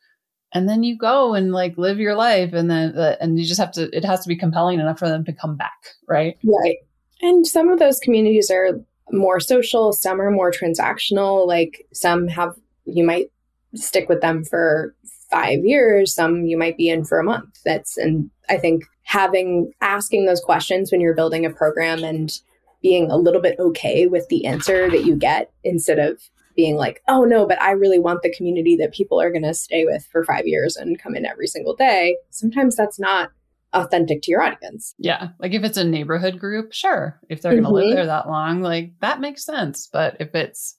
and 0.53 0.67
then 0.67 0.83
you 0.83 0.97
go 0.97 1.33
and 1.33 1.51
like 1.51 1.77
live 1.77 1.99
your 1.99 2.15
life 2.15 2.53
and 2.53 2.69
then 2.69 2.97
uh, 2.97 3.15
and 3.19 3.39
you 3.39 3.45
just 3.45 3.59
have 3.59 3.71
to 3.71 3.95
it 3.95 4.05
has 4.05 4.21
to 4.21 4.27
be 4.27 4.35
compelling 4.35 4.79
enough 4.79 4.99
for 4.99 5.09
them 5.09 5.23
to 5.25 5.33
come 5.33 5.55
back 5.55 5.77
right 6.07 6.37
right 6.43 6.77
and 7.21 7.45
some 7.45 7.69
of 7.69 7.79
those 7.79 7.99
communities 7.99 8.49
are 8.49 8.79
more 9.11 9.39
social 9.39 9.93
some 9.93 10.21
are 10.21 10.31
more 10.31 10.51
transactional 10.51 11.47
like 11.47 11.85
some 11.93 12.27
have 12.27 12.55
you 12.85 13.03
might 13.03 13.31
stick 13.75 14.09
with 14.09 14.21
them 14.21 14.43
for 14.43 14.95
five 15.29 15.59
years 15.63 16.13
some 16.13 16.45
you 16.45 16.57
might 16.57 16.77
be 16.77 16.89
in 16.89 17.03
for 17.03 17.19
a 17.19 17.23
month 17.23 17.59
that's 17.65 17.97
and 17.97 18.29
i 18.49 18.57
think 18.57 18.83
having 19.03 19.71
asking 19.81 20.25
those 20.25 20.41
questions 20.41 20.91
when 20.91 21.01
you're 21.01 21.15
building 21.15 21.45
a 21.45 21.49
program 21.49 22.03
and 22.03 22.39
being 22.81 23.09
a 23.09 23.17
little 23.17 23.41
bit 23.41 23.59
okay 23.59 24.07
with 24.07 24.27
the 24.29 24.45
answer 24.45 24.89
that 24.89 25.05
you 25.05 25.15
get 25.15 25.51
instead 25.63 25.99
of 25.99 26.21
being 26.57 26.75
like, 26.75 27.01
oh 27.07 27.23
no, 27.23 27.47
but 27.47 27.61
I 27.61 27.71
really 27.71 27.99
want 27.99 28.23
the 28.23 28.33
community 28.33 28.75
that 28.77 28.93
people 28.93 29.21
are 29.21 29.31
going 29.31 29.43
to 29.43 29.53
stay 29.53 29.85
with 29.85 30.05
for 30.11 30.25
five 30.25 30.45
years 30.45 30.75
and 30.75 31.01
come 31.01 31.15
in 31.15 31.25
every 31.25 31.47
single 31.47 31.75
day. 31.75 32.17
Sometimes 32.31 32.75
that's 32.75 32.99
not 32.99 33.29
authentic 33.73 34.23
to 34.23 34.31
your 34.31 34.41
audience. 34.41 34.93
Yeah. 34.97 35.29
Like 35.39 35.53
if 35.53 35.63
it's 35.63 35.77
a 35.77 35.83
neighborhood 35.83 36.39
group, 36.39 36.73
sure. 36.73 37.21
If 37.29 37.41
they're 37.41 37.53
going 37.53 37.63
to 37.63 37.69
live 37.69 37.85
mm-hmm. 37.85 37.95
there 37.95 38.05
that 38.07 38.27
long, 38.27 38.61
like 38.61 38.93
that 39.01 39.21
makes 39.21 39.45
sense. 39.45 39.87
But 39.91 40.17
if 40.19 40.33
it's 40.33 40.75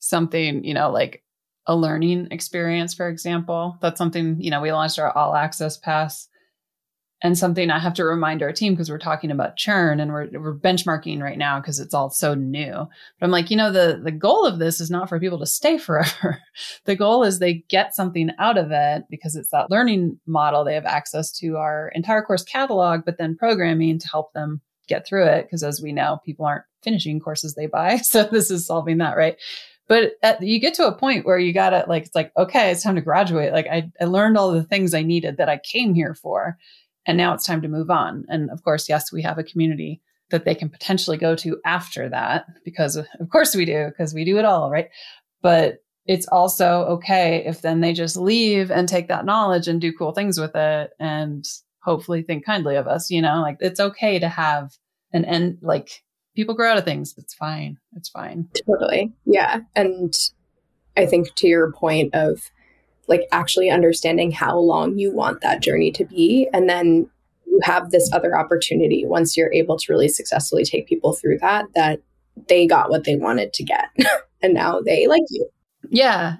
something, 0.00 0.64
you 0.64 0.74
know, 0.74 0.90
like 0.90 1.22
a 1.66 1.76
learning 1.76 2.28
experience, 2.30 2.94
for 2.94 3.08
example, 3.08 3.78
that's 3.80 3.98
something, 3.98 4.40
you 4.40 4.50
know, 4.50 4.60
we 4.60 4.72
launched 4.72 4.98
our 4.98 5.16
all 5.16 5.34
access 5.34 5.76
pass 5.76 6.28
and 7.22 7.38
something 7.38 7.70
I 7.70 7.78
have 7.78 7.94
to 7.94 8.04
remind 8.04 8.42
our 8.42 8.52
team 8.52 8.72
because 8.72 8.90
we're 8.90 8.98
talking 8.98 9.30
about 9.30 9.56
churn 9.56 10.00
and 10.00 10.12
we're, 10.12 10.28
we're 10.32 10.58
benchmarking 10.58 11.22
right 11.22 11.38
now 11.38 11.60
because 11.60 11.78
it's 11.78 11.94
all 11.94 12.10
so 12.10 12.34
new. 12.34 12.72
But 12.72 13.24
I'm 13.24 13.30
like, 13.30 13.50
you 13.50 13.56
know, 13.56 13.70
the, 13.70 14.00
the 14.02 14.10
goal 14.10 14.44
of 14.44 14.58
this 14.58 14.80
is 14.80 14.90
not 14.90 15.08
for 15.08 15.20
people 15.20 15.38
to 15.38 15.46
stay 15.46 15.78
forever. 15.78 16.40
the 16.84 16.96
goal 16.96 17.22
is 17.22 17.38
they 17.38 17.64
get 17.68 17.94
something 17.94 18.30
out 18.38 18.58
of 18.58 18.72
it 18.72 19.04
because 19.08 19.36
it's 19.36 19.50
that 19.50 19.70
learning 19.70 20.18
model. 20.26 20.64
They 20.64 20.74
have 20.74 20.84
access 20.84 21.30
to 21.38 21.56
our 21.56 21.92
entire 21.94 22.22
course 22.22 22.42
catalog, 22.42 23.04
but 23.04 23.18
then 23.18 23.36
programming 23.36 24.00
to 24.00 24.08
help 24.08 24.32
them 24.32 24.60
get 24.88 25.06
through 25.06 25.26
it. 25.26 25.44
Because 25.44 25.62
as 25.62 25.80
we 25.80 25.92
know, 25.92 26.18
people 26.26 26.44
aren't 26.44 26.64
finishing 26.82 27.20
courses 27.20 27.54
they 27.54 27.66
buy. 27.66 28.00
So 28.02 28.24
this 28.24 28.50
is 28.50 28.66
solving 28.66 28.98
that, 28.98 29.16
right? 29.16 29.36
But 29.88 30.12
at, 30.22 30.42
you 30.42 30.58
get 30.58 30.74
to 30.74 30.86
a 30.86 30.96
point 30.96 31.26
where 31.26 31.38
you 31.38 31.52
gotta 31.52 31.84
like, 31.88 32.04
it's 32.04 32.14
like, 32.14 32.32
okay, 32.36 32.70
it's 32.70 32.82
time 32.82 32.94
to 32.94 33.00
graduate. 33.00 33.52
Like 33.52 33.66
I, 33.66 33.90
I 34.00 34.04
learned 34.04 34.38
all 34.38 34.52
the 34.52 34.62
things 34.62 34.94
I 34.94 35.02
needed 35.02 35.36
that 35.36 35.48
I 35.48 35.58
came 35.58 35.94
here 35.94 36.14
for. 36.14 36.56
And 37.04 37.18
now 37.18 37.34
it's 37.34 37.46
time 37.46 37.62
to 37.62 37.68
move 37.68 37.90
on. 37.90 38.24
And 38.28 38.50
of 38.50 38.62
course, 38.62 38.88
yes, 38.88 39.12
we 39.12 39.22
have 39.22 39.38
a 39.38 39.44
community 39.44 40.00
that 40.30 40.44
they 40.44 40.54
can 40.54 40.68
potentially 40.68 41.16
go 41.16 41.34
to 41.36 41.60
after 41.64 42.08
that 42.08 42.46
because 42.64 42.96
of 42.96 43.06
course 43.30 43.54
we 43.54 43.64
do, 43.64 43.86
because 43.88 44.14
we 44.14 44.24
do 44.24 44.38
it 44.38 44.44
all, 44.44 44.70
right? 44.70 44.88
But 45.42 45.78
it's 46.06 46.26
also 46.28 46.84
okay 46.84 47.44
if 47.46 47.62
then 47.62 47.80
they 47.80 47.92
just 47.92 48.16
leave 48.16 48.70
and 48.70 48.88
take 48.88 49.08
that 49.08 49.24
knowledge 49.24 49.68
and 49.68 49.80
do 49.80 49.92
cool 49.92 50.12
things 50.12 50.38
with 50.38 50.54
it 50.56 50.90
and 50.98 51.44
hopefully 51.82 52.22
think 52.22 52.44
kindly 52.44 52.76
of 52.76 52.88
us, 52.88 53.10
you 53.10 53.20
know, 53.20 53.40
like 53.40 53.56
it's 53.60 53.80
okay 53.80 54.18
to 54.18 54.28
have 54.28 54.72
an 55.12 55.24
end, 55.24 55.58
like 55.62 56.02
people 56.34 56.54
grow 56.54 56.70
out 56.70 56.78
of 56.78 56.84
things. 56.84 57.14
It's 57.18 57.34
fine. 57.34 57.78
It's 57.96 58.08
fine. 58.08 58.48
Totally. 58.66 59.12
Yeah. 59.24 59.60
And 59.74 60.14
I 60.96 61.06
think 61.06 61.34
to 61.36 61.46
your 61.46 61.72
point 61.72 62.14
of 62.14 62.50
like 63.08 63.26
actually 63.32 63.70
understanding 63.70 64.30
how 64.30 64.58
long 64.58 64.98
you 64.98 65.12
want 65.12 65.40
that 65.40 65.60
journey 65.62 65.90
to 65.92 66.04
be. 66.04 66.48
And 66.52 66.68
then 66.68 67.08
you 67.46 67.60
have 67.62 67.90
this 67.90 68.10
other 68.12 68.36
opportunity 68.36 69.04
once 69.04 69.36
you're 69.36 69.52
able 69.52 69.76
to 69.78 69.92
really 69.92 70.08
successfully 70.08 70.64
take 70.64 70.86
people 70.86 71.12
through 71.12 71.38
that, 71.38 71.66
that 71.74 72.00
they 72.48 72.66
got 72.66 72.90
what 72.90 73.04
they 73.04 73.16
wanted 73.16 73.52
to 73.54 73.64
get. 73.64 73.90
and 74.42 74.54
now 74.54 74.80
they 74.80 75.06
like 75.06 75.22
you. 75.30 75.48
Yeah. 75.90 76.36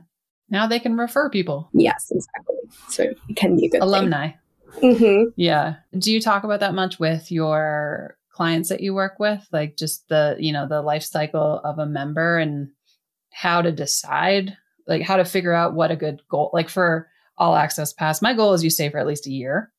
Now 0.48 0.66
they 0.66 0.78
can 0.78 0.96
refer 0.96 1.30
people, 1.30 1.68
Yes, 1.72 2.10
exactly. 2.10 2.56
So 2.88 3.04
it 3.28 3.36
can 3.36 3.56
be 3.56 3.66
a 3.66 3.70
good 3.70 3.82
alumni. 3.82 4.32
hmm 4.80 5.24
Yeah. 5.36 5.76
Do 5.98 6.12
you 6.12 6.20
talk 6.20 6.44
about 6.44 6.60
that 6.60 6.74
much 6.74 6.98
with 6.98 7.32
your 7.32 8.16
clients 8.32 8.68
that 8.70 8.80
you 8.80 8.94
work 8.94 9.18
with? 9.18 9.46
Like 9.52 9.76
just 9.76 10.08
the, 10.08 10.36
you 10.38 10.52
know, 10.52 10.66
the 10.66 10.82
life 10.82 11.04
cycle 11.04 11.60
of 11.64 11.78
a 11.78 11.86
member 11.86 12.38
and 12.38 12.70
how 13.30 13.62
to 13.62 13.72
decide, 13.72 14.56
like 14.86 15.02
how 15.02 15.16
to 15.16 15.24
figure 15.24 15.52
out 15.52 15.74
what 15.74 15.90
a 15.90 15.96
good 15.96 16.20
goal, 16.28 16.50
like 16.52 16.68
for 16.68 17.08
all 17.38 17.54
access 17.54 17.92
pass, 17.92 18.22
my 18.22 18.34
goal 18.34 18.52
is 18.54 18.64
you 18.64 18.70
stay 18.70 18.90
for 18.90 18.98
at 18.98 19.06
least 19.06 19.26
a 19.26 19.32
year. 19.32 19.70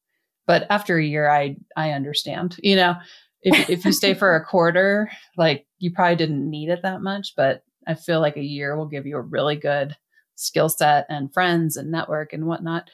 But 0.46 0.68
after 0.70 0.98
a 0.98 1.06
year, 1.06 1.30
I, 1.30 1.58
I 1.76 1.92
understand, 1.92 2.58
you 2.62 2.76
know, 2.76 2.96
if, 3.42 3.70
if 3.70 3.86
you 3.86 3.92
stay 3.92 4.14
for 4.14 4.36
a 4.36 4.46
quarter, 4.46 5.12
like 5.38 5.66
you 5.80 5.92
probably 5.92 6.16
didn't 6.16 6.50
need 6.50 6.70
it 6.70 6.82
that 6.84 7.02
much, 7.02 7.34
but 7.36 7.64
I 7.88 7.96
feel 7.96 8.22
like 8.22 8.38
a 8.38 8.44
year 8.44 8.78
will 8.78 8.88
give 8.88 9.06
you 9.06 9.18
a 9.18 9.22
really 9.22 9.56
good 9.56 9.96
skill 10.36 10.70
set 10.70 11.06
and 11.10 11.34
friends 11.34 11.78
and 11.78 11.92
network 11.92 12.34
and 12.34 12.46
whatnot. 12.46 12.90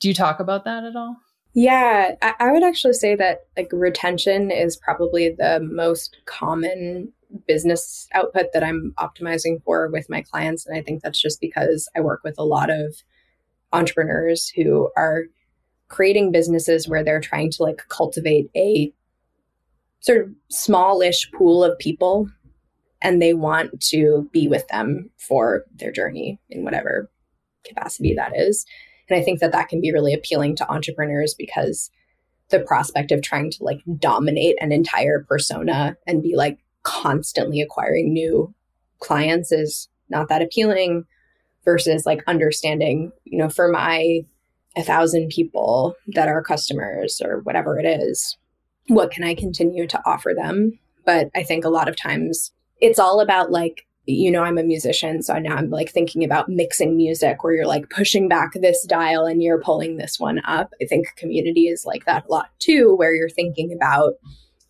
Do 0.00 0.08
you 0.08 0.14
talk 0.14 0.40
about 0.40 0.64
that 0.64 0.84
at 0.84 0.96
all? 0.96 1.16
Yeah, 1.54 2.16
I, 2.20 2.50
would 2.50 2.64
actually 2.64 2.94
say 2.94 3.14
that 3.14 3.46
like 3.56 3.68
retention 3.72 4.50
is 4.50 4.76
probably 4.76 5.30
the 5.38 5.60
most 5.60 6.16
common 6.26 7.12
business 7.46 8.08
output 8.12 8.46
that 8.52 8.64
I'm 8.64 8.92
optimizing 8.98 9.62
for 9.62 9.88
with 9.88 10.10
my 10.10 10.22
clients. 10.22 10.66
And 10.66 10.76
I 10.76 10.82
think 10.82 11.02
that's 11.02 11.20
just 11.20 11.40
because 11.40 11.88
I 11.96 12.00
work 12.00 12.22
with 12.24 12.34
a 12.38 12.44
lot 12.44 12.70
of 12.70 12.96
entrepreneurs 13.72 14.48
who 14.48 14.90
are 14.96 15.24
creating 15.88 16.32
businesses 16.32 16.88
where 16.88 17.04
they're 17.04 17.20
trying 17.20 17.52
to 17.52 17.62
like 17.62 17.82
cultivate 17.88 18.50
a 18.56 18.92
sort 20.00 20.22
of 20.22 20.30
smallish 20.50 21.30
pool 21.32 21.62
of 21.62 21.78
people 21.78 22.28
and 23.00 23.22
they 23.22 23.32
want 23.32 23.80
to 23.80 24.28
be 24.32 24.48
with 24.48 24.66
them 24.68 25.10
for 25.18 25.64
their 25.76 25.92
journey 25.92 26.40
in 26.50 26.64
whatever 26.64 27.10
capacity 27.64 28.14
that 28.14 28.32
is. 28.36 28.66
And 29.08 29.18
I 29.18 29.22
think 29.22 29.40
that 29.40 29.52
that 29.52 29.68
can 29.68 29.80
be 29.80 29.92
really 29.92 30.14
appealing 30.14 30.56
to 30.56 30.70
entrepreneurs 30.70 31.34
because 31.34 31.90
the 32.50 32.60
prospect 32.60 33.10
of 33.10 33.22
trying 33.22 33.50
to 33.50 33.64
like 33.64 33.80
dominate 33.98 34.56
an 34.60 34.72
entire 34.72 35.24
persona 35.28 35.96
and 36.06 36.22
be 36.22 36.36
like 36.36 36.58
constantly 36.82 37.60
acquiring 37.60 38.12
new 38.12 38.54
clients 39.00 39.52
is 39.52 39.88
not 40.08 40.28
that 40.28 40.42
appealing 40.42 41.04
versus 41.64 42.04
like 42.06 42.22
understanding, 42.26 43.10
you 43.24 43.38
know, 43.38 43.48
for 43.48 43.68
my 43.68 44.20
a 44.76 44.82
thousand 44.82 45.28
people 45.28 45.94
that 46.08 46.28
are 46.28 46.42
customers 46.42 47.20
or 47.24 47.40
whatever 47.40 47.78
it 47.78 47.86
is, 47.86 48.36
what 48.88 49.10
can 49.10 49.24
I 49.24 49.34
continue 49.34 49.86
to 49.86 50.02
offer 50.04 50.32
them? 50.36 50.78
But 51.04 51.30
I 51.34 51.42
think 51.42 51.64
a 51.64 51.70
lot 51.70 51.88
of 51.88 51.96
times 51.96 52.52
it's 52.80 52.98
all 52.98 53.20
about 53.20 53.50
like 53.50 53.86
you 54.06 54.30
know, 54.30 54.42
I'm 54.42 54.58
a 54.58 54.62
musician, 54.62 55.22
so 55.22 55.38
now 55.38 55.56
I'm 55.56 55.70
like 55.70 55.90
thinking 55.90 56.24
about 56.24 56.48
mixing 56.48 56.96
music 56.96 57.42
where 57.42 57.54
you're 57.54 57.66
like 57.66 57.88
pushing 57.90 58.28
back 58.28 58.52
this 58.54 58.84
dial 58.84 59.24
and 59.24 59.42
you're 59.42 59.60
pulling 59.60 59.96
this 59.96 60.20
one 60.20 60.42
up. 60.44 60.72
I 60.82 60.86
think 60.86 61.14
community 61.16 61.68
is 61.68 61.86
like 61.86 62.04
that 62.04 62.26
a 62.26 62.32
lot 62.32 62.50
too, 62.58 62.94
where 62.96 63.14
you're 63.14 63.30
thinking 63.30 63.72
about, 63.72 64.14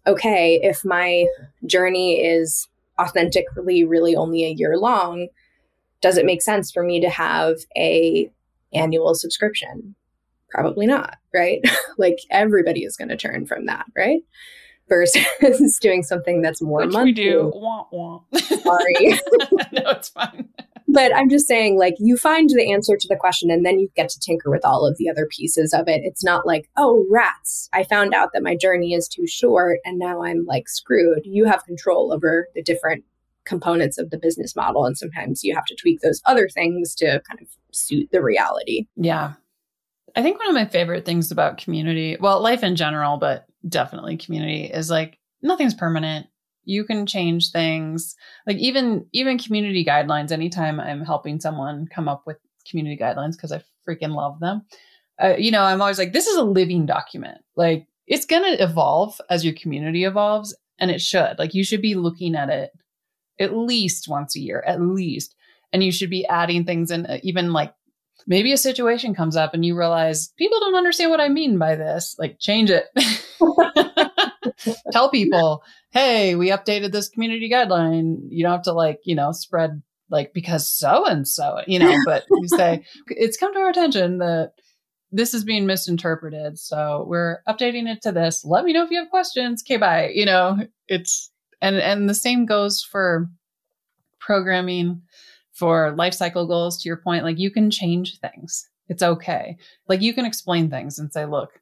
okay, 0.07 0.61
if 0.62 0.85
my 0.85 1.26
journey 1.66 2.20
is 2.24 2.68
authentically 3.01 3.85
really 3.85 4.14
only 4.14 4.45
a 4.45 4.51
year 4.51 4.76
long, 4.78 5.28
does 6.01 6.16
it 6.16 6.26
make 6.26 6.43
sense 6.43 6.70
for 6.70 6.85
me 6.85 7.01
to 7.01 7.11
have 7.11 7.57
a 7.76 8.30
annual 8.72 9.14
subscription? 9.14 9.97
Probably 10.51 10.87
not, 10.87 11.16
right? 11.32 11.61
like 11.99 12.18
everybody 12.30 12.85
is 12.85 12.97
going 12.97 13.09
to 13.09 13.16
churn 13.16 13.47
from 13.47 13.66
that, 13.66 13.87
right? 13.97 14.22
Versus 14.89 15.78
doing 15.80 16.03
something 16.03 16.43
that's 16.43 16.61
more 16.61 16.80
Which 16.80 16.93
monthly. 16.93 17.05
we 17.05 17.12
do. 17.12 17.53
Wah, 17.55 17.87
wah. 17.91 18.20
Sorry. 18.39 18.95
no, 19.72 19.91
it's 19.91 20.11
fine. 20.11 20.49
but 20.89 21.14
I'm 21.16 21.30
just 21.30 21.49
saying, 21.49 21.78
like, 21.78 21.95
you 21.99 22.16
find 22.18 22.51
the 22.51 22.70
answer 22.70 22.97
to 22.97 23.09
the 23.09 23.16
question 23.16 23.51
and 23.51 23.64
then 23.64 23.78
you 23.78 23.89
get 23.97 24.11
to 24.11 24.20
tinker 24.20 24.51
with 24.51 24.64
all 24.64 24.87
of 24.87 24.99
the 24.99 25.09
other 25.09 25.26
pieces 25.26 25.72
of 25.72 25.89
it. 25.89 26.03
It's 26.05 26.22
not 26.22 26.47
like, 26.47 26.68
oh, 26.76 27.07
rats, 27.11 27.68
I 27.72 27.85
found 27.85 28.12
out 28.12 28.30
that 28.35 28.43
my 28.43 28.55
journey 28.57 28.93
is 28.93 29.09
too 29.09 29.26
short 29.26 29.80
and 29.85 29.99
now 29.99 30.22
I'm 30.22 30.45
like 30.45 30.68
screwed. 30.68 31.22
You 31.24 31.47
have 31.47 31.64
control 31.64 32.12
over 32.12 32.49
the 32.55 32.62
different 32.62 33.05
components 33.47 33.99
of 33.99 34.11
the 34.11 34.18
business 34.18 34.55
model. 34.55 34.85
And 34.85 34.97
sometimes 34.97 35.43
you 35.45 35.55
have 35.55 35.66
to 35.66 35.74
tweak 35.76 36.01
those 36.01 36.20
other 36.26 36.49
things 36.49 36.95
to 36.97 37.22
kind 37.28 37.41
of 37.41 37.49
suit 37.72 38.09
the 38.12 38.22
reality. 38.22 38.87
Yeah. 38.97 39.32
I 40.16 40.22
think 40.22 40.39
one 40.39 40.49
of 40.49 40.55
my 40.55 40.66
favorite 40.66 41.05
things 41.05 41.30
about 41.30 41.59
community, 41.59 42.16
well, 42.20 42.41
life 42.41 42.62
in 42.62 42.76
general, 42.76 43.16
but 43.16 43.47
definitely 43.69 44.17
community 44.17 44.65
is 44.65 44.91
like 44.91 45.19
nothing's 45.43 45.75
permanent. 45.75 46.27
You 46.65 46.85
can 46.85 47.07
change 47.07 47.51
things. 47.51 48.17
Like 48.47 48.57
even 48.57 49.07
even 49.12 49.39
community 49.39 49.85
guidelines 49.85 50.33
anytime 50.33 50.81
I'm 50.81 51.05
helping 51.05 51.41
someone 51.41 51.87
come 51.87 52.09
up 52.09 52.23
with 52.27 52.39
community 52.69 53.01
guidelines 53.01 53.33
because 53.33 53.53
I 53.53 53.62
freaking 53.89 54.15
love 54.15 54.41
them. 54.41 54.62
Uh, 55.23 55.35
you 55.39 55.51
know, 55.51 55.62
I'm 55.62 55.81
always 55.81 55.99
like 55.99 56.12
this 56.12 56.27
is 56.27 56.37
a 56.37 56.43
living 56.43 56.87
document. 56.87 57.39
Like 57.57 57.87
it's 58.07 58.27
going 58.27 58.43
to 58.43 58.62
evolve 58.62 59.21
as 59.31 59.45
your 59.45 59.55
community 59.55 60.05
evolves 60.05 60.57
and 60.79 60.91
it 60.91 61.01
should. 61.01 61.39
Like 61.39 61.55
you 61.55 61.65
should 61.65 61.83
be 61.83 61.95
looking 61.95 62.35
at 62.35 62.49
it 62.49 62.71
at 63.39 63.57
least 63.57 64.09
once 64.09 64.37
a 64.37 64.41
year, 64.41 64.62
at 64.67 64.81
least. 64.81 65.35
And 65.73 65.83
you 65.83 65.91
should 65.91 66.11
be 66.11 66.27
adding 66.27 66.65
things 66.65 66.91
in 66.91 67.07
uh, 67.07 67.19
even 67.23 67.53
like 67.53 67.75
maybe 68.27 68.53
a 68.53 68.57
situation 68.57 69.14
comes 69.14 69.37
up 69.37 69.55
and 69.55 69.64
you 69.64 69.77
realize 69.77 70.29
people 70.39 70.61
don't 70.61 70.75
understand 70.75 71.11
what 71.11 71.20
I 71.20 71.29
mean 71.29 71.59
by 71.59 71.77
this. 71.77 72.16
Like, 72.18 72.39
change 72.39 72.70
it. 72.70 72.85
Tell 74.93 75.11
people, 75.11 75.62
hey, 75.91 76.35
we 76.35 76.51
updated 76.51 76.93
this 76.93 77.09
community 77.09 77.51
guideline. 77.51 78.18
You 78.29 78.45
don't 78.45 78.53
have 78.53 78.62
to 78.62 78.72
like, 78.72 79.01
you 79.05 79.14
know, 79.14 79.33
spread 79.33 79.83
like 80.11 80.33
because 80.33 80.68
so 80.68 81.07
and 81.07 81.27
so, 81.27 81.61
you 81.66 81.79
know, 81.79 81.95
but 82.07 82.25
you 82.31 82.49
say 82.49 82.85
it's 83.09 83.37
come 83.37 83.53
to 83.55 83.61
our 83.61 83.70
attention 83.70 84.18
that 84.18 84.53
this 85.11 85.33
is 85.35 85.45
being 85.45 85.66
misinterpreted. 85.66 86.59
So 86.59 87.05
we're 87.09 87.43
updating 87.49 87.89
it 87.89 88.03
to 88.03 88.12
this. 88.12 88.45
Let 88.45 88.64
me 88.64 88.72
know 88.72 88.85
if 88.85 88.91
you 88.91 88.99
have 88.99 89.11
questions. 89.11 89.62
Okay, 89.62 89.77
bye. 89.77 90.11
You 90.12 90.27
know, 90.27 90.59
it's 90.89 91.31
and 91.61 91.77
and 91.77 92.09
the 92.09 92.14
same 92.14 92.47
goes 92.47 92.83
for 92.83 93.29
programming 94.18 95.03
for 95.55 95.95
life 95.97 96.15
cycle 96.15 96.47
goals 96.47 96.83
to 96.83 96.89
your 96.89 96.97
point 96.99 97.25
like 97.25 97.39
you 97.39 97.51
can 97.51 97.71
change 97.71 98.19
things 98.21 98.69
it's 98.89 99.03
okay 99.03 99.57
like 99.89 100.03
you 100.03 100.13
can 100.13 100.25
explain 100.25 100.69
things 100.69 100.99
and 100.99 101.13
say 101.13 101.25
look 101.25 101.61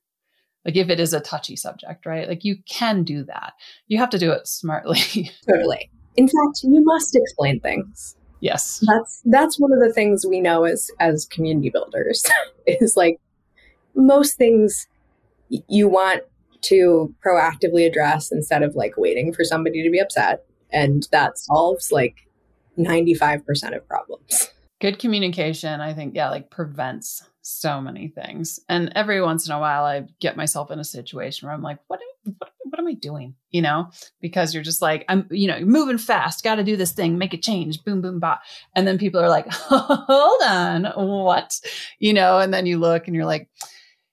like 0.64 0.76
if 0.76 0.88
it 0.88 1.00
is 1.00 1.12
a 1.12 1.20
touchy 1.20 1.56
subject 1.56 2.04
right 2.06 2.28
like 2.28 2.44
you 2.44 2.56
can 2.68 3.04
do 3.04 3.22
that 3.24 3.52
you 3.86 3.98
have 3.98 4.10
to 4.10 4.18
do 4.18 4.32
it 4.32 4.46
smartly 4.46 5.30
Totally. 5.48 5.90
In 6.16 6.26
fact, 6.26 6.62
you 6.62 6.82
must 6.84 7.16
explain 7.16 7.60
things. 7.60 8.16
Yes. 8.40 8.84
That's 8.86 9.22
that's 9.24 9.58
one 9.58 9.72
of 9.72 9.78
the 9.78 9.92
things 9.92 10.26
we 10.28 10.40
know 10.40 10.64
as 10.64 10.90
as 10.98 11.26
community 11.26 11.70
builders 11.70 12.24
is 12.66 12.96
like 12.96 13.18
most 13.94 14.36
things 14.36 14.88
you 15.48 15.88
want 15.88 16.22
to 16.62 17.14
proactively 17.24 17.86
address 17.86 18.32
instead 18.32 18.62
of 18.62 18.74
like 18.74 18.96
waiting 18.96 19.32
for 19.32 19.44
somebody 19.44 19.82
to 19.82 19.90
be 19.90 19.98
upset 19.98 20.44
and 20.72 21.08
that 21.12 21.38
solves 21.38 21.92
like 21.92 22.28
95% 22.78 23.76
of 23.76 23.86
problems. 23.86 24.50
Good 24.80 24.98
communication, 24.98 25.80
I 25.80 25.94
think, 25.94 26.14
yeah, 26.14 26.30
like 26.30 26.50
prevents 26.50 27.22
so 27.42 27.80
many 27.80 28.08
things. 28.08 28.60
And 28.68 28.92
every 28.94 29.20
once 29.20 29.46
in 29.46 29.52
a 29.52 29.60
while, 29.60 29.84
I 29.84 30.06
get 30.20 30.36
myself 30.36 30.70
in 30.70 30.78
a 30.78 30.84
situation 30.84 31.46
where 31.46 31.54
I'm 31.54 31.62
like, 31.62 31.78
what, 31.86 32.00
what, 32.38 32.50
what 32.64 32.80
am 32.80 32.88
I 32.88 32.94
doing? 32.94 33.34
You 33.50 33.62
know, 33.62 33.90
because 34.20 34.54
you're 34.54 34.62
just 34.62 34.82
like, 34.82 35.04
I'm, 35.08 35.26
you 35.30 35.46
know, 35.46 35.60
moving 35.60 35.98
fast, 35.98 36.42
got 36.42 36.56
to 36.56 36.64
do 36.64 36.76
this 36.76 36.92
thing, 36.92 37.18
make 37.18 37.34
a 37.34 37.38
change, 37.38 37.84
boom, 37.84 38.00
boom, 38.00 38.18
bop. 38.18 38.40
And 38.74 38.86
then 38.86 38.98
people 38.98 39.20
are 39.20 39.28
like, 39.28 39.46
hold 39.52 40.42
on, 40.42 40.84
what? 40.96 41.60
You 41.98 42.14
know, 42.14 42.38
and 42.38 42.52
then 42.52 42.66
you 42.66 42.78
look 42.78 43.06
and 43.06 43.14
you're 43.14 43.26
like, 43.26 43.48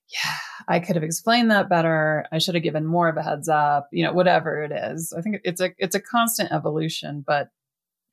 yeah, 0.09 0.37
I 0.67 0.79
could 0.79 0.95
have 0.95 1.03
explained 1.03 1.51
that 1.51 1.69
better. 1.69 2.25
I 2.31 2.39
should 2.39 2.55
have 2.55 2.63
given 2.63 2.85
more 2.85 3.09
of 3.09 3.17
a 3.17 3.23
heads 3.23 3.47
up, 3.47 3.87
you 3.91 4.03
know, 4.03 4.13
whatever 4.13 4.63
it 4.63 4.71
is. 4.71 5.13
I 5.15 5.21
think 5.21 5.37
it's 5.43 5.61
a, 5.61 5.71
it's 5.77 5.95
a 5.95 6.01
constant 6.01 6.51
evolution, 6.51 7.23
but 7.25 7.49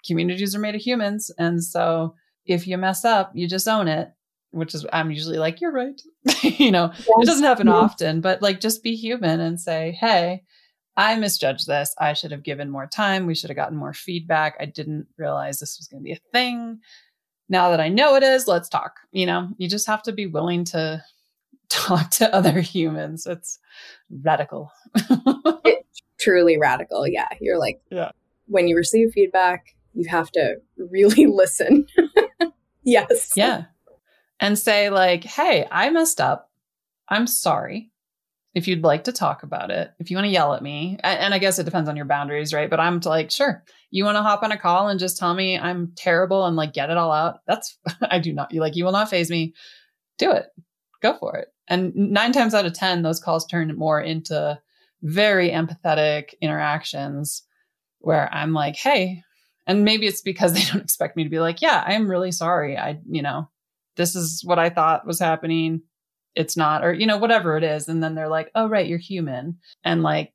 communities 0.06 0.54
are 0.54 0.60
made 0.60 0.74
of 0.74 0.80
humans. 0.80 1.30
And 1.38 1.62
so 1.62 2.14
if 2.44 2.66
you 2.66 2.78
mess 2.78 3.04
up, 3.04 3.32
you 3.34 3.48
just 3.48 3.68
own 3.68 3.88
it 3.88 4.10
which 4.56 4.74
is 4.74 4.86
I'm 4.92 5.10
usually 5.10 5.36
like, 5.36 5.60
you're 5.60 5.72
right. 5.72 6.00
you 6.42 6.70
know, 6.70 6.90
yes. 6.94 7.08
it 7.08 7.26
doesn't 7.26 7.44
happen 7.44 7.66
yes. 7.66 7.74
often, 7.74 8.20
but 8.22 8.40
like 8.40 8.60
just 8.60 8.82
be 8.82 8.96
human 8.96 9.40
and 9.40 9.60
say, 9.60 9.92
hey, 10.00 10.44
I 10.96 11.16
misjudged 11.16 11.66
this. 11.66 11.94
I 11.98 12.14
should 12.14 12.30
have 12.30 12.42
given 12.42 12.70
more 12.70 12.86
time. 12.86 13.26
We 13.26 13.34
should 13.34 13.50
have 13.50 13.56
gotten 13.56 13.76
more 13.76 13.92
feedback. 13.92 14.56
I 14.58 14.64
didn't 14.64 15.06
realize 15.18 15.60
this 15.60 15.78
was 15.78 15.88
going 15.88 16.02
to 16.02 16.04
be 16.04 16.12
a 16.12 16.20
thing. 16.32 16.80
Now 17.48 17.70
that 17.70 17.80
I 17.80 17.88
know 17.88 18.16
it 18.16 18.22
is, 18.22 18.48
let's 18.48 18.68
talk. 18.68 18.94
You 19.12 19.26
know, 19.26 19.50
you 19.58 19.68
just 19.68 19.86
have 19.86 20.02
to 20.04 20.12
be 20.12 20.26
willing 20.26 20.64
to 20.66 21.04
talk 21.68 22.10
to 22.12 22.34
other 22.34 22.60
humans. 22.60 23.26
It's 23.26 23.58
radical. 24.10 24.72
it's 24.94 26.00
truly 26.18 26.58
radical. 26.58 27.06
Yeah. 27.06 27.28
You're 27.42 27.58
like, 27.58 27.78
yeah. 27.90 28.12
when 28.46 28.68
you 28.68 28.76
receive 28.76 29.12
feedback, 29.12 29.75
you 29.96 30.08
have 30.08 30.30
to 30.32 30.56
really 30.76 31.26
listen. 31.26 31.86
yes. 32.84 33.32
Yeah 33.36 33.64
and 34.40 34.58
say, 34.58 34.90
like, 34.90 35.24
hey, 35.24 35.66
I 35.70 35.90
messed 35.90 36.20
up. 36.20 36.50
I'm 37.08 37.26
sorry. 37.26 37.90
If 38.54 38.66
you'd 38.66 38.82
like 38.82 39.04
to 39.04 39.12
talk 39.12 39.42
about 39.42 39.70
it, 39.70 39.90
if 39.98 40.10
you 40.10 40.16
want 40.16 40.26
to 40.26 40.32
yell 40.32 40.54
at 40.54 40.62
me, 40.62 40.98
and 41.04 41.34
I 41.34 41.38
guess 41.38 41.58
it 41.58 41.64
depends 41.64 41.90
on 41.90 41.96
your 41.96 42.06
boundaries, 42.06 42.54
right? 42.54 42.70
But 42.70 42.80
I'm 42.80 43.00
like, 43.00 43.30
sure, 43.30 43.62
you 43.90 44.04
want 44.04 44.16
to 44.16 44.22
hop 44.22 44.42
on 44.42 44.52
a 44.52 44.56
call 44.56 44.88
and 44.88 44.98
just 44.98 45.18
tell 45.18 45.34
me 45.34 45.58
I'm 45.58 45.92
terrible 45.94 46.46
and 46.46 46.56
like 46.56 46.72
get 46.72 46.88
it 46.88 46.96
all 46.96 47.12
out. 47.12 47.40
That's, 47.46 47.78
I 48.02 48.18
do 48.18 48.32
not, 48.32 48.52
you 48.52 48.60
like, 48.60 48.76
you 48.76 48.84
will 48.84 48.92
not 48.92 49.10
faze 49.10 49.30
me. 49.30 49.54
Do 50.18 50.32
it. 50.32 50.46
Go 51.02 51.18
for 51.18 51.36
it. 51.36 51.48
And 51.68 51.94
nine 51.94 52.32
times 52.32 52.54
out 52.54 52.64
of 52.64 52.72
10, 52.72 53.02
those 53.02 53.20
calls 53.20 53.46
turn 53.46 53.76
more 53.76 54.00
into 54.00 54.58
very 55.02 55.50
empathetic 55.50 56.30
interactions 56.40 57.42
where 57.98 58.32
I'm 58.32 58.54
like, 58.54 58.76
hey, 58.76 59.22
and 59.66 59.84
maybe 59.84 60.06
it's 60.06 60.22
because 60.22 60.52
they 60.54 60.62
don't 60.62 60.82
expect 60.82 61.16
me 61.16 61.24
to 61.24 61.30
be 61.30 61.40
like, 61.40 61.62
yeah, 61.62 61.82
I'm 61.86 62.10
really 62.10 62.32
sorry. 62.32 62.76
I, 62.76 62.98
you 63.08 63.22
know, 63.22 63.48
this 63.96 64.14
is 64.14 64.42
what 64.44 64.58
I 64.58 64.70
thought 64.70 65.06
was 65.06 65.20
happening. 65.20 65.82
It's 66.34 66.56
not, 66.56 66.84
or, 66.84 66.92
you 66.92 67.06
know, 67.06 67.16
whatever 67.16 67.56
it 67.56 67.64
is. 67.64 67.88
And 67.88 68.02
then 68.02 68.14
they're 68.14 68.28
like, 68.28 68.50
oh, 68.54 68.68
right, 68.68 68.86
you're 68.86 68.98
human. 68.98 69.58
And 69.84 70.02
like, 70.02 70.32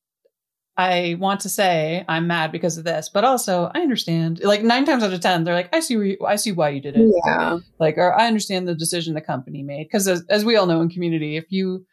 I 0.77 1.15
want 1.19 1.41
to 1.41 1.49
say 1.49 2.03
I'm 2.07 2.27
mad 2.27 2.51
because 2.51 2.77
of 2.77 2.85
this, 2.85 3.09
but 3.09 3.23
also 3.23 3.69
I 3.75 3.81
understand. 3.81 4.39
Like 4.43 4.63
nine 4.63 4.85
times 4.85 5.03
out 5.03 5.13
of 5.13 5.19
ten, 5.19 5.43
they're 5.43 5.53
like, 5.53 5.73
I 5.75 5.79
see, 5.79 5.93
you, 5.93 6.17
I 6.25 6.37
see 6.37 6.53
why 6.53 6.69
you 6.69 6.81
did 6.81 6.95
it. 6.95 7.13
Yeah. 7.25 7.59
Like, 7.77 7.97
or 7.97 8.17
I 8.17 8.25
understand 8.25 8.67
the 8.67 8.73
decision 8.73 9.13
the 9.13 9.21
company 9.21 9.61
made. 9.61 9.83
Because 9.83 10.07
as, 10.07 10.23
as 10.29 10.43
we 10.43 10.55
all 10.55 10.65
know 10.65 10.81
in 10.81 10.89
community, 10.89 11.35
if 11.35 11.45
you 11.49 11.85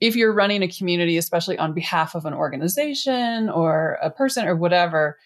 if 0.00 0.16
you're 0.16 0.32
running 0.32 0.62
a 0.62 0.68
community, 0.68 1.16
especially 1.16 1.58
on 1.58 1.72
behalf 1.72 2.14
of 2.14 2.26
an 2.26 2.34
organization 2.34 3.48
or 3.48 3.98
a 4.02 4.10
person 4.10 4.46
or 4.46 4.56
whatever, 4.56 5.18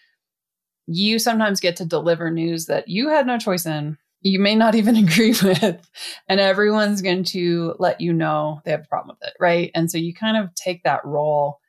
you 0.87 1.19
sometimes 1.19 1.59
get 1.59 1.75
to 1.77 1.85
deliver 1.85 2.29
news 2.29 2.65
that 2.65 2.87
you 2.87 3.09
had 3.09 3.27
no 3.27 3.37
choice 3.37 3.65
in 3.65 3.97
you 4.21 4.39
may 4.39 4.55
not 4.55 4.75
even 4.75 4.95
agree 4.97 5.35
with, 5.43 5.89
and 6.27 6.39
everyone's 6.39 7.01
going 7.01 7.23
to 7.25 7.75
let 7.79 8.01
you 8.01 8.13
know 8.13 8.61
they 8.63 8.71
have 8.71 8.81
a 8.81 8.87
problem 8.87 9.17
with 9.19 9.29
it. 9.29 9.35
Right. 9.39 9.71
And 9.75 9.89
so 9.89 9.97
you 9.97 10.13
kind 10.13 10.37
of 10.37 10.53
take 10.55 10.83
that 10.83 11.05
role. 11.05 11.59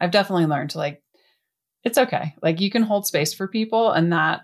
I've 0.00 0.10
definitely 0.10 0.46
learned 0.46 0.70
to 0.70 0.78
like, 0.78 1.02
it's 1.84 1.98
okay. 1.98 2.34
Like 2.42 2.60
you 2.60 2.70
can 2.70 2.82
hold 2.82 3.06
space 3.06 3.32
for 3.32 3.48
people 3.48 3.92
and 3.92 4.12
that 4.12 4.42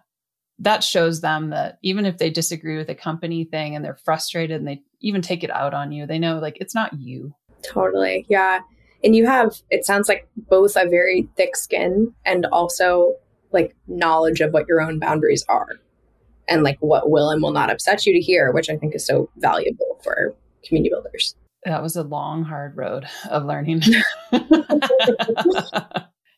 that 0.61 0.85
shows 0.85 1.21
them 1.21 1.51
that 1.51 1.79
even 1.83 2.07
if 2.07 2.19
they 2.19 2.31
disagree 2.31 2.77
with 2.77 2.89
a 2.89 2.95
company 2.95 3.45
thing 3.45 3.75
and 3.75 3.85
they're 3.85 3.99
frustrated 4.05 4.57
and 4.57 4.69
they 4.69 4.81
even 5.01 5.21
take 5.21 5.43
it 5.43 5.51
out 5.51 5.75
on 5.75 5.91
you, 5.91 6.07
they 6.07 6.19
know 6.19 6.39
like 6.39 6.57
it's 6.61 6.77
not 6.77 6.93
you. 6.97 7.35
Totally. 7.63 8.25
Yeah. 8.29 8.61
And 9.03 9.17
you 9.17 9.27
have, 9.27 9.61
it 9.71 9.85
sounds 9.85 10.09
like 10.09 10.29
both 10.37 10.77
a 10.77 10.89
very 10.89 11.29
thick 11.37 11.57
skin 11.57 12.15
and 12.25 12.47
also 12.47 13.15
like 13.55 13.75
knowledge 13.87 14.41
of 14.41 14.53
what 14.53 14.69
your 14.69 14.83
own 14.83 14.99
boundaries 14.99 15.45
are 15.49 15.69
and 16.49 16.63
like 16.63 16.77
what 16.81 17.11
will 17.11 17.31
and 17.31 17.43
will 17.43 17.53
not 17.53 17.71
upset 17.71 18.05
you 18.05 18.13
to 18.13 18.21
hear, 18.21 18.53
which 18.53 18.69
I 18.69 18.77
think 18.77 18.95
is 18.95 19.07
so 19.07 19.31
valuable 19.37 19.99
for 20.03 20.35
community 20.67 20.91
builders. 20.91 21.35
That 21.65 21.83
was 21.83 21.97
a 21.97 22.03
long, 22.03 22.45
hard 22.45 22.77
road 22.77 23.07
of 23.31 23.47
learning. 23.47 23.83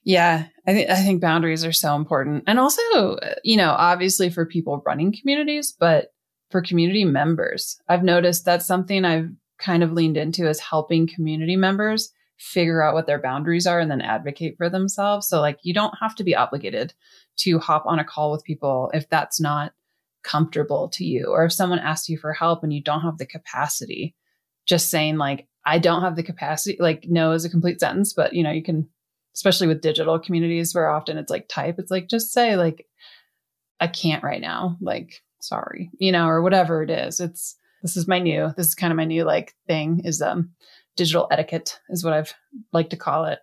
yeah, 0.04 0.44
I 0.66 0.72
think 0.72 0.90
I 0.90 1.02
think 1.02 1.20
boundaries 1.20 1.64
are 1.64 1.72
so 1.72 1.96
important, 1.96 2.44
and 2.46 2.60
also, 2.60 2.80
you 3.42 3.56
know, 3.56 3.70
obviously 3.70 4.30
for 4.30 4.46
people 4.46 4.82
running 4.86 5.12
communities, 5.18 5.74
but 5.78 6.12
for 6.50 6.62
community 6.62 7.04
members, 7.04 7.76
I've 7.88 8.04
noticed 8.04 8.44
that's 8.44 8.66
something 8.66 9.04
I've 9.04 9.30
kind 9.58 9.82
of 9.82 9.92
leaned 9.92 10.16
into 10.16 10.48
is 10.48 10.60
helping 10.60 11.08
community 11.08 11.56
members 11.56 12.12
figure 12.38 12.82
out 12.82 12.94
what 12.94 13.06
their 13.06 13.20
boundaries 13.20 13.66
are 13.66 13.80
and 13.80 13.90
then 13.90 14.00
advocate 14.00 14.56
for 14.56 14.68
themselves. 14.68 15.26
So, 15.26 15.40
like, 15.40 15.58
you 15.62 15.72
don't 15.72 15.94
have 16.00 16.14
to 16.16 16.24
be 16.24 16.34
obligated 16.34 16.92
to 17.38 17.58
hop 17.58 17.84
on 17.86 17.98
a 17.98 18.04
call 18.04 18.32
with 18.32 18.44
people 18.44 18.90
if 18.94 19.08
that's 19.08 19.40
not 19.40 19.72
comfortable 20.26 20.88
to 20.88 21.04
you 21.04 21.26
or 21.26 21.44
if 21.44 21.52
someone 21.52 21.78
asks 21.78 22.08
you 22.08 22.18
for 22.18 22.32
help 22.32 22.64
and 22.64 22.72
you 22.72 22.82
don't 22.82 23.02
have 23.02 23.16
the 23.18 23.26
capacity 23.26 24.12
just 24.66 24.90
saying 24.90 25.16
like 25.16 25.46
i 25.64 25.78
don't 25.78 26.02
have 26.02 26.16
the 26.16 26.22
capacity 26.22 26.76
like 26.80 27.06
no 27.08 27.30
is 27.30 27.44
a 27.44 27.50
complete 27.50 27.78
sentence 27.78 28.12
but 28.12 28.32
you 28.32 28.42
know 28.42 28.50
you 28.50 28.62
can 28.62 28.88
especially 29.36 29.68
with 29.68 29.80
digital 29.80 30.18
communities 30.18 30.74
where 30.74 30.88
often 30.88 31.16
it's 31.16 31.30
like 31.30 31.46
type 31.46 31.76
it's 31.78 31.92
like 31.92 32.08
just 32.08 32.32
say 32.32 32.56
like 32.56 32.86
i 33.78 33.86
can't 33.86 34.24
right 34.24 34.40
now 34.40 34.76
like 34.80 35.22
sorry 35.40 35.90
you 35.98 36.10
know 36.10 36.26
or 36.26 36.42
whatever 36.42 36.82
it 36.82 36.90
is 36.90 37.20
it's 37.20 37.56
this 37.82 37.96
is 37.96 38.08
my 38.08 38.18
new 38.18 38.52
this 38.56 38.66
is 38.66 38.74
kind 38.74 38.92
of 38.92 38.96
my 38.96 39.04
new 39.04 39.22
like 39.22 39.54
thing 39.68 40.00
is 40.04 40.20
um 40.20 40.50
digital 40.96 41.28
etiquette 41.30 41.78
is 41.90 42.04
what 42.04 42.12
i've 42.12 42.34
like 42.72 42.90
to 42.90 42.96
call 42.96 43.24
it 43.24 43.38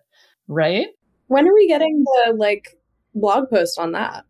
right 0.48 0.88
when 1.28 1.48
are 1.48 1.54
we 1.54 1.68
getting 1.68 2.04
the 2.04 2.34
like 2.34 2.76
blog 3.14 3.48
post 3.50 3.78
on 3.78 3.92
that 3.92 4.24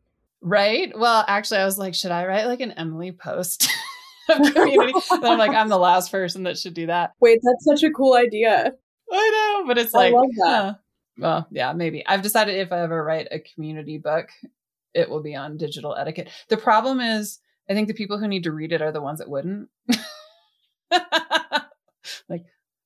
Right. 0.45 0.93
Well, 0.97 1.25
actually, 1.27 1.61
I 1.61 1.65
was 1.65 1.79
like, 1.79 1.95
should 1.95 2.11
I 2.11 2.27
write 2.27 2.45
like 2.45 2.61
an 2.61 2.73
Emily 2.73 3.13
post 3.13 3.67
of 4.29 4.37
community? 4.53 4.93
and 5.11 5.25
I'm 5.25 5.39
like, 5.39 5.53
I'm 5.53 5.71
the 5.71 5.79
last 5.79 6.13
person 6.13 6.43
that 6.43 6.59
should 6.59 6.75
do 6.75 6.87
that. 6.87 7.13
Wait, 7.19 7.41
that's 7.43 7.65
such 7.65 7.83
a 7.83 7.91
cool 7.91 8.15
idea. 8.15 8.73
I 9.11 9.31
know, 9.31 9.67
but 9.67 9.79
it's 9.79 9.95
like, 9.95 10.13
I 10.13 10.17
that. 10.17 10.47
Huh. 10.47 10.75
well, 11.17 11.49
yeah, 11.51 11.73
maybe. 11.73 12.07
I've 12.07 12.21
decided 12.21 12.57
if 12.57 12.73
I 12.73 12.83
ever 12.83 13.03
write 13.03 13.29
a 13.31 13.39
community 13.39 13.97
book, 13.97 14.29
it 14.93 15.09
will 15.09 15.23
be 15.23 15.35
on 15.35 15.57
digital 15.57 15.97
etiquette. 15.97 16.29
The 16.51 16.59
problem 16.59 17.01
is, 17.01 17.41
I 17.71 17.73
think 17.73 17.89
the 17.89 17.95
people 17.95 18.19
who 18.19 18.29
need 18.29 18.45
to 18.45 18.53
read 18.53 18.73
it 18.73 18.83
are 18.83 18.93
the 18.93 19.01
ones 19.01 19.21
that 19.21 19.31
wouldn't. 19.31 19.71
like, 22.29 22.45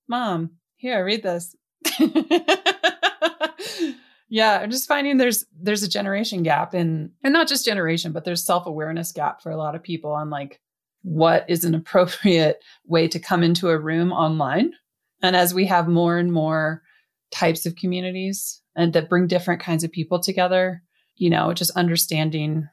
mom, 0.09 0.53
here, 0.77 1.05
read 1.05 1.23
this. 1.23 1.55
Yeah, 4.29 4.59
I'm 4.59 4.71
just 4.71 4.89
finding 4.89 5.17
there's 5.17 5.47
there's 5.59 5.83
a 5.83 5.89
generation 5.89 6.43
gap 6.43 6.75
in 6.75 7.13
and 7.25 7.33
not 7.33 7.49
just 7.49 7.65
generation, 7.65 8.13
but 8.13 8.25
there's 8.25 8.45
self-awareness 8.45 9.13
gap 9.13 9.43
for 9.43 9.51
a 9.51 9.57
lot 9.57 9.75
of 9.75 9.83
people 9.83 10.13
on 10.13 10.29
like 10.29 10.61
what 11.03 11.47
is 11.49 11.65
an 11.65 11.75
appropriate 11.75 12.63
way 12.87 13.09
to 13.09 13.19
come 13.19 13.43
into 13.43 13.71
a 13.71 13.79
room 13.79 14.13
online. 14.13 14.73
And 15.23 15.35
as 15.35 15.55
we 15.55 15.67
have 15.67 15.89
more 15.89 16.19
and 16.19 16.33
more 16.33 16.83
types 17.31 17.67
of 17.67 17.77
communities 17.77 18.63
and 18.77 18.93
that 18.93 19.09
bring 19.09 19.27
different 19.27 19.61
kinds 19.61 19.83
of 19.83 19.91
people 19.91 20.21
together, 20.21 20.83
you 21.17 21.31
know, 21.31 21.53
just 21.53 21.77
understanding 21.77 22.69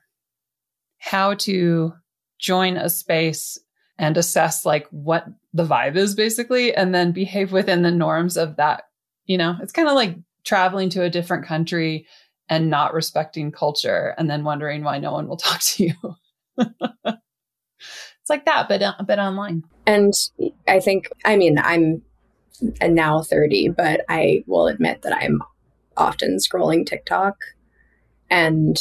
how 0.97 1.33
to 1.36 1.93
join 2.39 2.77
a 2.77 2.89
space 2.89 3.57
and 3.97 4.17
assess 4.17 4.65
like 4.65 4.87
what 4.89 5.25
the 5.53 5.65
vibe 5.65 5.95
is 5.95 6.15
basically 6.15 6.73
and 6.75 6.93
then 6.93 7.11
behave 7.11 7.51
within 7.51 7.81
the 7.81 7.91
norms 7.91 8.35
of 8.37 8.57
that 8.57 8.83
you 9.25 9.37
know 9.37 9.55
it's 9.61 9.71
kind 9.71 9.87
of 9.87 9.95
like 9.95 10.15
traveling 10.43 10.89
to 10.89 11.03
a 11.03 11.09
different 11.09 11.45
country 11.45 12.05
and 12.49 12.69
not 12.69 12.93
respecting 12.93 13.51
culture 13.51 14.13
and 14.17 14.29
then 14.29 14.43
wondering 14.43 14.83
why 14.83 14.99
no 14.99 15.11
one 15.11 15.27
will 15.27 15.37
talk 15.37 15.61
to 15.61 15.85
you. 15.85 15.93
it's 16.57 18.29
like 18.29 18.45
that, 18.45 18.67
but, 18.69 18.81
uh, 18.81 18.93
but 19.05 19.19
online. 19.19 19.63
And 19.85 20.13
I 20.67 20.79
think, 20.79 21.09
I 21.25 21.35
mean, 21.35 21.57
I'm 21.57 22.01
now 22.81 23.21
30, 23.21 23.69
but 23.69 24.01
I 24.07 24.43
will 24.47 24.67
admit 24.67 25.01
that 25.01 25.15
I'm 25.15 25.41
often 25.97 26.37
scrolling 26.37 26.85
TikTok 26.85 27.35
And 28.30 28.78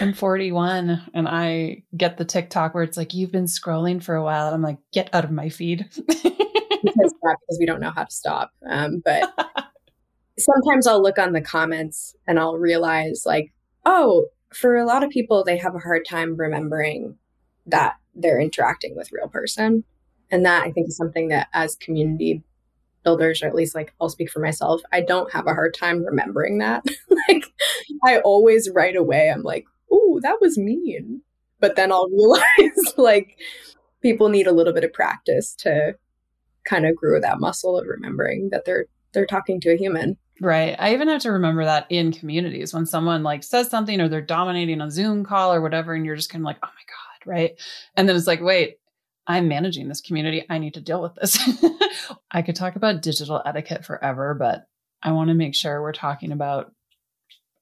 I'm 0.00 0.12
41 0.12 1.02
and 1.12 1.28
I 1.28 1.82
get 1.96 2.16
the 2.16 2.24
TikTok 2.24 2.74
where 2.74 2.82
it's 2.82 2.96
like, 2.96 3.14
you've 3.14 3.32
been 3.32 3.44
scrolling 3.44 4.02
for 4.02 4.14
a 4.14 4.22
while. 4.22 4.46
And 4.46 4.54
I'm 4.54 4.62
like, 4.62 4.78
get 4.92 5.10
out 5.12 5.24
of 5.24 5.30
my 5.30 5.48
feed. 5.48 5.86
because, 6.06 7.14
because 7.20 7.58
we 7.58 7.66
don't 7.66 7.80
know 7.80 7.90
how 7.90 8.04
to 8.04 8.10
stop. 8.10 8.52
Um, 8.68 9.02
but 9.04 9.30
sometimes 10.38 10.86
I'll 10.86 11.02
look 11.02 11.18
on 11.18 11.32
the 11.32 11.40
comments 11.40 12.14
and 12.26 12.38
I'll 12.38 12.56
realize, 12.56 13.24
like, 13.26 13.52
oh, 13.84 14.26
for 14.52 14.76
a 14.76 14.86
lot 14.86 15.04
of 15.04 15.10
people, 15.10 15.44
they 15.44 15.58
have 15.58 15.74
a 15.74 15.80
hard 15.80 16.06
time 16.08 16.36
remembering 16.36 17.16
that 17.66 17.96
they're 18.14 18.40
interacting 18.40 18.96
with 18.96 19.12
real 19.12 19.28
person. 19.28 19.84
And 20.30 20.44
that 20.44 20.64
I 20.64 20.72
think 20.72 20.88
is 20.88 20.96
something 20.96 21.28
that 21.28 21.48
as 21.54 21.76
community 21.76 22.42
builders, 23.04 23.42
or 23.42 23.46
at 23.46 23.54
least 23.54 23.74
like 23.74 23.94
I'll 24.00 24.08
speak 24.08 24.30
for 24.30 24.40
myself, 24.40 24.80
I 24.92 25.00
don't 25.00 25.32
have 25.32 25.46
a 25.46 25.54
hard 25.54 25.74
time 25.74 26.04
remembering 26.04 26.58
that. 26.58 26.84
like 27.28 27.44
I 28.04 28.18
always 28.20 28.70
right 28.74 28.96
away, 28.96 29.30
I'm 29.30 29.42
like, 29.42 29.66
oh, 29.90 30.20
that 30.22 30.38
was 30.40 30.58
mean. 30.58 31.22
But 31.60 31.76
then 31.76 31.92
I'll 31.92 32.08
realize 32.10 32.94
like 32.96 33.38
people 34.02 34.28
need 34.28 34.46
a 34.46 34.52
little 34.52 34.72
bit 34.72 34.84
of 34.84 34.92
practice 34.92 35.54
to 35.56 35.94
kind 36.64 36.86
of 36.86 36.96
grow 36.96 37.20
that 37.20 37.40
muscle 37.40 37.78
of 37.78 37.86
remembering 37.86 38.50
that 38.50 38.64
they're 38.64 38.86
they're 39.12 39.26
talking 39.26 39.60
to 39.62 39.70
a 39.70 39.76
human. 39.76 40.16
Right. 40.40 40.76
I 40.78 40.94
even 40.94 41.08
have 41.08 41.22
to 41.22 41.32
remember 41.32 41.64
that 41.64 41.86
in 41.90 42.12
communities 42.12 42.72
when 42.72 42.86
someone 42.86 43.22
like 43.22 43.42
says 43.42 43.68
something 43.68 44.00
or 44.00 44.08
they're 44.08 44.20
dominating 44.20 44.80
a 44.80 44.90
Zoom 44.90 45.24
call 45.24 45.52
or 45.52 45.60
whatever, 45.60 45.94
and 45.94 46.06
you're 46.06 46.14
just 46.14 46.30
kind 46.30 46.42
of 46.42 46.46
like, 46.46 46.58
oh 46.62 46.68
my 46.68 46.70
God, 46.70 47.30
right? 47.30 47.60
And 47.96 48.08
then 48.08 48.14
it's 48.14 48.28
like, 48.28 48.40
wait, 48.40 48.76
I'm 49.28 49.46
managing 49.46 49.88
this 49.88 50.00
community. 50.00 50.44
I 50.48 50.58
need 50.58 50.74
to 50.74 50.80
deal 50.80 51.02
with 51.02 51.14
this. 51.14 51.38
I 52.30 52.42
could 52.42 52.56
talk 52.56 52.76
about 52.76 53.02
digital 53.02 53.42
etiquette 53.44 53.84
forever, 53.84 54.34
but 54.34 54.66
I 55.02 55.12
want 55.12 55.28
to 55.28 55.34
make 55.34 55.54
sure 55.54 55.82
we're 55.82 55.92
talking 55.92 56.32
about 56.32 56.72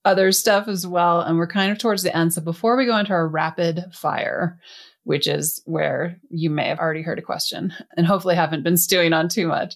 other 0.05 0.31
stuff 0.31 0.69
as 0.69 0.87
well. 0.87 1.21
And 1.21 1.37
we're 1.37 1.49
kind 1.49 1.73
of 1.73 1.79
towards 1.79 2.05
the 2.05 2.17
end. 2.17 2.33
So 2.33 2.41
before 2.41 2.77
we 2.77 2.87
go 2.87 2.97
into 2.97 3.13
our 3.13 3.27
rapid 3.27 3.85
fire, 3.93 4.61
which 5.03 5.27
is 5.27 5.61
where 5.67 6.19
you 6.31 6.51
may 6.51 6.69
have 6.69 6.79
already 6.79 7.03
heard 7.03 7.19
a 7.19 7.23
question 7.23 7.73
and 7.97 8.07
hopefully 8.07 8.37
haven't 8.37 8.63
been 8.63 8.77
stewing 8.77 9.13
on 9.13 9.29
too 9.29 9.49
much. 9.49 9.75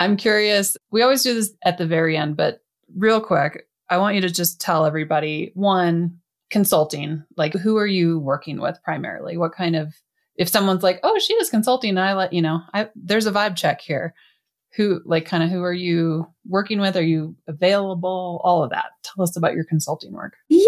I'm 0.00 0.16
curious. 0.16 0.76
We 0.90 1.02
always 1.02 1.22
do 1.22 1.34
this 1.34 1.52
at 1.64 1.78
the 1.78 1.86
very 1.86 2.16
end, 2.16 2.36
but 2.36 2.60
real 2.94 3.20
quick, 3.20 3.66
I 3.88 3.98
want 3.98 4.14
you 4.14 4.20
to 4.22 4.30
just 4.30 4.60
tell 4.60 4.84
everybody 4.86 5.52
one, 5.54 6.18
consulting, 6.50 7.24
like 7.36 7.54
who 7.54 7.76
are 7.76 7.86
you 7.86 8.18
working 8.18 8.60
with 8.60 8.78
primarily? 8.82 9.36
What 9.36 9.54
kind 9.54 9.76
of, 9.76 9.94
if 10.36 10.48
someone's 10.48 10.82
like, 10.82 11.00
oh, 11.02 11.18
she 11.18 11.34
is 11.34 11.50
consulting, 11.50 11.98
I 11.98 12.14
let 12.14 12.32
you 12.32 12.42
know, 12.42 12.60
I, 12.72 12.88
there's 12.94 13.26
a 13.26 13.32
vibe 13.32 13.56
check 13.56 13.80
here. 13.80 14.14
Who 14.76 15.00
like 15.04 15.24
kind 15.24 15.44
of 15.44 15.50
who 15.50 15.62
are 15.62 15.72
you 15.72 16.26
working 16.48 16.80
with? 16.80 16.96
Are 16.96 17.02
you 17.02 17.36
available? 17.46 18.40
All 18.42 18.64
of 18.64 18.70
that. 18.70 18.86
Tell 19.04 19.22
us 19.22 19.36
about 19.36 19.54
your 19.54 19.62
consulting 19.62 20.12
work. 20.12 20.34
Yeah 20.48 20.64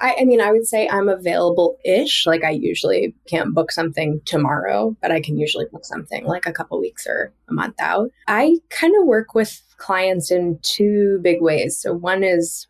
I, 0.00 0.16
I, 0.20 0.24
mean 0.24 0.40
i 0.40 0.50
would 0.50 0.66
say 0.66 0.88
i'm 0.88 1.10
available 1.10 1.76
ish 1.84 2.26
like 2.26 2.42
i 2.44 2.50
usually 2.50 3.14
can't 3.28 3.54
book 3.54 3.70
something 3.70 4.22
tomorrow 4.24 4.96
but 5.02 5.12
i 5.12 5.20
can 5.20 5.38
usually 5.38 5.66
book 5.70 5.84
something 5.84 6.24
like 6.24 6.46
a 6.46 6.52
couple 6.52 6.80
weeks 6.80 7.06
or 7.06 7.32
a 7.50 7.52
month 7.52 7.74
out. 7.78 8.10
I 8.26 8.56
kind 8.70 8.94
of 8.98 9.06
work 9.06 9.34
with 9.34 9.62
clients 9.76 10.30
in 10.30 10.58
two 10.62 11.20
big 11.22 11.42
ways. 11.42 11.78
So 11.78 11.92
one 11.92 12.24
is 12.24 12.66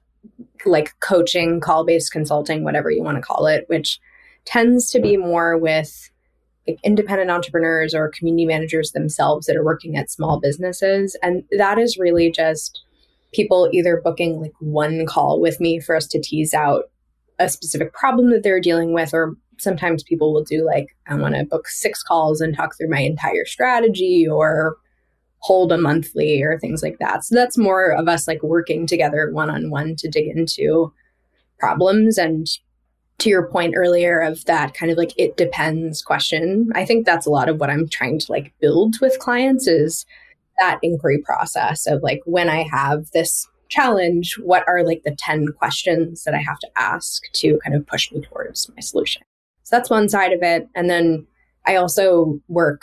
like 0.65 0.99
coaching 0.99 1.61
call 1.61 1.85
based 1.85 2.11
consulting 2.11 2.65
whatever 2.65 2.91
you 2.91 3.03
want 3.03 3.17
to 3.19 3.23
call 3.23 3.47
it 3.47 3.65
which 3.69 4.01
tends 4.45 4.91
to 4.91 5.01
be 5.01 5.17
more 5.17 5.57
with 5.57 6.11
independent 6.85 7.31
entrepreneurs 7.31 7.95
or 7.95 8.11
community 8.11 8.47
managers 8.47 8.93
themselves 8.93 9.47
that 9.47 9.57
are 9.57 9.65
working 9.65 9.97
at 9.97 10.11
small 10.11 10.39
businesses. 10.41 11.17
And 11.23 11.43
that 11.59 11.79
is 11.79 11.99
really 11.99 12.31
just 12.31 12.83
people 13.33 13.69
either 13.73 14.01
booking 14.05 14.41
like 14.41 14.53
one 14.61 15.07
call 15.07 15.41
with 15.41 15.61
me 15.61 15.81
for 15.81 15.97
us 15.97 16.07
to 16.07 16.21
tease 16.21 16.55
out 16.55 16.85
a 17.39 17.49
specific 17.49 17.93
problem 17.93 18.31
that 18.31 18.43
they're 18.43 18.61
dealing 18.61 18.93
with, 18.93 19.13
or 19.13 19.35
sometimes 19.59 20.03
people 20.03 20.33
will 20.33 20.45
do 20.45 20.65
like, 20.65 20.89
I 21.09 21.15
want 21.17 21.35
to 21.35 21.45
book 21.45 21.67
six 21.67 22.03
calls 22.03 22.41
and 22.41 22.55
talk 22.55 22.77
through 22.77 22.91
my 22.91 23.01
entire 23.01 23.45
strategy 23.45 24.27
or 24.29 24.77
hold 25.39 25.73
a 25.73 25.79
monthly 25.79 26.41
or 26.43 26.59
things 26.59 26.83
like 26.83 26.99
that. 27.01 27.25
So 27.25 27.35
that's 27.35 27.59
more 27.59 27.91
of 27.91 28.07
us 28.07 28.29
like 28.29 28.43
working 28.43 28.87
together 28.87 29.31
one 29.33 29.51
on 29.51 29.71
one 29.71 29.97
to 29.97 30.09
dig 30.09 30.29
into 30.29 30.93
problems 31.59 32.19
and 32.19 32.47
to 33.19 33.29
your 33.29 33.47
point 33.49 33.75
earlier 33.77 34.21
of 34.21 34.45
that 34.47 34.75
kind 34.75 34.91
of 34.91 34.99
like 34.99 35.13
it 35.17 35.37
depends 35.37 36.03
question 36.03 36.71
i 36.75 36.85
think 36.85 37.07
that's 37.07 37.27
a 37.27 37.31
lot 37.31 37.49
of 37.49 37.61
what 37.61 37.71
i'm 37.71 37.89
trying 37.89 38.19
to 38.19 38.31
like 38.31 38.53
build 38.61 38.97
with 39.01 39.19
clients 39.19 39.67
is 39.67 40.05
that 40.59 40.79
inquiry 40.83 41.19
process 41.19 41.87
of 41.87 42.03
like 42.03 42.21
when 42.25 42.49
i 42.49 42.67
have 42.71 43.11
this 43.13 43.49
challenge 43.69 44.37
what 44.43 44.65
are 44.69 44.85
like 44.85 45.03
the 45.05 45.17
10 45.17 45.49
questions 45.59 46.25
that 46.25 46.35
i 46.35 46.39
have 46.39 46.59
to 46.59 46.69
ask 46.77 47.23
to 47.33 47.59
kind 47.65 47.75
of 47.75 47.87
push 47.87 48.13
me 48.13 48.21
towards 48.21 48.69
my 48.75 48.81
solution? 48.81 49.23
So 49.63 49.77
that's 49.77 49.89
one 49.89 50.11
side 50.11 50.33
of 50.33 50.43
it. 50.43 50.69
And 50.75 50.91
then 50.91 51.27
i 51.67 51.77
also 51.77 52.39
work 52.49 52.83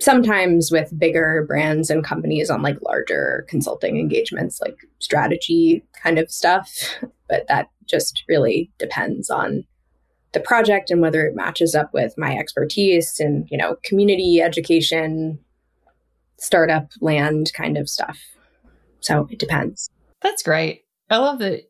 sometimes 0.00 0.70
with 0.70 0.98
bigger 0.98 1.44
brands 1.46 1.88
and 1.90 2.04
companies 2.04 2.50
on 2.50 2.62
like 2.62 2.76
larger 2.82 3.46
consulting 3.48 3.98
engagements 3.98 4.60
like 4.60 4.76
strategy 4.98 5.84
kind 6.02 6.18
of 6.18 6.30
stuff 6.30 6.98
but 7.28 7.46
that 7.48 7.68
just 7.86 8.24
really 8.28 8.70
depends 8.78 9.30
on 9.30 9.64
the 10.32 10.40
project 10.40 10.90
and 10.90 11.00
whether 11.00 11.26
it 11.26 11.34
matches 11.34 11.74
up 11.74 11.94
with 11.94 12.12
my 12.18 12.36
expertise 12.36 13.18
and 13.20 13.48
you 13.50 13.56
know 13.56 13.76
community 13.84 14.42
education 14.42 15.38
startup 16.38 16.90
land 17.00 17.52
kind 17.54 17.76
of 17.76 17.88
stuff. 17.88 18.18
So 19.00 19.26
it 19.30 19.38
depends. 19.38 19.90
That's 20.22 20.42
great. 20.42 20.84
I 21.08 21.18
love 21.18 21.38
that 21.38 21.62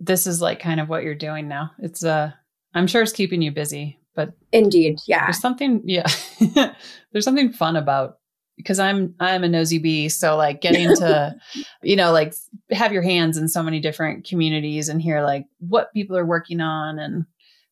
this 0.00 0.26
is 0.26 0.40
like 0.40 0.60
kind 0.60 0.80
of 0.80 0.88
what 0.88 1.02
you're 1.02 1.14
doing 1.14 1.48
now. 1.48 1.72
It's 1.78 2.04
uh 2.04 2.32
i'm 2.76 2.88
sure 2.88 3.02
it's 3.02 3.12
keeping 3.12 3.40
you 3.40 3.52
busy 3.52 3.98
but 4.14 4.32
indeed 4.52 4.98
yeah 5.06 5.26
there's 5.26 5.40
something 5.40 5.82
yeah 5.84 6.06
there's 7.12 7.24
something 7.24 7.52
fun 7.52 7.76
about 7.76 8.18
because 8.56 8.78
I'm 8.78 9.14
I'm 9.20 9.44
a 9.44 9.48
nosy 9.48 9.78
bee, 9.78 10.08
so 10.08 10.36
like 10.36 10.60
getting 10.60 10.94
to, 10.96 11.36
you 11.82 11.96
know, 11.96 12.12
like 12.12 12.34
have 12.70 12.92
your 12.92 13.02
hands 13.02 13.36
in 13.36 13.48
so 13.48 13.62
many 13.62 13.80
different 13.80 14.26
communities 14.26 14.88
and 14.88 15.00
hear 15.00 15.22
like 15.22 15.46
what 15.58 15.92
people 15.92 16.16
are 16.16 16.26
working 16.26 16.60
on 16.60 16.98
and 16.98 17.24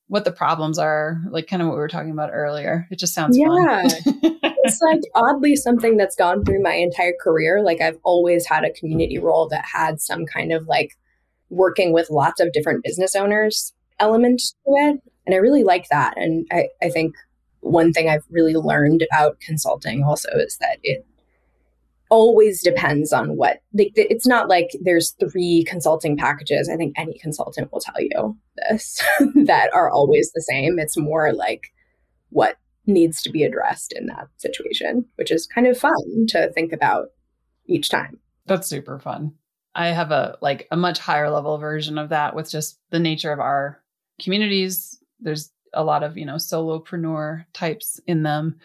what 0.09 0.25
the 0.25 0.33
problems 0.33 0.79
are, 0.79 1.23
like 1.31 1.47
kind 1.47 1.63
of 1.63 1.69
what 1.69 1.75
we 1.75 1.81
were 1.81 1.89
talking 1.89 2.11
about 2.11 2.31
earlier. 2.33 2.87
It 2.91 2.99
just 2.99 3.15
sounds 3.15 3.39
yeah. 3.39 3.83
it's 4.65 4.81
like 4.83 5.01
oddly 5.15 5.57
something 5.57 5.97
that's 5.97 6.17
gone 6.17 6.45
through 6.45 6.63
my 6.63 6.75
entire 6.75 7.15
career. 7.21 7.63
Like 7.63 7.81
I've 7.81 7.99
always 8.03 8.47
had 8.47 8.65
a 8.65 8.73
community 8.73 9.19
role 9.19 9.49
that 9.49 9.65
had 9.73 10.01
some 10.01 10.27
kind 10.27 10.53
of 10.53 10.67
like 10.67 10.99
working 11.49 11.93
with 11.93 12.11
lots 12.11 12.41
of 12.41 12.53
different 12.53 12.83
business 12.85 13.15
owners 13.15 13.73
element 13.99 14.41
to 14.41 14.73
it. 14.75 15.01
And 15.27 15.35
I 15.35 15.39
really 15.39 15.65
like 15.65 15.89
that. 15.91 16.15
And 16.17 16.47
I, 16.51 16.69
I 16.83 16.91
think 16.91 17.15
one 17.61 17.93
thing 17.93 18.09
I've 18.09 18.27
really 18.31 18.55
learned 18.55 19.07
about 19.11 19.41
consulting 19.41 20.03
also 20.03 20.29
is 20.35 20.59
that 20.61 20.79
it 20.83 21.07
always 22.11 22.63
depends 22.63 23.13
on 23.13 23.37
what 23.37 23.61
it's 23.73 24.27
not 24.27 24.49
like 24.49 24.69
there's 24.83 25.13
three 25.13 25.65
consulting 25.67 26.17
packages. 26.17 26.69
I 26.69 26.77
think 26.77 26.93
any 26.99 27.19
consultant 27.19 27.73
will 27.73 27.81
tell 27.81 28.01
you 28.01 28.37
this 28.69 29.01
that 29.47 29.71
are 29.73 29.91
always 29.91 30.31
the 30.33 30.43
same. 30.43 30.79
It's 30.79 30.99
more 30.99 31.33
like 31.33 31.73
what 32.29 32.59
needs 32.87 33.23
to 33.23 33.31
be 33.31 33.45
addressed 33.45 33.93
in 33.97 34.07
that 34.07 34.27
situation 34.39 35.05
which 35.15 35.31
is 35.31 35.47
kind 35.47 35.69
of 35.69 35.79
fun 35.79 36.27
to 36.29 36.51
think 36.53 36.73
about 36.73 37.09
each 37.67 37.89
time. 37.89 38.19
That's 38.47 38.67
super 38.67 38.99
fun. 38.99 39.33
I 39.75 39.89
have 39.89 40.11
a 40.11 40.37
like 40.43 40.67
a 40.71 40.77
much 40.77 40.99
higher 40.99 41.31
level 41.31 41.59
version 41.59 41.97
of 41.97 42.11
that 42.11 42.35
with 42.35 42.51
just 42.51 42.79
the 42.91 42.99
nature 42.99 43.33
of 43.33 43.41
our 43.41 43.81
communities 44.21 44.99
there's 45.23 45.51
a 45.75 45.85
lot 45.85 46.03
of, 46.03 46.17
you 46.17 46.27
know, 46.27 46.35
solopreneur 46.35 47.45
types 47.53 48.01
in 48.07 48.23
them 48.23 48.57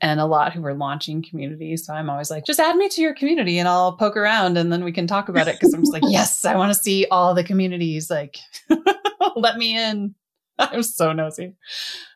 and 0.00 0.18
a 0.18 0.26
lot 0.26 0.52
who 0.52 0.64
are 0.66 0.74
launching 0.74 1.22
communities. 1.22 1.86
So 1.86 1.94
I'm 1.94 2.10
always 2.10 2.30
like, 2.30 2.44
just 2.44 2.60
add 2.60 2.76
me 2.76 2.88
to 2.90 3.00
your 3.00 3.14
community 3.14 3.58
and 3.58 3.68
I'll 3.68 3.96
poke 3.96 4.16
around 4.16 4.58
and 4.58 4.72
then 4.72 4.84
we 4.84 4.92
can 4.92 5.06
talk 5.06 5.28
about 5.28 5.48
it. 5.48 5.58
Cause 5.60 5.72
I'm 5.72 5.82
just 5.82 5.92
like, 5.92 6.02
yes, 6.08 6.44
I 6.44 6.56
want 6.56 6.74
to 6.74 6.78
see 6.78 7.06
all 7.10 7.34
the 7.34 7.44
communities. 7.44 8.10
Like, 8.10 8.38
let 9.36 9.56
me 9.56 9.78
in. 9.78 10.14
I'm 10.58 10.82
so 10.82 11.12
nosy. 11.12 11.54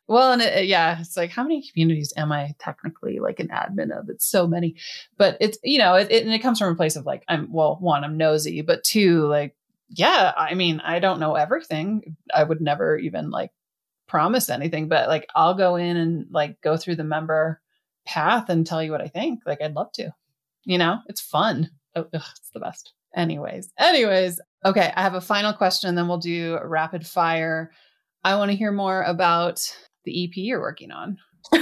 Well, 0.09 0.33
and 0.33 0.43
it, 0.43 0.67
yeah, 0.67 1.01
it's 1.01 1.17
like, 1.17 1.31
how 1.31 1.43
many 1.43 1.69
communities 1.69 2.13
am 2.17 2.31
I 2.31 2.55
technically 2.59 3.19
like 3.19 3.41
an 3.41 3.49
admin 3.49 3.97
of? 3.97 4.09
It's 4.09 4.27
so 4.27 4.47
many, 4.47 4.77
but 5.17 5.37
it's, 5.41 5.59
you 5.65 5.79
know, 5.79 5.95
it, 5.95 6.11
it, 6.11 6.25
and 6.25 6.33
it 6.33 6.43
comes 6.43 6.59
from 6.59 6.73
a 6.73 6.77
place 6.77 6.97
of 6.97 7.07
like, 7.07 7.25
I'm, 7.29 7.53
well, 7.53 7.79
one, 7.81 8.05
I'm 8.05 8.17
nosy, 8.17 8.63
but 8.63 8.85
two, 8.85 9.27
like, 9.27 9.57
yeah, 9.89 10.33
I 10.37 10.55
mean, 10.55 10.81
I 10.81 10.99
don't 10.99 11.21
know 11.21 11.35
everything. 11.35 12.17
I 12.35 12.43
would 12.43 12.61
never 12.61 12.97
even 12.99 13.31
like 13.31 13.53
promise 14.07 14.51
anything, 14.51 14.89
but 14.89 15.09
like 15.09 15.27
I'll 15.35 15.55
go 15.55 15.77
in 15.77 15.97
and 15.97 16.27
like 16.31 16.61
go 16.61 16.77
through 16.77 16.97
the 16.97 17.05
member 17.05 17.61
path 18.07 18.49
and 18.49 18.67
tell 18.67 18.83
you 18.83 18.93
what 18.93 19.01
I 19.01 19.09
think. 19.09 19.41
Like 19.47 19.61
I'd 19.61 19.75
love 19.75 19.93
to. 19.93 20.11
You 20.65 20.79
know, 20.79 20.99
it's 21.07 21.21
fun. 21.21 21.71
Oh, 21.95 22.07
ugh, 22.13 22.23
it's 22.37 22.51
the 22.53 22.61
best. 22.61 22.93
Anyways, 23.15 23.73
anyways, 23.79 24.41
okay, 24.65 24.93
I 24.95 25.03
have 25.03 25.15
a 25.15 25.21
final 25.21 25.53
question, 25.53 25.95
then 25.95 26.09
we'll 26.09 26.19
do 26.19 26.59
rapid 26.63 27.07
fire. 27.07 27.71
I 28.25 28.37
want 28.37 28.51
to 28.51 28.57
hear 28.57 28.73
more 28.73 29.03
about 29.03 29.75
the 30.05 30.25
EP 30.25 30.33
you're 30.35 30.61
working 30.61 30.91
on. 30.91 31.19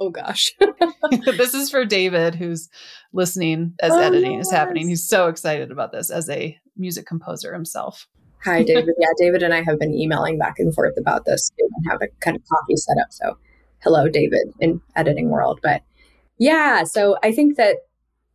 oh 0.00 0.10
gosh. 0.10 0.52
this 1.36 1.54
is 1.54 1.70
for 1.70 1.84
David, 1.84 2.34
who's 2.34 2.68
listening 3.12 3.74
as 3.80 3.92
oh, 3.92 3.98
editing 3.98 4.38
is 4.38 4.50
happening. 4.50 4.88
He's 4.88 5.06
so 5.06 5.28
excited 5.28 5.70
about 5.70 5.92
this 5.92 6.10
as 6.10 6.30
a 6.30 6.56
music 6.76 7.06
composer 7.06 7.52
himself. 7.52 8.06
Hi, 8.44 8.62
David. 8.64 8.94
Yeah, 8.98 9.08
David 9.18 9.42
and 9.42 9.54
I 9.54 9.62
have 9.62 9.78
been 9.78 9.94
emailing 9.94 10.36
back 10.36 10.58
and 10.58 10.74
forth 10.74 10.96
about 10.98 11.24
this 11.24 11.50
and 11.58 11.70
have 11.88 12.02
a 12.02 12.08
kind 12.20 12.36
of 12.36 12.42
coffee 12.48 12.76
set 12.76 12.98
up. 13.00 13.12
So, 13.12 13.38
hello, 13.84 14.08
David, 14.08 14.52
in 14.58 14.80
editing 14.96 15.30
world. 15.30 15.60
But 15.62 15.82
yeah, 16.38 16.82
so 16.82 17.16
I 17.22 17.30
think 17.30 17.56
that 17.56 17.76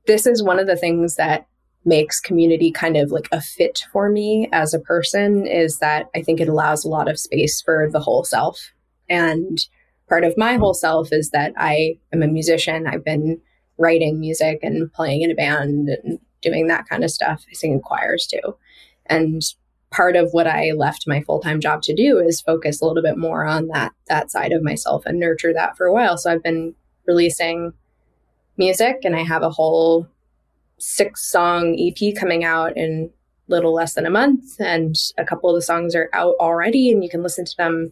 this 0.05 0.25
is 0.25 0.41
one 0.41 0.59
of 0.59 0.67
the 0.67 0.77
things 0.77 1.15
that 1.15 1.47
makes 1.83 2.21
community 2.21 2.71
kind 2.71 2.95
of 2.95 3.11
like 3.11 3.27
a 3.31 3.41
fit 3.41 3.83
for 3.91 4.09
me 4.09 4.47
as 4.53 4.73
a 4.73 4.79
person 4.79 5.45
is 5.45 5.79
that 5.79 6.09
I 6.15 6.21
think 6.21 6.39
it 6.39 6.49
allows 6.49 6.85
a 6.85 6.89
lot 6.89 7.09
of 7.09 7.19
space 7.19 7.61
for 7.61 7.89
the 7.89 7.99
whole 7.99 8.23
self. 8.23 8.71
And 9.09 9.57
part 10.07 10.23
of 10.23 10.37
my 10.37 10.55
whole 10.55 10.73
self 10.73 11.09
is 11.11 11.31
that 11.31 11.53
I 11.57 11.97
am 12.13 12.23
a 12.23 12.27
musician. 12.27 12.87
I've 12.87 13.05
been 13.05 13.41
writing 13.77 14.19
music 14.19 14.59
and 14.63 14.91
playing 14.93 15.21
in 15.21 15.31
a 15.31 15.35
band 15.35 15.89
and 15.89 16.19
doing 16.41 16.67
that 16.67 16.87
kind 16.87 17.03
of 17.03 17.11
stuff. 17.11 17.45
I 17.49 17.53
sing 17.53 17.73
in 17.73 17.81
choirs 17.81 18.25
too. 18.25 18.55
And 19.05 19.41
part 19.97 20.15
of 20.15 20.29
what 20.31 20.45
I 20.45 20.73
left 20.73 21.07
my 21.07 21.21
full-time 21.21 21.59
job 21.59 21.81
to 21.81 21.95
do 21.95 22.19
is 22.19 22.39
focus 22.39 22.79
a 22.79 22.85
little 22.85 23.01
bit 23.01 23.17
more 23.17 23.45
on 23.45 23.67
that 23.69 23.93
that 24.05 24.29
side 24.29 24.51
of 24.51 24.61
myself 24.61 25.05
and 25.07 25.19
nurture 25.19 25.51
that 25.53 25.75
for 25.75 25.87
a 25.87 25.91
while. 25.93 26.17
So 26.17 26.31
I've 26.31 26.43
been 26.43 26.75
releasing 27.07 27.73
music 28.57 28.97
and 29.03 29.15
I 29.15 29.23
have 29.23 29.41
a 29.41 29.49
whole 29.49 30.07
six 30.77 31.29
song 31.29 31.75
EP 31.79 32.15
coming 32.15 32.43
out 32.43 32.77
in 32.77 33.09
little 33.47 33.73
less 33.73 33.95
than 33.95 34.05
a 34.05 34.11
month 34.11 34.59
and 34.59 34.95
a 35.17 35.25
couple 35.25 35.49
of 35.49 35.55
the 35.55 35.61
songs 35.63 35.95
are 35.95 36.09
out 36.13 36.35
already 36.39 36.91
and 36.91 37.03
you 37.03 37.09
can 37.09 37.23
listen 37.23 37.45
to 37.45 37.57
them 37.57 37.91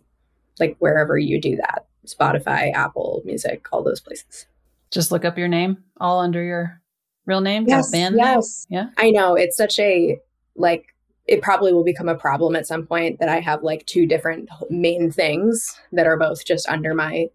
like 0.59 0.75
wherever 0.77 1.17
you 1.17 1.41
do 1.41 1.55
that. 1.55 1.87
Spotify, 2.05 2.71
Apple 2.71 3.23
Music, 3.25 3.65
all 3.71 3.81
those 3.81 3.99
places. 3.99 4.45
Just 4.91 5.11
look 5.11 5.25
up 5.25 5.39
your 5.39 5.47
name 5.47 5.83
all 5.99 6.19
under 6.19 6.43
your 6.43 6.81
real 7.25 7.41
name, 7.41 7.65
yes, 7.67 7.89
band 7.89 8.15
yes. 8.15 8.67
Name? 8.69 8.77
Yeah. 8.77 9.03
I 9.03 9.09
know 9.09 9.33
it's 9.33 9.57
such 9.57 9.79
a 9.79 10.19
like 10.55 10.94
it 11.27 11.41
probably 11.41 11.73
will 11.73 11.83
become 11.83 12.09
a 12.09 12.15
problem 12.15 12.55
at 12.55 12.67
some 12.67 12.85
point 12.85 13.19
that 13.19 13.29
I 13.29 13.39
have 13.39 13.63
like 13.63 13.85
two 13.85 14.05
different 14.05 14.49
main 14.69 15.11
things 15.11 15.79
that 15.91 16.07
are 16.07 16.17
both 16.17 16.45
just 16.45 16.67
under 16.69 16.93
my 16.93 17.27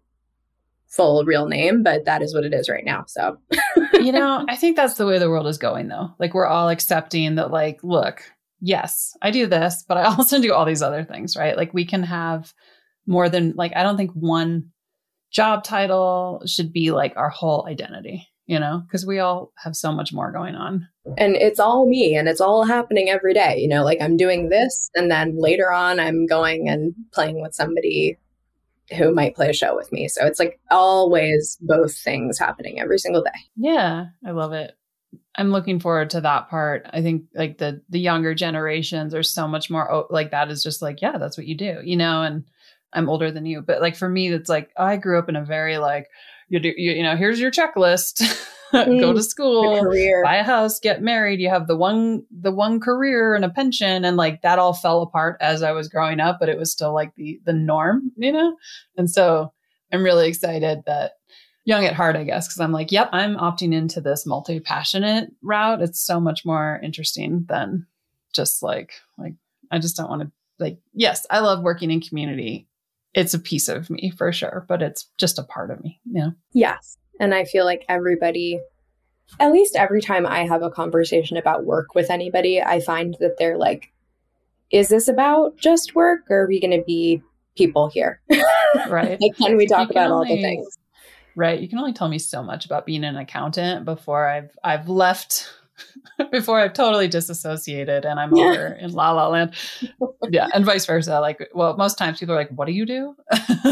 full 0.87 1.23
real 1.25 1.47
name, 1.47 1.83
but 1.83 2.05
that 2.05 2.21
is 2.21 2.33
what 2.33 2.43
it 2.43 2.53
is 2.53 2.69
right 2.69 2.85
now. 2.85 3.05
So, 3.07 3.37
you 3.93 4.11
know, 4.11 4.45
I 4.47 4.55
think 4.55 4.75
that's 4.75 4.95
the 4.95 5.05
way 5.05 5.19
the 5.19 5.29
world 5.29 5.47
is 5.47 5.57
going 5.57 5.87
though. 5.87 6.13
Like 6.19 6.33
we're 6.33 6.47
all 6.47 6.69
accepting 6.69 7.35
that, 7.35 7.51
like, 7.51 7.79
look, 7.83 8.23
yes, 8.59 9.15
I 9.21 9.31
do 9.31 9.47
this, 9.47 9.83
but 9.87 9.97
I 9.97 10.03
also 10.17 10.41
do 10.41 10.53
all 10.53 10.65
these 10.65 10.81
other 10.81 11.03
things, 11.03 11.35
right? 11.35 11.57
Like 11.57 11.73
we 11.73 11.85
can 11.85 12.03
have 12.03 12.53
more 13.07 13.29
than, 13.29 13.53
like, 13.55 13.75
I 13.75 13.83
don't 13.83 13.97
think 13.97 14.11
one 14.11 14.71
job 15.31 15.63
title 15.63 16.43
should 16.45 16.73
be 16.73 16.91
like 16.91 17.13
our 17.15 17.29
whole 17.29 17.65
identity 17.67 18.27
you 18.45 18.59
know, 18.59 18.81
because 18.85 19.05
we 19.05 19.19
all 19.19 19.51
have 19.57 19.75
so 19.75 19.91
much 19.91 20.11
more 20.11 20.31
going 20.31 20.55
on. 20.55 20.87
And 21.17 21.35
it's 21.35 21.59
all 21.59 21.87
me 21.87 22.15
and 22.15 22.27
it's 22.27 22.41
all 22.41 22.63
happening 22.63 23.09
every 23.09 23.33
day. 23.33 23.57
You 23.57 23.67
know, 23.67 23.83
like 23.83 24.01
I'm 24.01 24.17
doing 24.17 24.49
this 24.49 24.89
and 24.95 25.09
then 25.09 25.37
later 25.37 25.71
on 25.71 25.99
I'm 25.99 26.25
going 26.25 26.69
and 26.69 26.93
playing 27.13 27.41
with 27.41 27.53
somebody 27.53 28.17
who 28.97 29.13
might 29.13 29.35
play 29.35 29.49
a 29.49 29.53
show 29.53 29.75
with 29.75 29.91
me. 29.91 30.07
So 30.07 30.25
it's 30.25 30.39
like 30.39 30.59
always 30.69 31.57
both 31.61 31.97
things 31.97 32.37
happening 32.37 32.79
every 32.79 32.99
single 32.99 33.23
day. 33.23 33.29
Yeah, 33.55 34.07
I 34.25 34.31
love 34.31 34.53
it. 34.53 34.73
I'm 35.35 35.51
looking 35.51 35.79
forward 35.79 36.09
to 36.11 36.21
that 36.21 36.49
part. 36.49 36.87
I 36.91 37.01
think 37.01 37.23
like 37.33 37.57
the 37.57 37.81
the 37.89 37.99
younger 37.99 38.35
generations 38.35 39.15
are 39.15 39.23
so 39.23 39.47
much 39.47 39.69
more 39.69 40.07
like 40.09 40.31
that 40.31 40.51
is 40.51 40.63
just 40.63 40.81
like 40.81 41.01
yeah, 41.01 41.17
that's 41.17 41.37
what 41.37 41.47
you 41.47 41.55
do, 41.55 41.79
you 41.83 41.95
know, 41.95 42.21
and 42.21 42.43
I'm 42.93 43.09
older 43.09 43.31
than 43.31 43.45
you, 43.45 43.61
but 43.61 43.81
like 43.81 43.95
for 43.95 44.09
me 44.09 44.31
it's 44.33 44.49
like 44.49 44.71
I 44.77 44.97
grew 44.97 45.17
up 45.17 45.29
in 45.29 45.37
a 45.37 45.45
very 45.45 45.77
like 45.77 46.07
you 46.51 46.59
do 46.59 46.73
you, 46.75 46.91
you 46.91 47.03
know 47.03 47.15
here's 47.15 47.39
your 47.39 47.49
checklist. 47.49 48.21
Go 48.73 48.85
to 48.85 49.19
mm, 49.19 49.23
school 49.23 49.83
buy 50.23 50.37
a 50.37 50.43
house 50.43 50.79
get 50.79 51.01
married. 51.01 51.41
You 51.41 51.49
have 51.49 51.67
the 51.67 51.75
one 51.75 52.23
the 52.31 52.53
one 52.53 52.79
career 52.79 53.35
and 53.35 53.43
a 53.43 53.49
pension. 53.49 54.05
And 54.05 54.15
like 54.15 54.43
that 54.43 54.59
all 54.59 54.73
fell 54.73 55.01
apart 55.01 55.37
as 55.41 55.61
i 55.61 55.71
was 55.73 55.89
growing 55.89 56.21
up 56.21 56.37
but 56.39 56.47
it 56.47 56.57
was 56.57 56.71
still 56.71 56.93
like 56.93 57.13
the 57.15 57.41
the 57.45 57.53
norm 57.53 58.11
you 58.15 58.31
know? 58.31 58.55
And 58.95 59.09
so 59.09 59.51
i'm 59.91 60.03
really 60.03 60.27
excited 60.29 60.83
that 60.85 61.13
young 61.65 61.85
at 61.85 61.93
heart 61.93 62.15
i 62.15 62.23
guess 62.23 62.47
because 62.47 62.59
i'm 62.59 62.71
like 62.71 62.91
yep 62.91 63.09
i'm 63.11 63.35
opting 63.35 63.73
into 63.73 63.99
this 63.99 64.25
multi-passionate 64.25 65.31
route. 65.41 65.81
It's 65.81 66.01
so 66.01 66.19
much 66.19 66.45
more 66.45 66.79
interesting 66.81 67.45
than 67.49 67.85
just 68.33 68.63
like 68.63 68.93
like 69.17 69.33
i 69.69 69.79
just 69.79 69.97
don't 69.97 70.09
want 70.09 70.21
to 70.21 70.31
like 70.59 70.77
yes 70.93 71.25
i 71.29 71.39
love 71.39 71.61
working 71.61 71.91
in 71.91 71.99
community 71.99 72.67
it's 73.13 73.33
a 73.33 73.39
piece 73.39 73.67
of 73.67 73.89
me 73.89 74.11
for 74.11 74.31
sure, 74.31 74.65
but 74.67 74.81
it's 74.81 75.07
just 75.17 75.39
a 75.39 75.43
part 75.43 75.71
of 75.71 75.83
me. 75.83 75.99
Yeah. 76.05 76.29
Yes. 76.53 76.97
And 77.19 77.33
I 77.33 77.45
feel 77.45 77.65
like 77.65 77.85
everybody, 77.89 78.59
at 79.39 79.51
least 79.51 79.75
every 79.75 80.01
time 80.01 80.25
I 80.25 80.45
have 80.45 80.63
a 80.63 80.69
conversation 80.69 81.37
about 81.37 81.65
work 81.65 81.93
with 81.93 82.09
anybody, 82.09 82.61
I 82.61 82.79
find 82.79 83.15
that 83.19 83.37
they're 83.37 83.57
like, 83.57 83.91
is 84.71 84.89
this 84.89 85.07
about 85.07 85.57
just 85.57 85.95
work 85.95 86.21
or 86.29 86.43
are 86.43 86.47
we 86.47 86.61
going 86.61 86.71
to 86.71 86.83
be 86.85 87.21
people 87.55 87.89
here? 87.89 88.21
Right. 88.87 89.19
like, 89.19 89.35
can 89.35 89.57
we 89.57 89.67
talk 89.67 89.91
about 89.91 90.11
only, 90.11 90.29
all 90.29 90.35
the 90.37 90.41
things? 90.41 90.77
Right. 91.35 91.59
You 91.59 91.67
can 91.67 91.77
only 91.77 91.91
tell 91.91 92.07
me 92.07 92.17
so 92.17 92.41
much 92.41 92.65
about 92.65 92.85
being 92.85 93.03
an 93.03 93.17
accountant 93.17 93.83
before 93.83 94.29
I've 94.29 94.57
I've 94.63 94.87
left 94.87 95.49
before 96.31 96.59
I've 96.59 96.73
totally 96.73 97.07
disassociated 97.07 98.05
and 98.05 98.19
I'm 98.19 98.33
over 98.37 98.67
in 98.67 98.91
La 98.91 99.11
La 99.11 99.27
Land. 99.27 99.53
Yeah, 100.29 100.47
and 100.53 100.63
vice 100.63 100.85
versa. 100.85 101.19
Like, 101.19 101.49
well, 101.53 101.75
most 101.75 101.97
times 101.97 102.19
people 102.19 102.35
are 102.35 102.37
like, 102.37 102.51
"What 102.51 102.65
do 102.65 102.71
you 102.73 102.85
do?" 102.85 103.15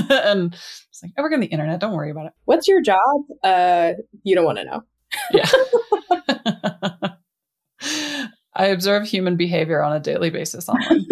and 0.09 0.53
it's 0.53 0.99
like, 1.01 1.11
"I 1.17 1.21
work 1.21 1.31
on 1.31 1.39
the 1.39 1.45
internet. 1.47 1.79
Don't 1.79 1.93
worry 1.93 2.09
about 2.09 2.25
it." 2.25 2.33
What's 2.45 2.67
your 2.67 2.81
job? 2.81 2.99
Uh, 3.43 3.93
you 4.23 4.35
don't 4.35 4.43
want 4.45 4.57
to 4.57 4.65
know. 4.65 4.83
yeah. 5.31 5.45
I 8.55 8.65
observe 8.65 9.05
human 9.07 9.37
behavior 9.37 9.81
on 9.81 9.95
a 9.95 9.99
daily 10.01 10.31
basis 10.31 10.67
online. 10.67 11.05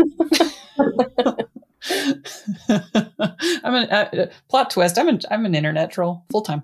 I'm 3.63 3.75
an 3.75 3.89
uh, 3.89 4.29
plot 4.49 4.69
twist. 4.71 4.97
I'm 4.97 5.07
an 5.07 5.21
I'm 5.31 5.45
an 5.45 5.55
internet 5.55 5.91
troll 5.91 6.25
full 6.31 6.41
time. 6.41 6.63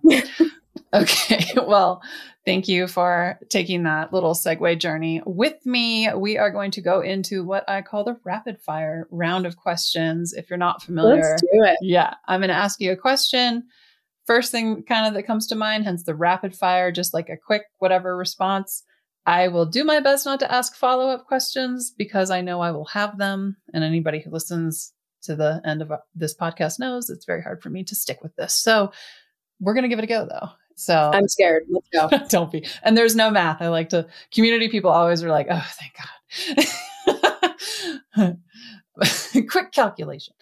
Okay. 0.94 1.46
Well, 1.56 2.02
thank 2.46 2.68
you 2.68 2.88
for 2.88 3.40
taking 3.50 3.84
that 3.84 4.14
little 4.14 4.34
segue 4.34 4.80
journey 4.80 5.22
with 5.26 5.66
me. 5.66 6.12
We 6.14 6.38
are 6.38 6.52
going 6.52 6.72
to 6.72 6.82
go 6.82 7.02
into 7.02 7.44
what 7.44 7.70
I 7.70 7.82
call 7.82 8.04
the 8.04 8.18
rapid 8.24 8.60
fire 8.62 9.08
round 9.12 9.46
of 9.46 9.58
questions. 9.58 10.34
If 10.34 10.50
you're 10.50 10.58
not 10.58 10.84
familiar, 10.84 11.22
let's 11.22 11.42
do 11.42 11.64
it. 11.64 11.78
Yeah. 11.82 12.14
I'm 12.28 12.42
going 12.42 12.50
to 12.50 12.56
ask 12.56 12.80
you 12.80 12.92
a 12.92 12.98
question. 12.98 13.64
First 14.26 14.52
thing 14.52 14.84
kind 14.84 15.08
of 15.08 15.14
that 15.14 15.24
comes 15.24 15.48
to 15.48 15.56
mind, 15.56 15.84
hence 15.84 16.04
the 16.04 16.16
rapid 16.16 16.56
fire, 16.56 16.92
just 16.92 17.14
like 17.14 17.30
a 17.30 17.38
quick 17.38 17.64
whatever 17.80 18.16
response. 18.16 18.84
I 19.26 19.48
will 19.48 19.66
do 19.66 19.84
my 19.84 20.00
best 20.02 20.26
not 20.26 20.40
to 20.42 20.52
ask 20.52 20.76
follow 20.76 21.10
up 21.10 21.28
questions 21.28 21.94
because 21.98 22.30
I 22.30 22.42
know 22.42 22.60
I 22.60 22.72
will 22.72 22.86
have 22.86 23.18
them. 23.18 23.56
And 23.74 23.84
anybody 23.84 24.22
who 24.22 24.32
listens 24.32 24.94
to 25.24 25.36
the 25.36 25.62
end 25.66 25.82
of 25.82 25.92
uh, 25.92 25.98
this 26.14 26.36
podcast 26.36 26.80
knows 26.80 27.10
it's 27.10 27.26
very 27.26 27.42
hard 27.42 27.62
for 27.62 27.70
me 27.70 27.84
to 27.86 27.96
stick 27.96 28.22
with 28.22 28.36
this. 28.36 28.54
So 28.54 28.92
we're 29.60 29.74
going 29.74 29.84
to 29.84 29.90
give 29.90 30.00
it 30.00 30.04
a 30.04 30.08
go 30.08 30.26
though. 30.26 30.50
So 30.76 31.12
I'm 31.14 31.28
scared. 31.28 31.66
Let's 31.70 31.90
go. 31.90 32.10
don't 32.30 32.52
be. 32.52 32.66
And 32.84 32.98
there's 32.98 33.16
no 33.16 33.30
math. 33.30 33.62
I 33.62 33.70
like 33.70 33.90
to 33.90 34.08
community 34.34 34.70
people 34.70 34.92
always 34.92 35.24
are 35.24 35.30
like, 35.30 35.48
oh, 35.50 35.66
thank 35.80 35.94
God. 38.18 38.38
Quick 39.50 39.72
calculation. 39.72 40.34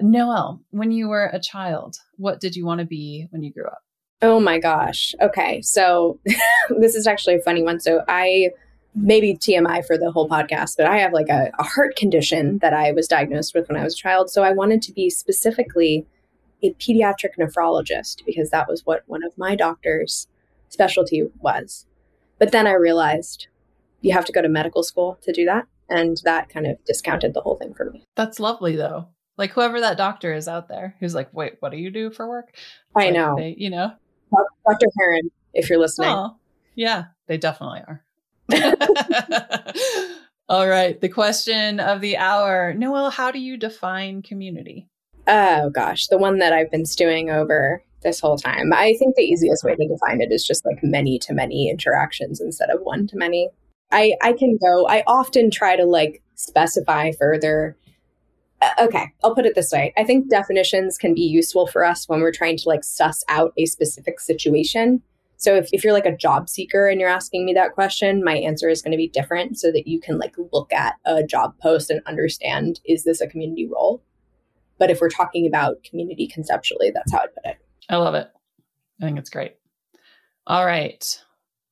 Noele, 0.00 0.60
when 0.70 0.92
you 0.92 1.08
were 1.08 1.30
a 1.32 1.40
child, 1.40 1.98
what 2.16 2.40
did 2.40 2.56
you 2.56 2.64
want 2.64 2.80
to 2.80 2.86
be 2.86 3.26
when 3.30 3.42
you 3.42 3.52
grew 3.52 3.66
up? 3.66 3.82
Oh 4.22 4.40
my 4.40 4.58
gosh. 4.58 5.14
Okay. 5.20 5.60
So 5.62 6.20
this 6.78 6.94
is 6.94 7.06
actually 7.06 7.36
a 7.36 7.40
funny 7.40 7.62
one. 7.62 7.80
So 7.80 8.02
I 8.08 8.50
maybe 8.94 9.34
TMI 9.34 9.84
for 9.86 9.98
the 9.98 10.10
whole 10.10 10.28
podcast, 10.28 10.76
but 10.78 10.86
I 10.86 10.98
have 10.98 11.12
like 11.12 11.28
a, 11.28 11.50
a 11.58 11.62
heart 11.62 11.96
condition 11.96 12.58
that 12.58 12.72
I 12.72 12.92
was 12.92 13.06
diagnosed 13.06 13.54
with 13.54 13.68
when 13.68 13.78
I 13.78 13.84
was 13.84 13.94
a 13.94 13.98
child. 13.98 14.30
So 14.30 14.42
I 14.42 14.52
wanted 14.52 14.80
to 14.82 14.92
be 14.92 15.10
specifically 15.10 16.06
a 16.62 16.72
pediatric 16.74 17.36
nephrologist 17.38 18.24
because 18.24 18.50
that 18.50 18.68
was 18.68 18.84
what 18.84 19.02
one 19.06 19.24
of 19.24 19.36
my 19.36 19.54
doctor's 19.54 20.28
specialty 20.68 21.28
was. 21.40 21.86
But 22.38 22.52
then 22.52 22.66
I 22.66 22.72
realized 22.72 23.48
you 24.00 24.12
have 24.12 24.24
to 24.26 24.32
go 24.32 24.42
to 24.42 24.48
medical 24.48 24.82
school 24.82 25.18
to 25.22 25.32
do 25.32 25.44
that. 25.46 25.66
And 25.88 26.20
that 26.24 26.48
kind 26.48 26.66
of 26.66 26.84
discounted 26.84 27.34
the 27.34 27.40
whole 27.40 27.56
thing 27.56 27.72
for 27.74 27.90
me. 27.90 28.04
That's 28.16 28.40
lovely, 28.40 28.76
though. 28.76 29.08
Like 29.38 29.52
whoever 29.52 29.80
that 29.80 29.96
doctor 29.96 30.32
is 30.32 30.48
out 30.48 30.68
there 30.68 30.96
who's 30.98 31.14
like, 31.14 31.32
wait, 31.32 31.56
what 31.60 31.70
do 31.70 31.78
you 31.78 31.90
do 31.90 32.10
for 32.10 32.28
work? 32.28 32.56
I 32.94 33.06
like 33.06 33.14
know. 33.14 33.36
They, 33.36 33.54
you 33.56 33.70
know, 33.70 33.92
Dr. 34.66 34.86
Heron, 34.98 35.30
if 35.54 35.68
you're 35.68 35.78
listening. 35.78 36.10
Oh, 36.10 36.36
yeah, 36.74 37.04
they 37.26 37.36
definitely 37.36 37.82
are. 37.86 38.02
All 40.48 40.66
right. 40.66 41.00
The 41.00 41.08
question 41.08 41.80
of 41.80 42.00
the 42.00 42.16
hour 42.16 42.72
Noele, 42.74 43.12
how 43.12 43.30
do 43.30 43.38
you 43.38 43.56
define 43.56 44.22
community? 44.22 44.88
Oh 45.26 45.70
gosh, 45.70 46.06
the 46.06 46.18
one 46.18 46.38
that 46.38 46.52
I've 46.52 46.70
been 46.70 46.86
stewing 46.86 47.30
over 47.30 47.82
this 48.02 48.20
whole 48.20 48.38
time. 48.38 48.72
I 48.72 48.94
think 48.98 49.16
the 49.16 49.22
easiest 49.22 49.64
way 49.64 49.74
to 49.74 49.88
define 49.88 50.20
it 50.20 50.32
is 50.32 50.46
just 50.46 50.64
like 50.64 50.78
many 50.82 51.18
to 51.20 51.34
many 51.34 51.68
interactions 51.68 52.40
instead 52.40 52.70
of 52.70 52.80
one 52.82 53.06
to 53.08 53.16
many. 53.16 53.50
I 53.90 54.14
I 54.22 54.32
can 54.32 54.56
go. 54.56 54.86
I 54.88 55.02
often 55.06 55.50
try 55.50 55.76
to 55.76 55.84
like 55.84 56.22
specify 56.34 57.12
further. 57.12 57.76
Uh, 58.62 58.84
okay, 58.84 59.12
I'll 59.22 59.34
put 59.34 59.46
it 59.46 59.54
this 59.54 59.72
way. 59.72 59.92
I 59.98 60.04
think 60.04 60.30
definitions 60.30 60.96
can 60.96 61.14
be 61.14 61.22
useful 61.22 61.66
for 61.66 61.84
us 61.84 62.08
when 62.08 62.20
we're 62.20 62.32
trying 62.32 62.56
to 62.58 62.68
like 62.68 62.84
suss 62.84 63.22
out 63.28 63.52
a 63.58 63.66
specific 63.66 64.20
situation. 64.20 65.02
So 65.38 65.54
if, 65.54 65.68
if 65.72 65.84
you're 65.84 65.92
like 65.92 66.06
a 66.06 66.16
job 66.16 66.48
seeker 66.48 66.88
and 66.88 66.98
you're 66.98 67.10
asking 67.10 67.44
me 67.44 67.52
that 67.52 67.72
question, 67.72 68.24
my 68.24 68.36
answer 68.38 68.70
is 68.70 68.80
going 68.80 68.92
to 68.92 68.96
be 68.96 69.08
different 69.08 69.58
so 69.58 69.70
that 69.72 69.86
you 69.86 70.00
can 70.00 70.18
like 70.18 70.34
look 70.52 70.72
at 70.72 70.94
a 71.04 71.22
job 71.22 71.54
post 71.60 71.90
and 71.90 72.00
understand 72.06 72.80
is 72.86 73.04
this 73.04 73.20
a 73.20 73.26
community 73.26 73.66
role? 73.66 74.02
But 74.78 74.90
if 74.90 75.00
we're 75.00 75.08
talking 75.08 75.46
about 75.46 75.82
community 75.82 76.26
conceptually, 76.26 76.90
that's 76.90 77.12
how 77.12 77.18
I'd 77.18 77.34
put 77.34 77.50
it. 77.50 77.56
I 77.88 77.96
love 77.96 78.14
it. 78.14 78.28
I 79.00 79.04
think 79.04 79.18
it's 79.18 79.30
great. 79.30 79.56
All 80.46 80.64
right. 80.64 81.22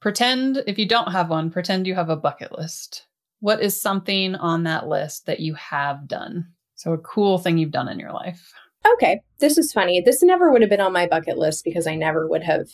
Pretend 0.01 0.63
if 0.67 0.79
you 0.79 0.87
don't 0.87 1.13
have 1.13 1.31
one, 1.31 1.51
pretend 1.51 1.87
you 1.87 1.95
have 1.95 2.11
a 2.11 2.17
bucket 2.17 2.57
list. 2.57 3.07
What 3.41 3.63
is 3.63 3.81
something 3.81 4.35
on 4.35 4.65
that 4.65 4.87
list 4.87 5.27
that 5.27 5.41
you 5.41 5.55
have 5.55 6.09
done? 6.09 6.47
So, 6.75 6.93
a 6.93 6.99
cool 6.99 7.39
thing 7.39 7.57
you've 7.57 7.71
done 7.71 7.89
in 7.89 7.99
your 7.99 8.13
life. 8.13 8.53
Okay, 8.95 9.21
this 9.39 9.57
is 9.57 9.73
funny. 9.73 10.03
This 10.03 10.23
never 10.23 10.51
would 10.51 10.61
have 10.61 10.69
been 10.69 10.81
on 10.81 10.93
my 10.93 11.07
bucket 11.07 11.39
list 11.39 11.65
because 11.65 11.87
I 11.87 11.95
never 11.95 12.29
would 12.29 12.43
have 12.43 12.69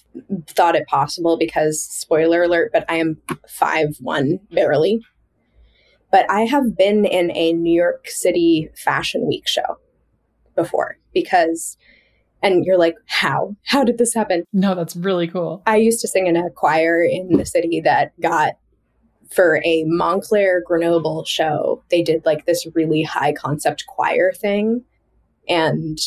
thought 0.49 0.75
it 0.75 0.89
possible 0.89 1.37
because 1.37 1.81
spoiler 1.81 2.43
alert, 2.43 2.71
but 2.73 2.85
I 2.89 2.97
am 2.97 3.19
five 3.49 3.97
one 4.01 4.41
barely. 4.51 5.01
But 6.11 6.29
I 6.29 6.43
have 6.43 6.77
been 6.77 7.05
in 7.05 7.31
a 7.37 7.53
New 7.53 7.73
York 7.73 8.09
City 8.09 8.71
Fashion 8.75 9.29
Week 9.29 9.47
show 9.47 9.79
before 10.55 10.99
because 11.13 11.77
and 12.43 12.65
you're 12.65 12.79
like, 12.79 12.97
how? 13.07 13.55
How 13.67 13.85
did 13.85 13.99
this 13.99 14.15
happen? 14.15 14.45
No, 14.53 14.75
that's 14.75 14.97
really 14.97 15.29
cool. 15.29 15.63
I 15.67 15.77
used 15.77 16.01
to 16.01 16.09
sing 16.09 16.27
in 16.27 16.37
a 16.37 16.51
choir 16.51 17.03
in 17.03 17.37
the 17.37 17.45
city 17.45 17.83
that 17.83 18.19
got 18.21 18.55
for 19.31 19.61
a 19.65 19.85
Moncler 19.85 20.61
Grenoble 20.65 21.25
show. 21.25 21.83
They 21.91 22.03
did 22.03 22.25
like 22.25 22.47
this 22.47 22.67
really 22.75 23.03
high 23.03 23.33
concept 23.33 23.85
choir 23.87 24.33
thing. 24.33 24.85
And 25.49 25.99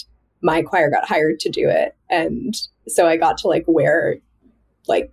my 0.41 0.61
choir 0.61 0.89
got 0.89 1.07
hired 1.07 1.39
to 1.41 1.49
do 1.49 1.69
it. 1.69 1.95
And 2.09 2.55
so 2.87 3.07
I 3.07 3.17
got 3.17 3.37
to 3.39 3.47
like 3.47 3.65
wear 3.67 4.17
like 4.87 5.11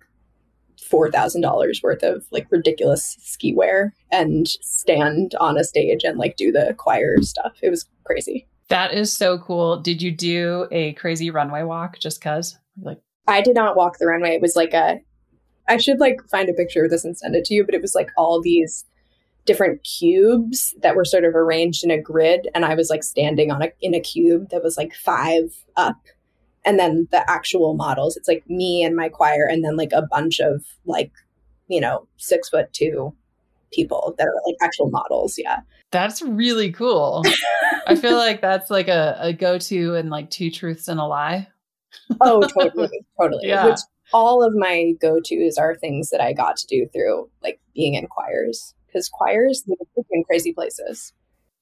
$4,000 0.91 1.83
worth 1.83 2.03
of 2.03 2.25
like 2.31 2.47
ridiculous 2.49 3.17
ski 3.21 3.53
wear 3.53 3.93
and 4.11 4.47
stand 4.47 5.35
on 5.39 5.57
a 5.57 5.63
stage 5.63 6.03
and 6.03 6.17
like 6.17 6.35
do 6.35 6.51
the 6.51 6.75
choir 6.77 7.21
stuff. 7.21 7.53
It 7.61 7.69
was 7.69 7.85
crazy. 8.03 8.47
That 8.71 8.93
is 8.93 9.11
so 9.11 9.37
cool. 9.37 9.81
Did 9.81 10.01
you 10.01 10.11
do 10.11 10.65
a 10.71 10.93
crazy 10.93 11.29
runway 11.29 11.63
walk 11.63 11.99
just 11.99 12.21
cuz? 12.21 12.57
Like 12.81 12.99
I 13.27 13.41
did 13.41 13.53
not 13.53 13.75
walk 13.75 13.97
the 13.99 14.07
runway. 14.07 14.29
It 14.29 14.41
was 14.41 14.55
like 14.55 14.73
a 14.73 15.01
I 15.67 15.75
should 15.75 15.99
like 15.99 16.21
find 16.31 16.47
a 16.47 16.53
picture 16.53 16.85
of 16.85 16.89
this 16.89 17.03
and 17.03 17.17
send 17.17 17.35
it 17.35 17.43
to 17.45 17.53
you, 17.53 17.65
but 17.65 17.75
it 17.75 17.81
was 17.81 17.95
like 17.95 18.09
all 18.15 18.41
these 18.41 18.85
different 19.43 19.83
cubes 19.83 20.73
that 20.81 20.95
were 20.95 21.03
sort 21.03 21.25
of 21.25 21.35
arranged 21.35 21.83
in 21.83 21.91
a 21.91 22.01
grid 22.01 22.47
and 22.55 22.63
I 22.63 22.75
was 22.75 22.89
like 22.89 23.03
standing 23.03 23.51
on 23.51 23.61
a 23.61 23.71
in 23.81 23.93
a 23.93 23.99
cube 23.99 24.51
that 24.51 24.63
was 24.63 24.77
like 24.77 24.93
5 24.93 25.53
up 25.75 25.97
and 26.63 26.79
then 26.79 27.09
the 27.11 27.29
actual 27.29 27.73
models 27.73 28.15
it's 28.15 28.27
like 28.27 28.49
me 28.49 28.83
and 28.83 28.95
my 28.95 29.09
choir 29.09 29.47
and 29.49 29.65
then 29.65 29.75
like 29.75 29.91
a 29.91 30.03
bunch 30.03 30.39
of 30.39 30.63
like 30.85 31.11
you 31.67 31.81
know 31.81 32.07
6 32.17 32.49
foot 32.49 32.71
2 32.71 33.13
people 33.73 34.13
that 34.17 34.27
are 34.27 34.41
like 34.45 34.55
actual 34.61 34.89
models 34.89 35.35
yeah 35.37 35.61
that's 35.91 36.21
really 36.21 36.71
cool. 36.71 37.23
I 37.85 37.95
feel 37.95 38.15
like 38.15 38.41
that's 38.41 38.69
like 38.69 38.87
a, 38.87 39.17
a 39.19 39.33
go 39.33 39.57
to 39.57 39.95
and 39.95 40.09
like 40.09 40.29
two 40.29 40.49
truths 40.49 40.87
and 40.87 40.99
a 40.99 41.05
lie. 41.05 41.47
oh, 42.21 42.41
totally. 42.41 43.05
Totally. 43.19 43.47
Yeah. 43.47 43.65
Which 43.65 43.79
all 44.13 44.43
of 44.43 44.53
my 44.55 44.93
go 45.01 45.19
tos 45.19 45.57
are 45.57 45.75
things 45.75 46.09
that 46.09 46.21
I 46.21 46.33
got 46.33 46.55
to 46.57 46.67
do 46.67 46.87
through 46.93 47.29
like 47.43 47.59
being 47.75 47.95
in 47.95 48.07
choirs 48.07 48.73
because 48.87 49.09
choirs 49.09 49.65
in 50.11 50.23
crazy 50.23 50.53
places. 50.53 51.13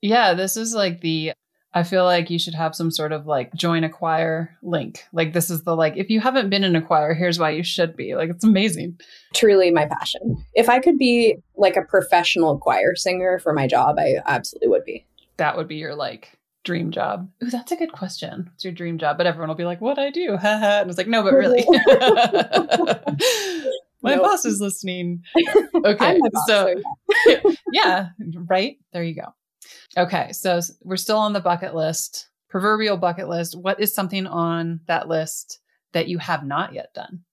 Yeah. 0.01 0.35
This 0.35 0.55
is 0.55 0.75
like 0.75 1.01
the 1.01 1.33
I 1.73 1.83
feel 1.83 2.03
like 2.03 2.31
you 2.31 2.39
should 2.39 2.55
have 2.55 2.75
some 2.75 2.89
sort 2.89 3.11
of 3.11 3.27
like 3.27 3.53
join 3.53 3.83
a 3.83 3.89
choir 3.89 4.57
link. 4.63 5.03
Like 5.13 5.33
this 5.33 5.51
is 5.51 5.63
the 5.63 5.75
like 5.75 5.97
if 5.97 6.09
you 6.09 6.19
haven't 6.19 6.49
been 6.49 6.63
in 6.63 6.75
a 6.75 6.81
choir, 6.81 7.13
here's 7.13 7.37
why 7.37 7.51
you 7.51 7.63
should 7.63 7.95
be. 7.95 8.15
Like 8.15 8.29
it's 8.29 8.43
amazing. 8.43 8.99
Truly 9.35 9.69
my 9.69 9.85
passion. 9.85 10.43
If 10.55 10.67
I 10.67 10.79
could 10.79 10.97
be 10.97 11.37
like 11.55 11.75
a 11.75 11.83
professional 11.83 12.57
choir 12.57 12.95
singer 12.95 13.37
for 13.37 13.53
my 13.53 13.67
job, 13.67 13.99
I 13.99 14.15
absolutely 14.25 14.69
would 14.69 14.85
be. 14.85 15.05
That 15.37 15.57
would 15.57 15.67
be 15.67 15.75
your 15.75 15.93
like 15.93 16.39
dream 16.63 16.91
job. 16.91 17.29
Ooh, 17.43 17.49
that's 17.49 17.71
a 17.71 17.75
good 17.75 17.91
question. 17.91 18.49
What's 18.51 18.63
your 18.63 18.73
dream 18.73 18.97
job? 18.97 19.17
But 19.17 19.27
everyone 19.27 19.49
will 19.49 19.55
be 19.55 19.65
like, 19.65 19.81
"What 19.81 19.99
I 19.99 20.09
do?" 20.09 20.37
Ha 20.37 20.37
ha. 20.59 20.79
And 20.81 20.89
it's 20.89 20.97
like, 20.97 21.07
"No, 21.07 21.21
but 21.21 21.33
really." 21.33 21.63
my 24.01 24.15
nope. 24.15 24.23
boss 24.23 24.45
is 24.45 24.59
listening. 24.59 25.23
Okay, 25.85 26.19
boss, 26.19 26.47
so 26.47 26.73
yeah, 27.71 28.09
right 28.47 28.77
there 28.91 29.03
you 29.03 29.15
go. 29.15 29.33
Okay, 29.97 30.31
so 30.31 30.59
we're 30.83 30.97
still 30.97 31.17
on 31.17 31.33
the 31.33 31.39
bucket 31.39 31.75
list, 31.75 32.29
proverbial 32.49 32.97
bucket 32.97 33.27
list. 33.27 33.57
What 33.57 33.79
is 33.79 33.93
something 33.93 34.27
on 34.27 34.81
that 34.87 35.07
list 35.07 35.59
that 35.93 36.07
you 36.07 36.17
have 36.19 36.45
not 36.45 36.73
yet 36.73 36.93
done? 36.93 37.23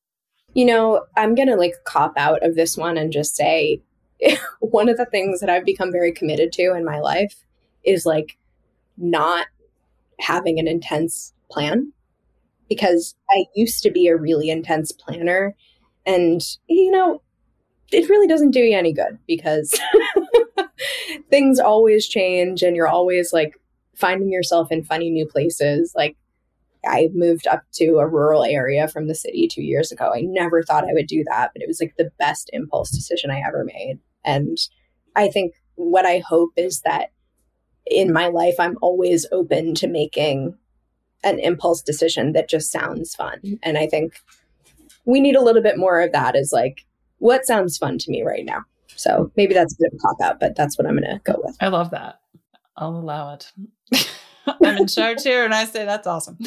You 0.54 0.64
know, 0.64 1.04
I'm 1.16 1.34
going 1.34 1.48
to 1.48 1.56
like 1.56 1.74
cop 1.84 2.14
out 2.16 2.42
of 2.42 2.54
this 2.54 2.76
one 2.76 2.96
and 2.96 3.12
just 3.12 3.36
say 3.36 3.82
one 4.60 4.88
of 4.88 4.96
the 4.96 5.06
things 5.06 5.40
that 5.40 5.50
I've 5.50 5.66
become 5.66 5.92
very 5.92 6.12
committed 6.12 6.52
to 6.52 6.74
in 6.74 6.84
my 6.84 7.00
life 7.00 7.34
is 7.84 8.06
like 8.06 8.38
not 8.96 9.46
having 10.18 10.58
an 10.58 10.66
intense 10.66 11.34
plan 11.50 11.92
because 12.68 13.14
I 13.30 13.44
used 13.54 13.82
to 13.82 13.90
be 13.90 14.08
a 14.08 14.16
really 14.16 14.50
intense 14.50 14.92
planner 14.92 15.54
and 16.06 16.40
you 16.68 16.90
know, 16.90 17.22
it 17.92 18.08
really 18.08 18.26
doesn't 18.26 18.50
do 18.50 18.60
you 18.60 18.76
any 18.76 18.92
good 18.92 19.18
because 19.26 19.78
things 21.30 21.58
always 21.58 22.06
change 22.06 22.62
and 22.62 22.76
you're 22.76 22.88
always 22.88 23.32
like 23.32 23.60
finding 23.94 24.30
yourself 24.30 24.70
in 24.70 24.84
funny 24.84 25.10
new 25.10 25.26
places. 25.26 25.92
Like 25.96 26.16
I 26.86 27.08
moved 27.14 27.46
up 27.46 27.62
to 27.74 27.98
a 27.98 28.06
rural 28.06 28.44
area 28.44 28.88
from 28.88 29.08
the 29.08 29.14
city 29.14 29.48
two 29.48 29.62
years 29.62 29.90
ago. 29.90 30.12
I 30.14 30.20
never 30.22 30.62
thought 30.62 30.88
I 30.88 30.92
would 30.92 31.06
do 31.06 31.24
that, 31.24 31.50
but 31.52 31.62
it 31.62 31.68
was 31.68 31.80
like 31.80 31.94
the 31.96 32.10
best 32.18 32.50
impulse 32.52 32.90
decision 32.90 33.30
I 33.30 33.42
ever 33.46 33.64
made. 33.64 33.98
And 34.24 34.58
I 35.14 35.28
think 35.28 35.54
what 35.74 36.06
I 36.06 36.18
hope 36.18 36.50
is 36.56 36.80
that 36.82 37.10
in 37.86 38.12
my 38.12 38.28
life, 38.28 38.54
I'm 38.58 38.76
always 38.82 39.26
open 39.32 39.74
to 39.76 39.86
making 39.86 40.56
an 41.24 41.38
impulse 41.38 41.82
decision 41.82 42.32
that 42.32 42.48
just 42.48 42.70
sounds 42.70 43.14
fun. 43.14 43.38
Mm-hmm. 43.38 43.54
And 43.62 43.78
I 43.78 43.86
think 43.86 44.14
we 45.04 45.20
need 45.20 45.36
a 45.36 45.42
little 45.42 45.62
bit 45.62 45.78
more 45.78 46.00
of 46.00 46.12
that 46.12 46.36
is 46.36 46.52
like, 46.52 46.84
what 47.18 47.46
sounds 47.46 47.78
fun 47.78 47.98
to 47.98 48.10
me 48.10 48.22
right 48.22 48.44
now? 48.44 48.64
So 48.96 49.30
maybe 49.36 49.54
that's 49.54 49.74
a 49.74 49.76
bit 49.78 49.92
of 49.92 49.98
a 49.98 50.00
cop 50.00 50.20
out, 50.20 50.40
but 50.40 50.56
that's 50.56 50.78
what 50.78 50.86
I'm 50.86 50.98
going 50.98 51.04
to 51.04 51.20
go 51.24 51.40
with. 51.42 51.56
I 51.60 51.68
love 51.68 51.90
that. 51.90 52.20
I'll 52.76 52.96
allow 52.96 53.34
it. 53.34 53.52
I'm 54.46 54.76
in 54.76 54.86
charge 54.86 55.22
here 55.22 55.44
and 55.44 55.54
I 55.54 55.64
say 55.64 55.84
that's 55.84 56.06
awesome. 56.06 56.38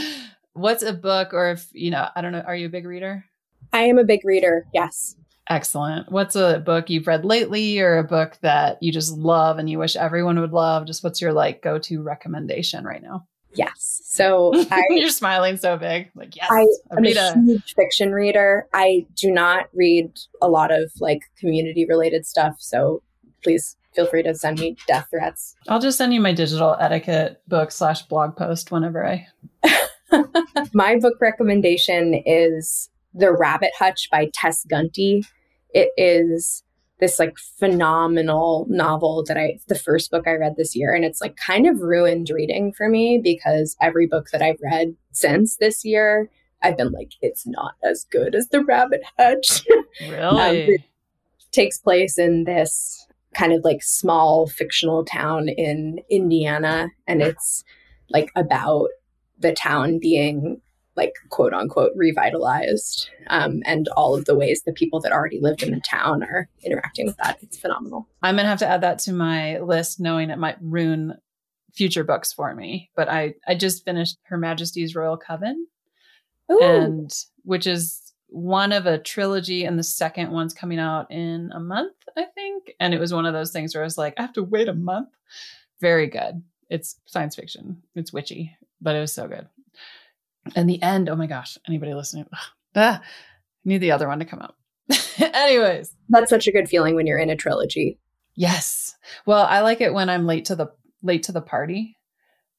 What's 0.53 0.83
a 0.83 0.93
book 0.93 1.33
or 1.33 1.51
if, 1.51 1.67
you 1.73 1.91
know, 1.91 2.07
I 2.15 2.21
don't 2.21 2.31
know, 2.31 2.41
are 2.41 2.55
you 2.55 2.67
a 2.67 2.69
big 2.69 2.85
reader? 2.85 3.25
I 3.73 3.81
am 3.83 3.97
a 3.97 4.03
big 4.03 4.23
reader. 4.23 4.65
Yes. 4.73 5.15
Excellent. 5.49 6.11
What's 6.11 6.35
a 6.35 6.59
book 6.59 6.89
you've 6.89 7.07
read 7.07 7.25
lately 7.25 7.79
or 7.79 7.97
a 7.97 8.03
book 8.03 8.37
that 8.41 8.81
you 8.81 8.91
just 8.91 9.17
love 9.17 9.57
and 9.57 9.69
you 9.69 9.79
wish 9.79 9.95
everyone 9.95 10.39
would 10.39 10.53
love? 10.53 10.85
Just 10.85 11.03
what's 11.03 11.21
your 11.21 11.33
like 11.33 11.63
go 11.63 11.79
to 11.79 12.03
recommendation 12.03 12.83
right 12.83 13.01
now? 13.01 13.27
Yes. 13.55 14.01
So 14.05 14.51
I, 14.71 14.83
you're 14.89 15.09
smiling 15.09 15.57
so 15.57 15.77
big. 15.77 16.11
Like, 16.15 16.35
yes, 16.35 16.47
I, 16.51 16.65
am 16.95 17.05
a 17.05 17.41
huge 17.41 17.73
fiction 17.75 18.11
reader. 18.11 18.67
I 18.73 19.05
do 19.15 19.31
not 19.31 19.69
read 19.73 20.11
a 20.41 20.49
lot 20.49 20.71
of 20.71 20.91
like 20.99 21.21
community 21.37 21.85
related 21.87 22.25
stuff. 22.25 22.55
So 22.59 23.01
please 23.43 23.75
feel 23.93 24.07
free 24.07 24.23
to 24.23 24.35
send 24.35 24.59
me 24.59 24.77
death 24.87 25.07
threats. 25.09 25.55
I'll 25.67 25.79
just 25.79 25.97
send 25.97 26.13
you 26.13 26.21
my 26.21 26.33
digital 26.33 26.75
etiquette 26.79 27.41
book 27.47 27.71
slash 27.71 28.03
blog 28.03 28.35
post 28.35 28.71
whenever 28.71 29.05
I. 29.05 29.27
my 30.73 30.97
book 30.97 31.15
recommendation 31.19 32.21
is 32.25 32.89
The 33.13 33.33
Rabbit 33.33 33.71
Hutch 33.77 34.09
by 34.11 34.29
Tess 34.33 34.65
Gunty. 34.65 35.23
It 35.71 35.89
is 35.97 36.63
this 36.99 37.17
like 37.17 37.37
phenomenal 37.37 38.65
novel 38.69 39.23
that 39.27 39.37
I 39.37 39.59
the 39.67 39.75
first 39.75 40.11
book 40.11 40.27
I 40.27 40.33
read 40.33 40.55
this 40.57 40.75
year 40.75 40.93
and 40.93 41.05
it's 41.05 41.21
like 41.21 41.37
kind 41.37 41.67
of 41.67 41.81
ruined 41.81 42.29
reading 42.29 42.73
for 42.73 42.89
me 42.89 43.19
because 43.21 43.75
every 43.81 44.05
book 44.05 44.29
that 44.31 44.41
I've 44.41 44.59
read 44.63 44.95
since 45.11 45.57
this 45.57 45.85
year 45.85 46.29
I've 46.61 46.77
been 46.77 46.91
like 46.91 47.13
it's 47.21 47.47
not 47.47 47.75
as 47.83 48.05
good 48.11 48.35
as 48.35 48.49
The 48.49 48.63
Rabbit 48.63 49.01
Hutch. 49.17 49.65
Really? 50.01 50.75
um, 50.75 50.83
takes 51.51 51.79
place 51.79 52.17
in 52.17 52.43
this 52.43 53.05
kind 53.33 53.53
of 53.53 53.63
like 53.63 53.81
small 53.81 54.47
fictional 54.47 55.03
town 55.03 55.49
in 55.49 55.99
Indiana 56.09 56.89
and 57.07 57.21
it's 57.21 57.63
like 58.09 58.31
about 58.35 58.89
the 59.39 59.53
town 59.53 59.99
being 59.99 60.61
like 60.99 61.13
quote 61.29 61.53
unquote 61.53 61.93
revitalized 61.95 63.09
um, 63.27 63.61
and 63.65 63.87
all 63.95 64.15
of 64.15 64.25
the 64.25 64.35
ways 64.35 64.63
the 64.65 64.73
people 64.73 64.99
that 64.99 65.13
already 65.13 65.39
lived 65.39 65.63
in 65.63 65.71
the 65.71 65.79
town 65.79 66.23
are 66.23 66.49
interacting 66.63 67.05
with 67.05 67.15
that. 67.17 67.37
It's 67.41 67.57
phenomenal. 67.57 68.07
I'm 68.21 68.35
gonna 68.35 68.49
have 68.49 68.59
to 68.59 68.67
add 68.67 68.81
that 68.81 68.99
to 68.99 69.13
my 69.13 69.59
list 69.59 69.99
knowing 69.99 70.29
it 70.29 70.37
might 70.37 70.57
ruin 70.61 71.13
future 71.73 72.03
books 72.03 72.33
for 72.33 72.53
me 72.55 72.89
but 72.95 73.07
i 73.07 73.33
i 73.47 73.53
just 73.55 73.85
finished 73.85 74.17
her 74.23 74.37
majesty's 74.37 74.95
royal 74.95 75.15
coven. 75.17 75.67
Ooh. 76.51 76.59
and 76.61 77.13
which 77.43 77.67
is 77.67 78.11
one 78.27 78.71
of 78.71 78.87
a 78.87 78.97
trilogy 78.97 79.63
and 79.63 79.77
the 79.77 79.83
second 79.83 80.31
one's 80.31 80.53
coming 80.53 80.79
out 80.79 81.09
in 81.11 81.51
a 81.53 81.59
month 81.59 81.95
i 82.17 82.25
think. 82.35 82.73
And 82.79 82.93
it 82.93 82.99
was 82.99 83.13
one 83.13 83.25
of 83.25 83.33
those 83.33 83.51
things 83.51 83.73
where 83.73 83.83
i 83.83 83.85
was 83.85 83.97
like 83.97 84.15
i 84.17 84.21
have 84.21 84.33
to 84.33 84.43
wait 84.43 84.67
a 84.67 84.73
month. 84.73 85.09
Very 85.79 86.07
good. 86.07 86.43
It's 86.69 86.99
science 87.05 87.35
fiction. 87.35 87.83
It's 87.95 88.11
witchy 88.11 88.57
but 88.81 88.95
it 88.95 88.99
was 88.99 89.13
so 89.13 89.27
good 89.27 89.47
and 90.55 90.69
the 90.69 90.81
end, 90.81 91.09
oh 91.09 91.15
my 91.15 91.27
gosh, 91.27 91.57
anybody 91.67 91.93
listening? 91.93 92.25
Ah, 92.75 93.01
Need 93.65 93.79
the 93.79 93.91
other 93.91 94.07
one 94.07 94.19
to 94.19 94.25
come 94.25 94.39
out. 94.41 94.55
Anyways, 95.19 95.93
That's 96.09 96.29
such 96.29 96.47
a 96.47 96.51
good 96.51 96.69
feeling 96.69 96.95
when 96.95 97.05
you're 97.07 97.17
in 97.19 97.29
a 97.29 97.35
trilogy. 97.35 97.99
yes. 98.35 98.95
Well, 99.25 99.43
I 99.45 99.61
like 99.61 99.81
it 99.81 99.93
when 99.93 100.09
I'm 100.09 100.25
late 100.25 100.45
to 100.45 100.55
the 100.55 100.67
late 101.01 101.23
to 101.23 101.31
the 101.31 101.41
party. 101.41 101.95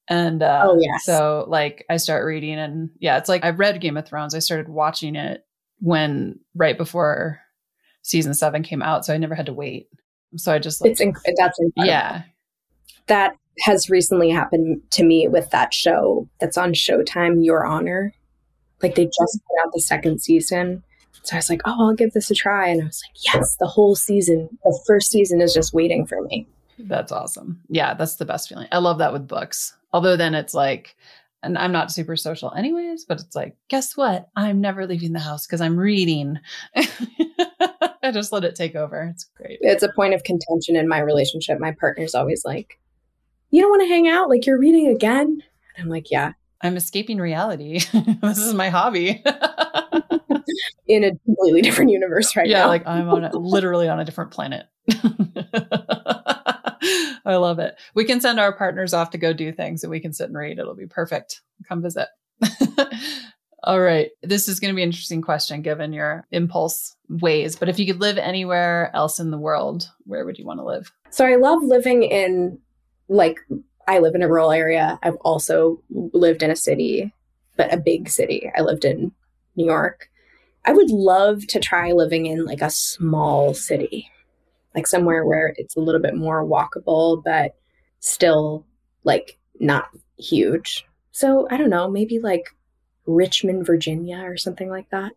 And 0.09 0.43
uh, 0.43 0.63
Oh, 0.69 0.79
yes. 0.81 1.05
so 1.05 1.45
like 1.49 1.85
I 1.89 1.97
start 1.99 2.25
reading 2.25 2.59
and 2.59 2.91
yeah, 2.99 3.19
it's 3.19 3.29
like 3.29 3.45
I've 3.45 3.59
read 3.61 3.81
Game 3.81 3.97
of 3.97 4.07
Thrones. 4.07 4.35
I 4.35 4.41
started 4.41 4.69
watching 4.69 5.15
it 5.15 5.45
when 5.81 6.41
right 6.55 6.77
before 6.77 7.41
season 8.03 8.35
seven 8.35 8.63
came 8.63 8.83
out, 8.83 9.05
so 9.05 9.15
I 9.15 9.19
never 9.19 9.35
had 9.35 9.47
to 9.47 9.53
wait. 9.53 9.89
So 10.37 10.53
I 10.53 10.59
just 10.59 10.81
like 10.81 10.93
It's 10.93 11.01
inc- 11.01 11.15
that's 11.37 11.59
incredible. 11.61 11.87
yeah, 11.87 12.23
That 13.07 13.35
has 13.61 13.91
recently 13.91 14.31
happened 14.31 14.83
to 14.93 15.05
me 15.05 15.29
with 15.29 15.51
that 15.51 15.75
show 15.75 16.29
that's 16.41 16.59
on 16.59 16.73
Showtime, 16.73 17.45
Your 17.45 17.65
Honor. 17.65 18.15
Like 18.83 18.95
they 18.95 19.05
just 19.05 19.41
put 19.47 19.67
out 19.67 19.73
the 19.73 19.81
second 19.81 20.21
season. 20.21 20.83
So 21.23 21.37
I 21.37 21.39
was 21.39 21.51
like, 21.51 21.61
oh, 21.67 21.89
I'll 21.89 21.95
give 21.95 22.13
this 22.13 22.31
a 22.31 22.35
try. 22.35 22.69
And 22.69 22.83
I 22.83 22.87
was 22.87 23.03
like, 23.07 23.35
yes, 23.35 23.57
the 23.61 23.67
whole 23.67 23.95
season, 23.95 24.49
the 24.65 24.81
first 24.87 25.11
season 25.11 25.41
is 25.41 25.53
just 25.53 25.75
waiting 25.75 26.07
for 26.07 26.23
me. 26.23 26.47
That's 26.79 27.13
awesome. 27.13 27.61
Yeah, 27.69 27.95
that's 27.95 28.17
the 28.17 28.25
best 28.25 28.49
feeling. 28.49 28.69
I 28.73 28.79
love 28.79 28.99
that 28.99 29.13
with 29.13 29.29
books. 29.29 29.77
Although 29.93 30.17
then 30.17 30.35
it's 30.35 30.55
like, 30.55 30.97
and 31.43 31.59
I'm 31.59 31.73
not 31.73 31.91
super 31.91 32.17
social 32.17 32.53
anyways, 32.55 33.05
but 33.05 33.21
it's 33.21 33.35
like, 33.35 33.57
guess 33.69 33.97
what? 33.97 34.29
I'm 34.37 34.61
never 34.61 34.87
leaving 34.87 35.13
the 35.13 35.21
house 35.21 35.47
because 35.47 35.61
I'm 35.61 35.77
reading. 35.77 36.39
I 38.03 38.13
just 38.13 38.33
let 38.33 38.45
it 38.45 38.55
take 38.55 38.75
over. 38.75 39.03
It's 39.03 39.25
great. 39.25 39.59
It's 39.61 39.83
a 39.83 39.93
point 39.93 40.15
of 40.15 40.25
contention 40.25 40.77
in 40.77 40.89
my 40.89 41.01
relationship. 41.01 41.59
My 41.61 41.73
partner's 41.79 42.15
always 42.15 42.45
like, 42.45 42.79
you 43.51 43.61
don't 43.61 43.71
want 43.71 43.83
to 43.83 43.89
hang 43.89 44.09
out? 44.09 44.29
Like 44.29 44.47
you're 44.47 44.59
reading 44.59 44.89
again? 44.89 45.43
And 45.77 45.85
I'm 45.85 45.89
like, 45.89 46.11
yeah, 46.11 46.33
I'm 46.63 46.77
escaping 46.77 47.19
reality. 47.19 47.81
this 48.23 48.39
is 48.39 48.55
my 48.55 48.69
hobby. 48.69 49.23
in 50.87 51.05
a 51.05 51.13
completely 51.25 51.63
different 51.63 51.91
universe 51.91 52.37
right 52.37 52.49
yeah, 52.49 52.63
now. 52.63 52.69
like 52.69 52.87
I'm 52.87 53.09
on 53.09 53.25
a, 53.25 53.37
literally 53.37 53.89
on 53.89 54.01
a 54.01 54.05
different 54.05 54.31
planet. 54.31 54.67
I 57.25 57.37
love 57.37 57.59
it. 57.59 57.77
We 57.95 58.05
can 58.05 58.21
send 58.21 58.41
our 58.41 58.53
partners 58.57 58.93
off 58.95 59.11
to 59.11 59.19
go 59.19 59.33
do 59.33 59.53
things 59.53 59.85
and 59.85 59.91
we 59.91 60.01
can 60.01 60.13
sit 60.13 60.29
and 60.29 60.37
read. 60.37 60.59
It'll 60.59 60.75
be 60.75 60.87
perfect. 60.87 61.43
Come 61.69 61.83
visit. 61.83 62.09
All 63.63 63.81
right. 63.81 64.11
This 64.23 64.49
is 64.49 64.59
going 64.59 64.73
to 64.73 64.77
be 64.77 64.83
an 64.83 64.89
interesting 64.89 65.21
question 65.21 65.61
given 65.61 65.93
your 65.93 66.27
impulse 66.31 66.97
ways. 67.09 67.57
But 67.57 67.69
if 67.69 67.79
you 67.79 67.87
could 67.87 68.01
live 68.01 68.17
anywhere 68.17 68.91
else 68.95 69.21
in 69.21 69.31
the 69.31 69.39
world, 69.39 69.89
where 70.05 70.25
would 70.25 70.39
you 70.39 70.47
want 70.47 70.61
to 70.61 70.65
live? 70.65 70.91
So 71.11 71.27
I 71.27 71.37
love 71.37 71.63
living 71.63 72.03
in 72.05 72.59
like 73.11 73.41
I 73.87 73.99
live 73.99 74.15
in 74.15 74.23
a 74.23 74.29
rural 74.29 74.53
area. 74.53 74.99
I've 75.03 75.17
also 75.17 75.83
lived 75.91 76.43
in 76.43 76.51
a 76.51 76.57
city, 76.57 77.13
but 77.57 77.75
a 77.75 77.77
big 77.77 78.09
city. 78.09 78.51
I 78.57 78.63
lived 78.63 78.85
in 78.85 79.13
New 79.57 79.67
York. 79.67 80.09
I 80.65 80.73
would 80.73 80.91
love 80.91 81.47
to 81.49 81.59
try 81.59 81.91
living 81.93 82.27
in 82.27 82.45
like 82.45 82.63
a 82.63 82.71
small 82.71 83.53
city. 83.53 84.09
Like 84.75 84.87
somewhere 84.87 85.27
where 85.27 85.53
it's 85.57 85.77
a 85.77 85.81
little 85.81 86.01
bit 86.01 86.15
more 86.15 86.47
walkable 86.47 87.23
but 87.25 87.57
still 87.99 88.65
like 89.03 89.39
not 89.59 89.89
huge. 90.17 90.87
So 91.11 91.49
I 91.51 91.57
don't 91.57 91.71
know, 91.71 91.91
maybe 91.91 92.21
like 92.21 92.45
Richmond, 93.07 93.67
Virginia 93.67 94.19
or 94.19 94.37
something 94.37 94.71
like 94.71 94.89
that. 94.91 95.13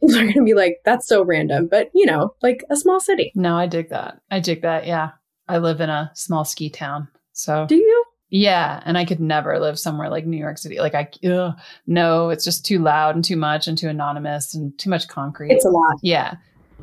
People 0.00 0.16
are 0.16 0.22
going 0.22 0.34
to 0.34 0.44
be 0.44 0.54
like 0.54 0.78
that's 0.84 1.08
so 1.08 1.24
random, 1.24 1.66
but 1.66 1.90
you 1.92 2.06
know, 2.06 2.34
like 2.40 2.62
a 2.70 2.76
small 2.76 3.00
city. 3.00 3.32
No, 3.34 3.56
I 3.56 3.66
dig 3.66 3.88
that. 3.88 4.20
I 4.30 4.38
dig 4.38 4.62
that. 4.62 4.86
Yeah. 4.86 5.10
I 5.48 5.58
live 5.58 5.80
in 5.80 5.90
a 5.90 6.12
small 6.14 6.44
ski 6.44 6.70
town. 6.70 7.08
So 7.32 7.66
Do 7.68 7.76
you? 7.76 8.04
Yeah, 8.34 8.82
and 8.86 8.96
I 8.96 9.04
could 9.04 9.20
never 9.20 9.58
live 9.58 9.78
somewhere 9.78 10.08
like 10.08 10.24
New 10.26 10.38
York 10.38 10.56
City. 10.56 10.78
Like 10.80 10.94
I, 10.94 11.08
ugh, 11.28 11.52
no, 11.86 12.30
it's 12.30 12.44
just 12.44 12.64
too 12.64 12.78
loud 12.78 13.14
and 13.14 13.22
too 13.24 13.36
much 13.36 13.66
and 13.68 13.76
too 13.76 13.88
anonymous 13.88 14.54
and 14.54 14.76
too 14.78 14.88
much 14.88 15.06
concrete. 15.08 15.50
It's 15.52 15.66
a 15.66 15.70
lot. 15.70 15.96
yeah, 16.02 16.34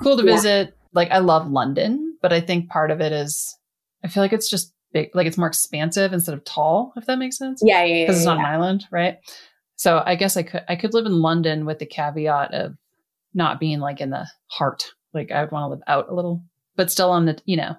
cool 0.01 0.15
to 0.17 0.23
Yeah. 0.25 0.35
visit. 0.35 0.77
Like 0.93 1.09
I 1.11 1.17
love 1.19 1.49
London, 1.49 2.17
but 2.21 2.31
I 2.33 2.39
think 2.41 2.69
part 2.69 2.91
of 2.91 3.01
it 3.01 3.11
is 3.11 3.55
I 4.03 4.07
feel 4.09 4.21
like 4.23 4.33
it's 4.33 4.49
just 4.49 4.73
big, 4.93 5.09
like 5.15 5.25
it's 5.27 5.37
more 5.37 5.47
expansive 5.47 6.13
instead 6.13 6.33
of 6.35 6.43
tall. 6.45 6.93
If 6.95 7.05
that 7.07 7.17
makes 7.19 7.37
sense, 7.37 7.61
Yeah, 7.65 7.83
yeah, 7.83 7.95
yeah. 7.95 8.03
because 8.05 8.17
it's 8.17 8.25
yeah, 8.25 8.31
on 8.33 8.39
an 8.39 8.45
island, 8.45 8.85
right? 8.91 9.17
So 9.75 10.03
I 10.05 10.15
guess 10.15 10.37
I 10.37 10.43
could 10.43 10.63
I 10.69 10.75
could 10.75 10.93
live 10.93 11.05
in 11.07 11.19
London 11.21 11.65
with 11.65 11.79
the 11.79 11.85
caveat 11.87 12.53
of 12.53 12.75
not 13.33 13.59
being 13.59 13.79
like 13.79 14.01
in 14.01 14.09
the 14.11 14.27
heart. 14.47 14.93
Like 15.13 15.31
I 15.31 15.41
would 15.41 15.51
want 15.51 15.63
to 15.63 15.69
live 15.69 15.83
out 15.87 16.09
a 16.09 16.13
little, 16.13 16.43
but 16.75 16.91
still 16.91 17.09
on 17.11 17.25
the 17.25 17.39
you 17.45 17.57
know 17.57 17.75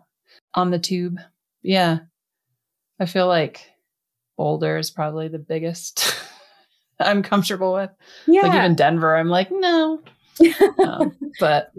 on 0.55 0.71
the 0.73 0.79
tube. 0.79 1.19
Yeah, 1.63 1.99
I 3.01 3.07
feel 3.07 3.27
like 3.27 3.69
Boulder 4.37 4.79
is 4.79 4.91
probably 4.91 5.29
the 5.29 5.39
biggest 5.39 6.15
I'm 7.01 7.23
comfortable 7.23 7.73
with. 7.73 7.91
yeah. 8.27 8.43
Like 8.43 8.55
even 8.55 8.75
Denver, 8.75 9.17
I'm 9.17 9.29
like 9.29 9.51
no, 9.51 10.03
um, 10.85 11.17
but 11.41 11.73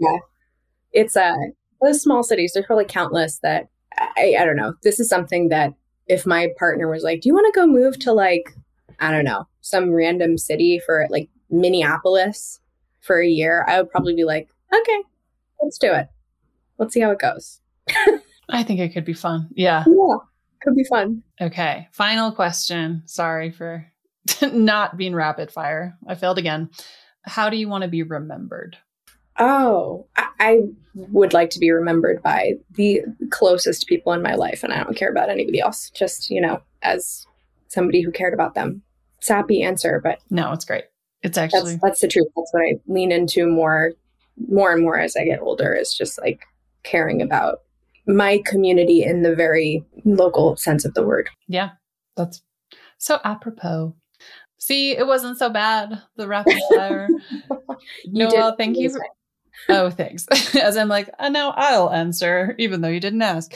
it's 0.92 1.16
uh 1.16 1.34
those 1.80 2.02
small 2.02 2.22
cities 2.22 2.52
there's 2.52 2.66
probably 2.66 2.84
countless 2.84 3.38
that 3.38 3.68
I, 3.98 4.36
I 4.38 4.44
don't 4.44 4.56
know 4.56 4.74
this 4.82 5.00
is 5.00 5.08
something 5.08 5.48
that 5.48 5.72
if 6.06 6.26
my 6.26 6.48
partner 6.58 6.88
was 6.88 7.02
like 7.02 7.20
do 7.20 7.28
you 7.28 7.34
want 7.34 7.52
to 7.52 7.58
go 7.58 7.66
move 7.66 7.98
to 8.00 8.12
like 8.12 8.54
i 9.00 9.10
don't 9.10 9.24
know 9.24 9.48
some 9.62 9.90
random 9.90 10.38
city 10.38 10.80
for 10.84 11.06
like 11.10 11.28
minneapolis 11.50 12.60
for 13.00 13.20
a 13.20 13.26
year 13.26 13.64
i 13.68 13.80
would 13.80 13.90
probably 13.90 14.14
be 14.14 14.24
like 14.24 14.48
okay 14.72 15.02
let's 15.62 15.78
do 15.78 15.92
it 15.92 16.08
let's 16.78 16.94
see 16.94 17.00
how 17.00 17.10
it 17.10 17.18
goes 17.18 17.60
I 18.48 18.62
think 18.62 18.80
it 18.80 18.90
could 18.92 19.04
be 19.04 19.14
fun. 19.14 19.48
Yeah. 19.54 19.84
yeah 19.86 20.16
could 20.62 20.74
be 20.74 20.84
fun 20.84 21.22
Okay. 21.40 21.88
Final 21.92 22.32
question. 22.32 23.02
Sorry 23.06 23.50
for 23.50 23.86
not 24.52 24.96
being 24.96 25.14
rapid 25.14 25.50
fire. 25.50 25.96
I 26.06 26.14
failed 26.14 26.38
again. 26.38 26.70
How 27.24 27.50
do 27.50 27.56
you 27.56 27.68
want 27.68 27.82
to 27.82 27.88
be 27.88 28.02
remembered? 28.02 28.76
oh 29.38 30.06
I, 30.14 30.28
I 30.38 30.60
would 30.94 31.32
like 31.32 31.48
to 31.50 31.58
be 31.58 31.70
remembered 31.70 32.22
by 32.22 32.52
the 32.72 33.00
closest 33.30 33.86
people 33.86 34.12
in 34.12 34.20
my 34.20 34.34
life 34.34 34.62
and 34.62 34.74
i 34.74 34.84
don't 34.84 34.94
care 34.94 35.10
about 35.10 35.30
anybody 35.30 35.58
else 35.58 35.88
just 35.88 36.28
you 36.28 36.38
know 36.38 36.60
as 36.82 37.26
somebody 37.68 38.02
who 38.02 38.12
cared 38.12 38.34
about 38.34 38.54
them 38.54 38.82
sappy 39.22 39.62
answer 39.62 40.00
but 40.02 40.18
No, 40.30 40.52
it's 40.52 40.64
great. 40.64 40.84
It's 41.22 41.36
that's 41.36 41.54
actually 41.54 41.78
that's 41.80 42.00
the 42.00 42.08
truth. 42.08 42.26
That's 42.36 42.52
what 42.52 42.62
I 42.62 42.74
lean 42.88 43.12
into 43.12 43.46
more, 43.46 43.92
more 44.48 44.72
and 44.72 44.82
more 44.82 44.98
as 44.98 45.16
I 45.16 45.24
get 45.24 45.40
older. 45.40 45.72
Is 45.72 45.94
just 45.94 46.20
like 46.20 46.40
caring 46.82 47.22
about 47.22 47.60
my 48.06 48.42
community 48.46 49.04
in 49.04 49.22
the 49.22 49.34
very 49.34 49.84
local 50.04 50.56
sense 50.56 50.84
of 50.84 50.94
the 50.94 51.02
word. 51.02 51.30
yeah. 51.48 51.70
That's 52.16 52.42
so 52.98 53.20
apropos. 53.24 53.94
See, 54.58 54.96
it 54.96 55.06
wasn't 55.06 55.38
so 55.38 55.48
bad. 55.48 56.00
The 56.16 56.28
rapid 56.28 56.56
fire. 56.74 57.08
You 58.04 58.24
no, 58.24 58.30
did 58.30 58.58
thank 58.58 58.76
you. 58.76 58.90
For, 58.90 59.04
oh, 59.70 59.90
thanks. 59.90 60.26
As 60.54 60.76
I'm 60.76 60.88
like, 60.88 61.08
uh, 61.08 61.24
oh, 61.26 61.28
no, 61.28 61.50
I'll 61.56 61.90
answer, 61.90 62.54
even 62.58 62.80
though 62.80 62.88
you 62.88 63.00
didn't 63.00 63.22
ask. 63.22 63.54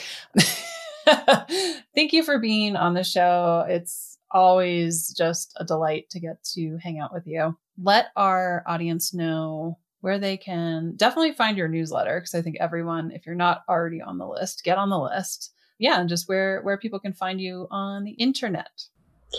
thank 1.95 2.11
you 2.13 2.23
for 2.23 2.39
being 2.39 2.75
on 2.75 2.93
the 2.93 3.03
show. 3.03 3.65
It's 3.69 4.17
always 4.31 5.13
just 5.17 5.53
a 5.57 5.63
delight 5.63 6.09
to 6.09 6.19
get 6.19 6.43
to 6.55 6.77
hang 6.81 6.99
out 6.99 7.13
with 7.13 7.25
you. 7.25 7.57
Let 7.81 8.07
our 8.15 8.63
audience 8.67 9.13
know 9.13 9.77
where 10.01 10.19
they 10.19 10.37
can 10.37 10.93
definitely 10.95 11.33
find 11.33 11.57
your 11.57 11.67
newsletter 11.67 12.19
because 12.19 12.35
I 12.35 12.41
think 12.41 12.57
everyone, 12.59 13.11
if 13.11 13.25
you're 13.25 13.35
not 13.35 13.63
already 13.67 14.01
on 14.01 14.17
the 14.17 14.27
list, 14.27 14.63
get 14.63 14.77
on 14.77 14.89
the 14.89 14.99
list. 14.99 15.53
Yeah, 15.79 15.99
and 15.99 16.09
just 16.09 16.27
where 16.27 16.61
where 16.61 16.77
people 16.77 16.99
can 16.99 17.13
find 17.13 17.39
you 17.39 17.67
on 17.69 18.03
the 18.03 18.11
internet. 18.11 18.87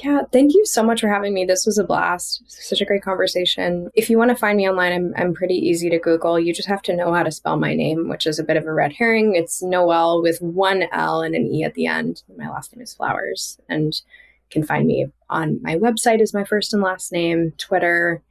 Yeah, 0.04 0.22
thank 0.32 0.54
you 0.54 0.66
so 0.66 0.82
much 0.82 1.00
for 1.00 1.08
having 1.08 1.32
me. 1.32 1.46
This 1.46 1.64
was 1.64 1.78
a 1.78 1.84
blast. 1.84 2.42
Such 2.46 2.80
a 2.80 2.84
great 2.84 3.02
conversation. 3.02 3.88
If 3.94 4.10
you 4.10 4.18
want 4.18 4.30
to 4.30 4.36
find 4.36 4.56
me 4.56 4.68
online, 4.68 4.92
I'm 4.92 5.14
I'm 5.16 5.34
pretty 5.34 5.54
easy 5.54 5.88
to 5.90 5.98
Google. 5.98 6.38
You 6.38 6.52
just 6.52 6.68
have 6.68 6.82
to 6.82 6.96
know 6.96 7.12
how 7.12 7.22
to 7.22 7.32
spell 7.32 7.56
my 7.56 7.74
name, 7.74 8.08
which 8.08 8.26
is 8.26 8.38
a 8.38 8.44
bit 8.44 8.56
of 8.56 8.66
a 8.66 8.72
red 8.72 8.92
herring. 8.92 9.34
It's 9.34 9.62
Noele 9.62 10.22
with 10.22 10.40
one 10.42 10.84
L 10.92 11.22
and 11.22 11.34
an 11.34 11.46
E 11.46 11.64
at 11.64 11.74
the 11.74 11.86
end. 11.86 12.22
My 12.36 12.48
last 12.50 12.74
name 12.74 12.82
is 12.82 12.94
Flowers, 12.94 13.58
and 13.68 13.94
you 13.94 14.50
can 14.50 14.62
find 14.62 14.86
me 14.86 15.06
on 15.30 15.60
my 15.62 15.76
website 15.76 16.20
is 16.20 16.34
my 16.34 16.44
first 16.44 16.74
and 16.74 16.82
last 16.82 17.10
name, 17.10 17.52
Twitter, 17.56 18.22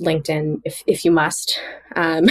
LinkedIn, 0.00 0.62
if 0.64 0.82
if 0.86 1.04
you 1.04 1.10
must, 1.10 1.58
um, 1.96 2.26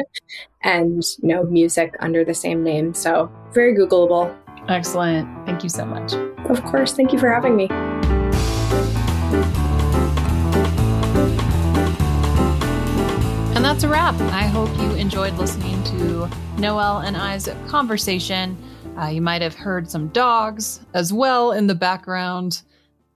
and 0.62 1.04
you 1.22 1.28
know 1.28 1.44
music 1.44 1.94
under 2.00 2.24
the 2.24 2.34
same 2.34 2.62
name. 2.62 2.94
So 2.94 3.30
very 3.52 3.74
Googleable. 3.74 4.34
Excellent. 4.68 5.28
Thank 5.46 5.62
you 5.62 5.68
so 5.68 5.84
much. 5.84 6.12
Of 6.48 6.62
course. 6.64 6.92
Thank 6.92 7.12
you 7.12 7.18
for 7.18 7.30
having 7.30 7.56
me. 7.56 7.68
And 13.54 13.64
that's 13.64 13.84
a 13.84 13.88
wrap. 13.88 14.14
I 14.20 14.44
hope 14.44 14.70
you 14.78 14.92
enjoyed 14.92 15.34
listening 15.34 15.82
to 15.84 16.28
Noele 16.56 17.04
and 17.04 17.16
I's 17.16 17.48
conversation. 17.68 18.56
Uh, 18.98 19.06
you 19.06 19.20
might 19.20 19.42
have 19.42 19.54
heard 19.54 19.90
some 19.90 20.08
dogs 20.08 20.80
as 20.94 21.12
well 21.12 21.52
in 21.52 21.66
the 21.66 21.74
background. 21.74 22.62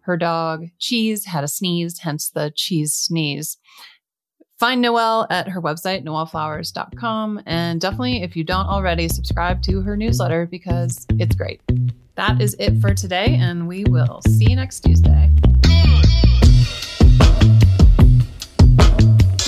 Her 0.04 0.18
dog, 0.18 0.66
Cheese, 0.78 1.24
had 1.24 1.44
a 1.44 1.48
sneeze, 1.48 1.98
hence 1.98 2.28
the 2.28 2.52
cheese 2.54 2.94
sneeze. 2.94 3.56
Find 4.58 4.84
Noele 4.84 5.26
at 5.30 5.48
her 5.48 5.62
website, 5.62 6.04
noeleflowers.com. 6.04 7.42
And 7.46 7.80
definitely, 7.80 8.22
if 8.22 8.36
you 8.36 8.44
don't 8.44 8.66
already, 8.66 9.08
subscribe 9.08 9.62
to 9.62 9.80
her 9.80 9.96
newsletter 9.96 10.46
because 10.46 11.06
it's 11.18 11.34
great. 11.34 11.62
That 12.16 12.40
is 12.42 12.54
it 12.58 12.80
for 12.82 12.92
today, 12.92 13.38
and 13.40 13.66
we 13.66 13.84
will 13.84 14.20
see 14.28 14.50
you 14.50 14.56
next 14.56 14.80
Tuesday. 14.80 15.30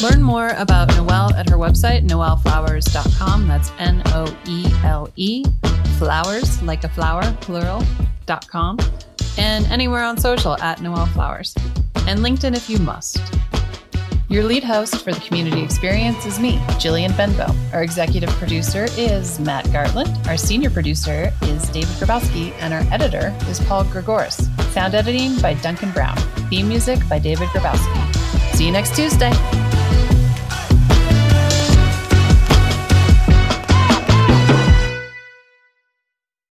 Learn 0.03 0.23
more 0.23 0.49
about 0.57 0.89
Noele 0.89 1.35
at 1.35 1.51
her 1.51 1.57
website, 1.57 2.09
noeleflowers.com. 2.09 3.47
That's 3.47 3.71
N 3.79 4.03
O 4.07 4.35
E 4.47 4.67
L 4.85 5.13
E, 5.17 5.45
flowers, 5.99 6.63
like 6.63 6.85
a 6.85 6.89
flower, 6.89 7.31
plural.com. 7.43 8.79
And 9.39 9.67
anywhere 9.67 10.03
on 10.03 10.19
social 10.19 10.61
at 10.63 10.79
Noele 10.79 11.09
Flowers. 11.09 11.55
And 12.07 12.21
LinkedIn 12.21 12.57
if 12.57 12.71
you 12.71 12.79
must. 12.79 13.21
Your 14.29 14.43
lead 14.43 14.65
host 14.65 15.05
for 15.05 15.13
the 15.13 15.21
community 15.21 15.63
experience 15.63 16.27
is 16.27 16.41
me, 16.41 16.57
Jillian 16.81 17.17
Benbow. 17.17 17.55
Our 17.73 17.85
executive 17.85 18.31
producer 18.31 18.87
is 18.97 19.39
Matt 19.39 19.67
Gartland. 19.67 20.27
Our 20.27 20.37
senior 20.37 20.71
producer 20.71 21.33
is 21.43 21.69
David 21.69 21.95
Grabowski, 21.97 22.53
and 22.59 22.75
our 22.75 22.83
editor 22.93 23.37
is 23.49 23.61
Paul 23.61 23.85
Gregoris. 23.85 24.43
Sound 24.73 24.95
editing 24.95 25.41
by 25.41 25.55
Duncan 25.55 25.93
Brown. 25.93 26.17
Theme 26.51 26.69
music 26.69 26.99
by 27.09 27.21
David 27.21 27.49
Grabowski. 27.49 28.55
See 28.57 28.67
you 28.67 28.73
next 28.73 28.97
Tuesday. 28.97 29.31